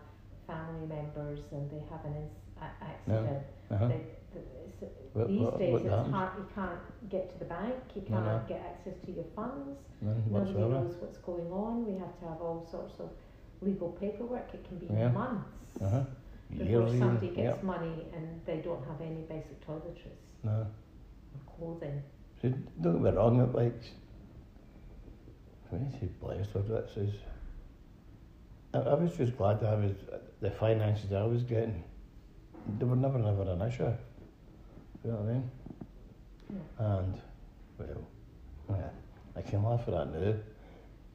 family 0.47 0.87
members 0.87 1.41
and 1.53 1.71
they 1.71 1.81
have 1.91 2.05
an 2.05 2.29
accident, 2.61 3.43
Uh-huh. 3.71 3.89
they, 3.89 4.07
these 4.35 5.59
days 5.59 5.81
it's 5.85 6.11
hard. 6.11 6.31
You 6.39 6.47
can't 6.55 7.11
get 7.11 7.31
to 7.33 7.39
the 7.39 7.45
bank. 7.45 7.75
You 7.95 8.03
No, 8.09 8.17
can't 8.17 8.27
no. 8.27 8.43
get 8.49 8.61
access 8.67 8.95
to 9.05 9.13
your 9.13 9.25
funds. 9.37 9.79
None 10.01 10.17
Nobody 10.31 10.53
whatsoever. 10.53 10.75
knows 10.85 10.95
what's 11.01 11.19
going 11.19 11.51
on. 11.53 11.87
We 11.87 11.99
have 11.99 12.19
to 12.21 12.25
have 12.29 12.41
all 12.41 12.67
sorts 12.71 12.99
of 13.01 13.11
legal 13.61 13.91
paperwork. 13.91 14.49
It 14.55 14.65
can 14.67 14.79
be 14.79 14.87
Yeah. 14.87 15.11
months 15.11 15.49
Uh-huh. 15.81 16.05
before 16.51 16.67
Yearly, 16.67 16.99
somebody 16.99 17.29
gets 17.31 17.63
money 17.63 18.07
and 18.15 18.41
they 18.47 18.59
don't 18.61 18.85
have 18.87 19.01
any 19.01 19.23
basic 19.23 19.65
toiletries 19.67 20.23
No. 20.43 20.67
or 21.35 21.41
clothing. 21.57 22.03
So 22.41 22.49
don't 22.81 23.03
get 23.03 23.13
me 23.13 23.17
wrong, 23.19 23.41
it 23.41 23.55
like 23.55 23.83
when 25.71 25.85
you 25.87 25.91
say 25.99 26.09
blessed 26.21 26.55
or 26.57 26.63
that 26.63 26.91
says 26.91 27.11
I, 28.75 28.79
I 28.79 28.95
was 28.95 29.17
just 29.17 29.37
glad 29.37 29.61
that 29.61 29.73
I 29.73 29.77
was 29.77 29.93
the 30.41 30.51
finances 30.51 31.13
I 31.13 31.25
was 31.25 31.43
getting 31.45 31.83
they 32.79 32.85
were 32.85 32.97
never 32.97 33.19
never 33.19 33.43
an 33.43 33.63
issue. 33.63 33.91
You 35.05 35.11
know 35.11 35.17
what 35.17 35.29
I 35.29 35.33
mean? 35.33 35.51
And 36.79 37.21
well, 37.79 38.09
yeah, 38.71 38.91
I 39.37 39.43
can 39.43 39.65
laugh 39.65 39.81
at 39.89 39.95
that 39.95 40.13
now. 40.15 40.35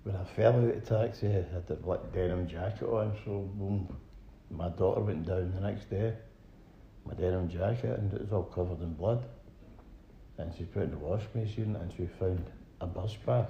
When 0.03 0.15
I 0.15 0.23
fell 0.23 0.53
out 0.53 0.63
of 0.63 0.87
taxi, 0.87 1.27
I 1.27 1.31
had 1.31 1.63
a 1.69 1.75
black 1.75 1.99
denim 2.13 2.47
jacket 2.47 2.83
on, 2.83 3.15
so 3.23 3.49
boom, 3.55 3.87
my 4.51 4.69
daughter 4.69 5.01
went 5.01 5.25
down 5.25 5.51
the 5.53 5.61
next 5.61 5.89
day, 5.89 6.13
my 7.05 7.13
denim 7.13 7.49
jacket, 7.49 7.99
and 7.99 8.13
it 8.13 8.21
was 8.21 8.31
all 8.31 8.43
covered 8.43 8.81
in 8.81 8.93
blood. 8.93 9.23
And 10.37 10.53
she 10.55 10.63
put 10.65 10.83
it 10.83 10.85
in 10.85 10.91
the 10.91 10.97
wash 10.97 11.23
machine, 11.33 11.75
and 11.75 11.91
she 11.95 12.07
found 12.19 12.45
a 12.81 12.87
bus 12.87 13.15
pass 13.25 13.49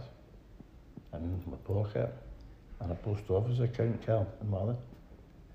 in 1.14 1.44
my 1.46 1.58
pocket, 1.58 2.14
and 2.80 2.92
a 2.92 2.96
post 2.96 3.30
office 3.30 3.60
account 3.60 4.06
card 4.06 4.28
in 4.42 4.50
my 4.50 4.58
wallet. 4.58 4.78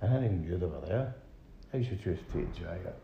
I 0.00 0.06
didn't 0.06 0.24
even 0.24 0.42
knew 0.42 0.58
they 0.58 0.66
were 0.66 0.86
there. 0.86 1.14
I 1.72 1.76
used 1.78 1.90
to 1.90 1.96
just 1.96 2.22
take 2.32 2.44
a 2.44 2.60
jacket, 2.60 2.96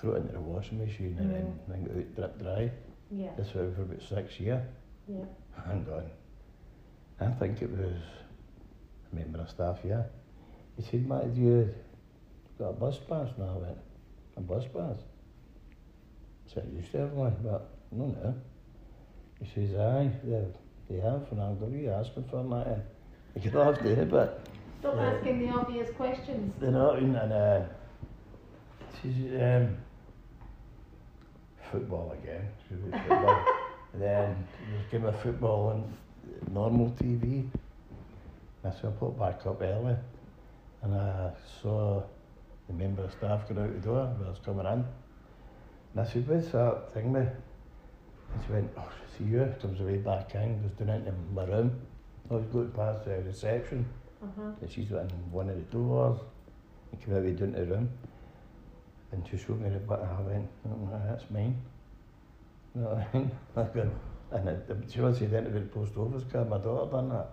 throw 0.00 0.14
it 0.14 0.18
into 0.18 0.32
the 0.32 0.40
washing 0.40 0.78
machine, 0.78 1.16
and 1.18 1.30
then, 1.34 1.58
then 1.68 1.84
go 1.84 1.90
out 1.98 2.14
drip 2.16 2.42
dry. 2.42 2.70
Yeah, 3.10 3.30
This 3.36 3.54
went 3.54 3.74
for 3.76 3.82
about 3.82 4.02
six 4.02 4.40
years. 4.40 4.62
yeah. 5.08 5.24
Hang 5.66 5.86
on. 5.92 6.10
I 7.20 7.30
think 7.32 7.62
it 7.62 7.70
was 7.70 7.94
a 9.12 9.14
member 9.14 9.40
of 9.40 9.48
staff, 9.48 9.78
yeah. 9.84 10.02
He 10.76 10.82
said, 10.82 11.06
Matt, 11.08 11.22
have 11.24 11.36
you 11.38 11.72
got 12.58 12.70
a 12.70 12.72
bus 12.72 12.98
pass? 13.08 13.28
And 13.38 13.48
I 13.48 13.52
went, 13.54 13.78
a 14.36 14.40
bus 14.40 14.64
pass? 14.66 14.98
I 16.48 16.54
said, 16.54 16.68
I 16.70 16.76
used 16.76 16.92
to 16.92 16.98
have 16.98 17.12
one, 17.12 17.36
but 17.42 17.70
no, 17.92 18.06
no. 18.06 18.34
He 19.42 19.46
says, 19.54 19.76
aye, 19.78 20.10
they, 20.24 20.44
they 20.90 21.00
have, 21.00 21.26
and 21.30 21.40
I'm 21.40 21.58
going, 21.58 21.78
you 21.78 21.90
asking 21.90 22.24
for 22.24 22.42
that? 22.42 22.86
And 23.34 23.44
you 23.44 23.50
have 23.52 23.82
to, 23.82 24.06
but 24.06 24.46
Stop 24.80 24.94
Yeah. 24.96 25.02
asking 25.14 25.38
the 25.46 25.48
obvious 25.54 25.90
questions. 25.96 26.52
they're 26.60 26.70
not 26.70 26.98
in, 26.98 27.14
and 27.16 27.32
uh, 27.32 27.62
she's, 29.02 29.32
um, 29.40 29.76
football 31.70 32.14
again, 32.22 32.48
football. 32.68 33.44
then 33.94 34.46
there's 34.70 34.90
game 34.90 35.04
of 35.04 35.20
football 35.20 35.68
on 35.70 35.94
normal 36.52 36.90
TV. 36.92 37.48
And 38.62 38.74
so 38.80 38.88
I 38.88 38.90
put 38.92 39.18
back 39.18 39.46
up 39.46 39.62
early, 39.62 39.96
and 40.82 40.94
I 40.94 41.30
saw 41.62 42.02
the 42.66 42.72
member 42.72 43.04
of 43.04 43.12
staff 43.12 43.48
go 43.48 43.62
out 43.62 43.72
the 43.74 43.80
door 43.80 44.06
when 44.18 44.26
I 44.26 44.30
was 44.30 44.40
coming 44.44 44.66
in. 44.66 44.84
And 45.94 46.00
I 46.00 46.04
said, 46.04 46.28
what's 46.28 46.48
that 46.48 46.92
thing 46.92 47.12
with? 47.12 47.28
And 47.28 48.44
she 48.46 48.52
went, 48.52 48.70
oh, 48.76 48.88
see 49.16 49.24
you, 49.24 49.54
comes 49.62 49.80
away 49.80 49.98
back 49.98 50.34
in, 50.34 50.60
goes 50.62 50.86
down 50.86 50.96
into 50.96 51.12
my 51.32 51.44
room. 51.44 51.80
I 52.30 52.34
was 52.34 52.44
going 52.46 52.70
past 52.72 53.04
the 53.04 53.22
reception, 53.22 53.86
Uh-huh. 54.22 54.50
and 54.60 54.70
she's 54.70 54.90
went 54.90 55.12
in 55.12 55.30
one 55.30 55.48
of 55.48 55.54
the 55.56 55.62
doors, 55.62 56.18
and 56.90 57.00
came 57.00 57.14
out 57.16 57.22
way 57.22 57.32
down 57.32 57.52
to 57.52 57.60
the 57.60 57.66
room. 57.66 57.88
and 59.16 59.24
to 59.26 59.38
show 59.38 59.54
me 59.54 59.70
what 59.86 60.00
I 60.00 60.20
went, 60.20 60.48
oh, 60.68 60.90
that's 61.08 61.24
mine. 61.30 61.56
You 62.74 62.82
know 62.82 62.88
what 62.88 63.08
I 63.14 63.18
mean, 63.18 63.30
um, 63.56 63.90
and 64.32 64.48
uh, 64.48 64.52
um, 64.52 64.82
it, 64.82 64.92
she 64.92 65.00
was 65.00 65.18
the 65.18 65.26
Identified 65.26 65.72
Post 65.72 65.96
Office 65.96 66.24
card, 66.30 66.50
my 66.50 66.58
daughter 66.58 66.90
done 66.90 67.08
that. 67.08 67.30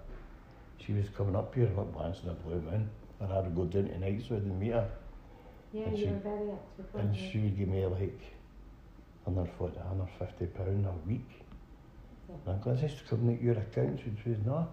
She 0.78 0.94
was 0.94 1.10
coming 1.10 1.36
up 1.36 1.54
here 1.54 1.70
like 1.76 1.96
once 1.96 2.20
in 2.24 2.30
a 2.30 2.34
blue 2.34 2.62
moon, 2.62 2.90
and 3.20 3.32
I 3.32 3.36
had 3.36 3.44
to 3.46 3.50
go 3.50 3.66
down 3.66 3.90
to 3.90 3.98
nights 4.00 4.30
with 4.30 4.44
and 4.44 4.60
meet 4.60 4.72
her. 4.72 4.90
Yeah, 5.74 5.84
and 5.84 5.98
you 5.98 6.06
she, 6.06 6.12
were 6.12 6.20
very 6.20 6.52
active. 6.52 6.86
And 6.96 7.16
you? 7.16 7.30
she 7.32 7.40
would 7.40 7.58
give 7.58 7.68
me 7.68 7.86
like 7.86 8.22
another 9.26 9.50
forty, 9.58 9.78
another 9.78 10.10
fifty 10.20 10.46
pound 10.46 10.86
a 10.86 11.10
week. 11.10 11.30
And 12.46 12.56
I 12.56 12.64
go, 12.64 12.72
is 12.72 12.82
this 12.82 13.02
coming 13.10 13.36
out 13.36 13.42
your 13.44 13.58
account? 13.58 14.00
She 14.00 14.12
says, 14.24 14.38
no. 14.46 14.68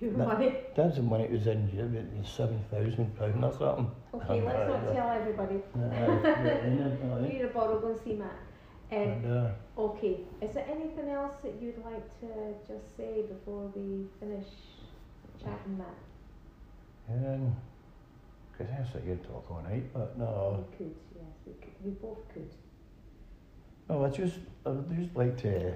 Your 0.00 0.12
that- 0.12 0.28
money. 0.28 0.56
That's 0.76 0.96
the 0.96 1.02
money 1.02 1.24
it 1.24 1.32
was 1.32 1.46
in, 1.46 1.68
you 1.74 1.82
know, 1.82 2.22
seven 2.24 2.62
thousand 2.70 3.16
pound 3.18 3.44
or 3.44 3.52
something. 3.52 3.90
Okay, 4.14 4.42
let's 4.42 4.68
not 4.68 4.92
tell 4.94 5.10
everybody. 5.10 5.60
You 5.74 7.28
need 7.32 7.42
a 7.42 7.48
bottle, 7.48 7.80
go 7.80 7.88
and 7.88 8.00
see 8.04 8.14
Matt. 8.14 8.30
Um, 8.90 8.98
and, 8.98 9.26
uh, 9.26 9.50
okay, 9.76 10.20
is 10.40 10.54
there 10.54 10.64
anything 10.70 11.08
else 11.10 11.34
that 11.42 11.54
you'd 11.60 11.76
like 11.84 12.20
to 12.20 12.54
just 12.66 12.96
say 12.96 13.22
before 13.28 13.70
we 13.74 14.06
finish 14.20 14.46
chatting, 15.42 15.76
Matt? 15.78 15.96
um, 17.10 17.54
cause 18.56 18.66
I 18.72 18.92
sit 18.92 19.02
here 19.04 19.12
and 19.12 19.22
talk 19.24 19.46
all 19.50 19.62
night, 19.62 19.92
but 19.92 20.16
no, 20.18 20.64
We 20.70 20.76
could, 20.76 20.94
yes, 21.16 21.24
we 21.46 21.52
could. 21.54 21.74
We 21.84 21.90
both 21.92 22.18
could. 22.32 22.50
no, 23.90 24.04
I 24.04 24.08
just, 24.10 24.36
I 24.64 24.70
would 24.70 24.96
just 24.96 25.14
like 25.16 25.36
to 25.42 25.74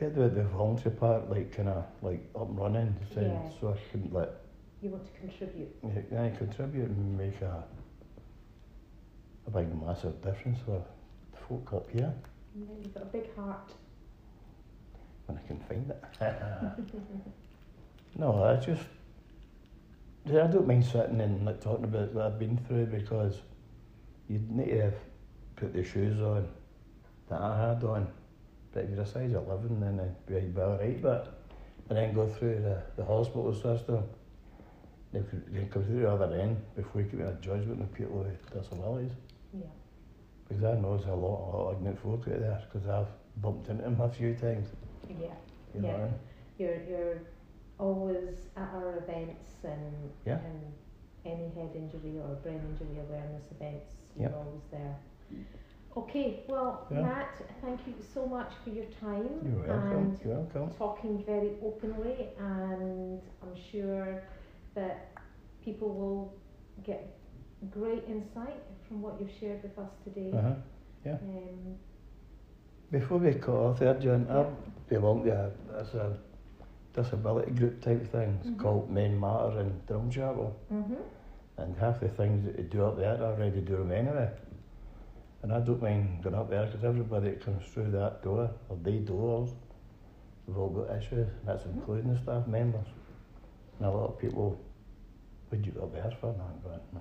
get 0.00 0.14
the, 0.16 0.28
the 0.30 0.42
volunteer 0.44 0.90
part, 0.92 1.28
like, 1.30 1.54
kinda, 1.54 1.86
like, 2.02 2.26
up 2.34 2.48
and 2.48 2.58
running, 2.58 2.96
so, 3.14 3.20
Yeah. 3.20 3.50
so 3.60 3.68
I 3.74 3.76
can, 3.92 4.10
like, 4.12 4.32
You 4.82 4.88
want 4.90 5.04
to 5.04 5.12
contribute? 5.20 5.76
Yeah, 6.10 6.24
I 6.24 6.30
contribute 6.30 6.88
and 6.88 7.18
make 7.18 7.40
a 7.42 7.62
a 9.46 9.50
big 9.50 9.68
massive 9.82 10.20
difference 10.22 10.58
for 10.60 10.82
the 11.32 11.38
folk 11.38 11.72
up 11.74 11.90
here 11.90 12.12
Yeah, 12.54 12.64
you've 12.82 12.94
got 12.94 13.02
a 13.02 13.06
big 13.06 13.34
heart. 13.34 13.72
when 15.26 15.38
I 15.38 15.46
can 15.46 15.58
find 15.60 15.90
it. 15.90 16.02
no, 18.18 18.42
I 18.44 18.56
just 18.56 18.82
Yeah, 20.24 20.44
I 20.44 20.46
don't 20.46 20.66
mind 20.66 20.84
sitting 20.84 21.20
and 21.20 21.44
like 21.44 21.60
talking 21.60 21.84
about 21.84 22.12
what 22.14 22.24
I've 22.26 22.38
been 22.38 22.56
through 22.66 22.86
because 22.86 23.40
you 24.28 24.40
need 24.48 24.70
to 24.70 24.82
have 24.82 24.94
put 25.56 25.72
the 25.74 25.82
shoes 25.84 26.20
on 26.20 26.48
that 27.28 27.40
I 27.40 27.68
had 27.68 27.84
on. 27.84 28.06
But 28.72 28.84
if 28.84 28.90
you're 28.90 29.02
a 29.02 29.06
size 29.06 29.32
eleven 29.32 29.80
then 29.80 29.98
it'd 29.98 30.26
be, 30.26 30.40
be 30.54 30.60
alright 30.60 31.02
but 31.02 31.36
and 31.88 31.98
then 31.98 32.14
go 32.14 32.28
through 32.28 32.62
the, 32.62 32.82
the 32.96 33.04
hospital 33.04 33.52
system. 33.52 34.04
They 35.12 35.20
could 35.20 35.42
you 35.52 35.60
can 35.60 35.68
come 35.70 35.84
through 35.84 36.00
the 36.02 36.10
other 36.10 36.32
end 36.36 36.56
before 36.76 37.02
you 37.02 37.08
can 37.08 37.18
make 37.18 37.28
a 37.28 37.32
judgment 37.40 37.82
of 37.82 37.92
people 37.92 38.18
with 38.18 38.52
disabilities. 38.52 39.10
Yeah. 39.52 39.66
Because 40.48 40.64
I 40.64 40.74
know 40.80 40.96
there's 40.96 41.08
a 41.08 41.14
lot, 41.14 41.40
a 41.40 41.56
lot 41.56 41.70
of 41.70 41.76
ignorant 41.78 42.00
folk 42.00 42.20
out 42.28 42.38
there 42.40 42.62
because 42.72 42.88
I've 42.88 43.08
bumped 43.42 43.68
into 43.68 43.82
them 43.82 44.00
a 44.00 44.08
few 44.08 44.34
times. 44.34 44.68
Yeah. 45.08 45.26
You 45.74 45.80
know 45.82 45.88
Yeah. 45.88 45.94
I 45.94 46.04
mean? 46.04 46.14
You're 46.58 46.82
you're 46.88 47.22
always 47.78 48.36
at 48.56 48.68
our 48.74 48.98
events 48.98 49.50
and 49.64 50.10
Yeah. 50.26 50.38
and 50.38 50.72
any 51.24 51.48
head 51.50 51.70
injury 51.74 52.18
or 52.18 52.34
brain 52.42 52.60
injury 52.70 53.00
awareness 53.00 53.42
events, 53.50 53.90
you're 54.16 54.28
Yep. 54.30 54.36
always 54.38 54.62
there. 54.70 54.96
Okay, 55.96 56.44
well, 56.48 56.86
Yeah. 56.90 57.02
Matt, 57.02 57.34
thank 57.60 57.80
you 57.86 57.94
so 58.14 58.24
much 58.26 58.52
for 58.62 58.70
your 58.70 58.84
time 59.00 59.28
You're 59.44 59.66
welcome. 59.66 59.92
and 59.98 60.20
You're 60.24 60.34
welcome. 60.36 60.70
talking 60.78 61.24
very 61.24 61.56
openly, 61.62 62.28
and 62.38 63.20
I'm 63.42 63.56
sure 63.72 64.22
that 64.74 65.08
people 65.64 65.88
will 65.88 66.32
get 66.84 67.18
great 67.70 68.04
insight 68.08 68.62
from 68.86 69.02
what 69.02 69.20
you've 69.20 69.32
shared 69.40 69.62
with 69.62 69.76
us 69.78 69.90
today. 70.04 70.32
Uh-huh. 70.32 70.54
Um, 71.12 71.76
Before 72.92 73.18
we 73.18 73.32
cut 73.34 73.54
off 73.54 73.78
there, 73.80 73.94
Jan, 73.94 74.26
Yeah. 74.28 74.40
I 74.40 74.46
belong 74.88 75.24
to 75.24 75.30
a, 75.32 75.50
that's 75.72 75.94
a 75.94 76.16
disability 76.92 77.52
group 77.52 77.80
type 77.80 78.04
thing. 78.10 78.38
It's 78.40 78.50
Mhm. 78.50 78.58
called 78.58 78.90
Men 78.90 79.18
Matter 79.18 79.60
in 79.60 79.80
Drumchapel. 79.88 80.52
mhm. 80.72 80.96
And 81.56 81.76
half 81.76 82.00
the 82.00 82.08
things 82.08 82.44
that 82.44 82.56
they 82.56 82.62
do 82.64 82.84
up 82.84 82.96
there, 82.96 83.16
I 83.16 83.20
already 83.32 83.60
do 83.60 83.76
them 83.76 83.92
anyway. 83.92 84.30
And 85.42 85.52
I 85.52 85.60
don't 85.60 85.80
mind 85.82 86.22
going 86.22 86.34
up 86.34 86.50
there 86.50 86.66
because 86.66 86.84
everybody 86.84 87.30
that 87.30 87.44
comes 87.44 87.66
through 87.68 87.90
that 87.92 88.22
door, 88.22 88.50
or 88.68 88.78
they 88.82 88.98
doors, 88.98 89.50
they've 90.46 90.56
all 90.56 90.68
got 90.68 90.94
issues. 90.96 91.28
And 91.28 91.46
that's 91.46 91.64
including 91.64 92.12
the 92.12 92.20
staff 92.20 92.46
members. 92.46 92.86
And 93.78 93.88
a 93.88 93.90
lot 93.90 94.08
of 94.10 94.18
people, 94.18 94.60
would 95.50 95.64
you 95.64 95.72
go 95.72 95.84
up 95.84 95.92
there 95.94 96.12
for? 96.20 96.30
And 96.30 96.42
I'm 96.42 96.60
going, 96.62 96.80
nah, 96.92 97.00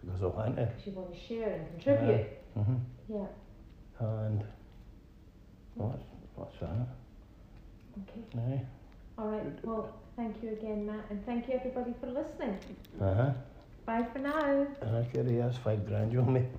because 0.00 0.22
I 0.22 0.26
want 0.26 0.56
to. 0.56 0.66
Because 0.66 0.86
you 0.86 0.92
want 0.92 1.14
to 1.14 1.18
share 1.20 1.52
and 1.52 1.68
contribute. 1.82 2.26
hmm 2.54 2.74
Yeah. 3.08 3.26
And 4.00 4.44
what's, 5.74 6.04
what's 6.34 6.58
that? 6.60 6.68
Okay. 8.02 8.38
Aye. 8.54 8.66
All 9.18 9.28
right. 9.28 9.64
Well, 9.64 9.92
thank 10.16 10.42
you 10.42 10.50
again, 10.50 10.86
Matt, 10.86 11.04
and 11.10 11.24
thank 11.24 11.48
you 11.48 11.54
everybody 11.54 11.94
for 12.00 12.06
listening. 12.08 12.58
Uh-huh. 13.00 13.30
Bye 13.90 14.06
for 14.12 14.20
now. 14.20 14.68
And 14.82 14.96
I 14.98 15.02
carry 15.12 15.38
that's 15.38 15.58
five 15.58 15.84
grand 15.84 16.16
on 16.16 16.32
me. 16.32 16.42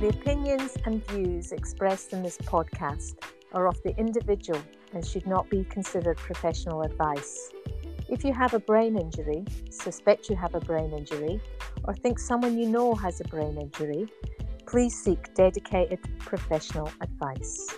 The 0.00 0.08
opinions 0.08 0.76
and 0.84 1.06
views 1.08 1.52
expressed 1.52 2.12
in 2.12 2.22
this 2.24 2.38
podcast 2.38 3.14
are 3.52 3.68
of 3.68 3.80
the 3.84 3.96
individual 3.96 4.60
and 4.92 5.06
should 5.06 5.26
not 5.26 5.48
be 5.48 5.62
considered 5.64 6.16
professional 6.16 6.82
advice. 6.82 7.50
If 8.08 8.24
you 8.24 8.32
have 8.34 8.52
a 8.52 8.58
brain 8.58 8.98
injury, 8.98 9.44
suspect 9.70 10.28
you 10.28 10.34
have 10.36 10.56
a 10.56 10.60
brain 10.60 10.92
injury, 10.92 11.40
or 11.84 11.94
think 11.94 12.18
someone 12.18 12.58
you 12.58 12.68
know 12.68 12.94
has 12.96 13.20
a 13.20 13.24
brain 13.24 13.58
injury, 13.58 14.06
please 14.66 14.94
seek 14.94 15.32
dedicated 15.34 16.00
professional 16.18 16.90
advice. 17.00 17.68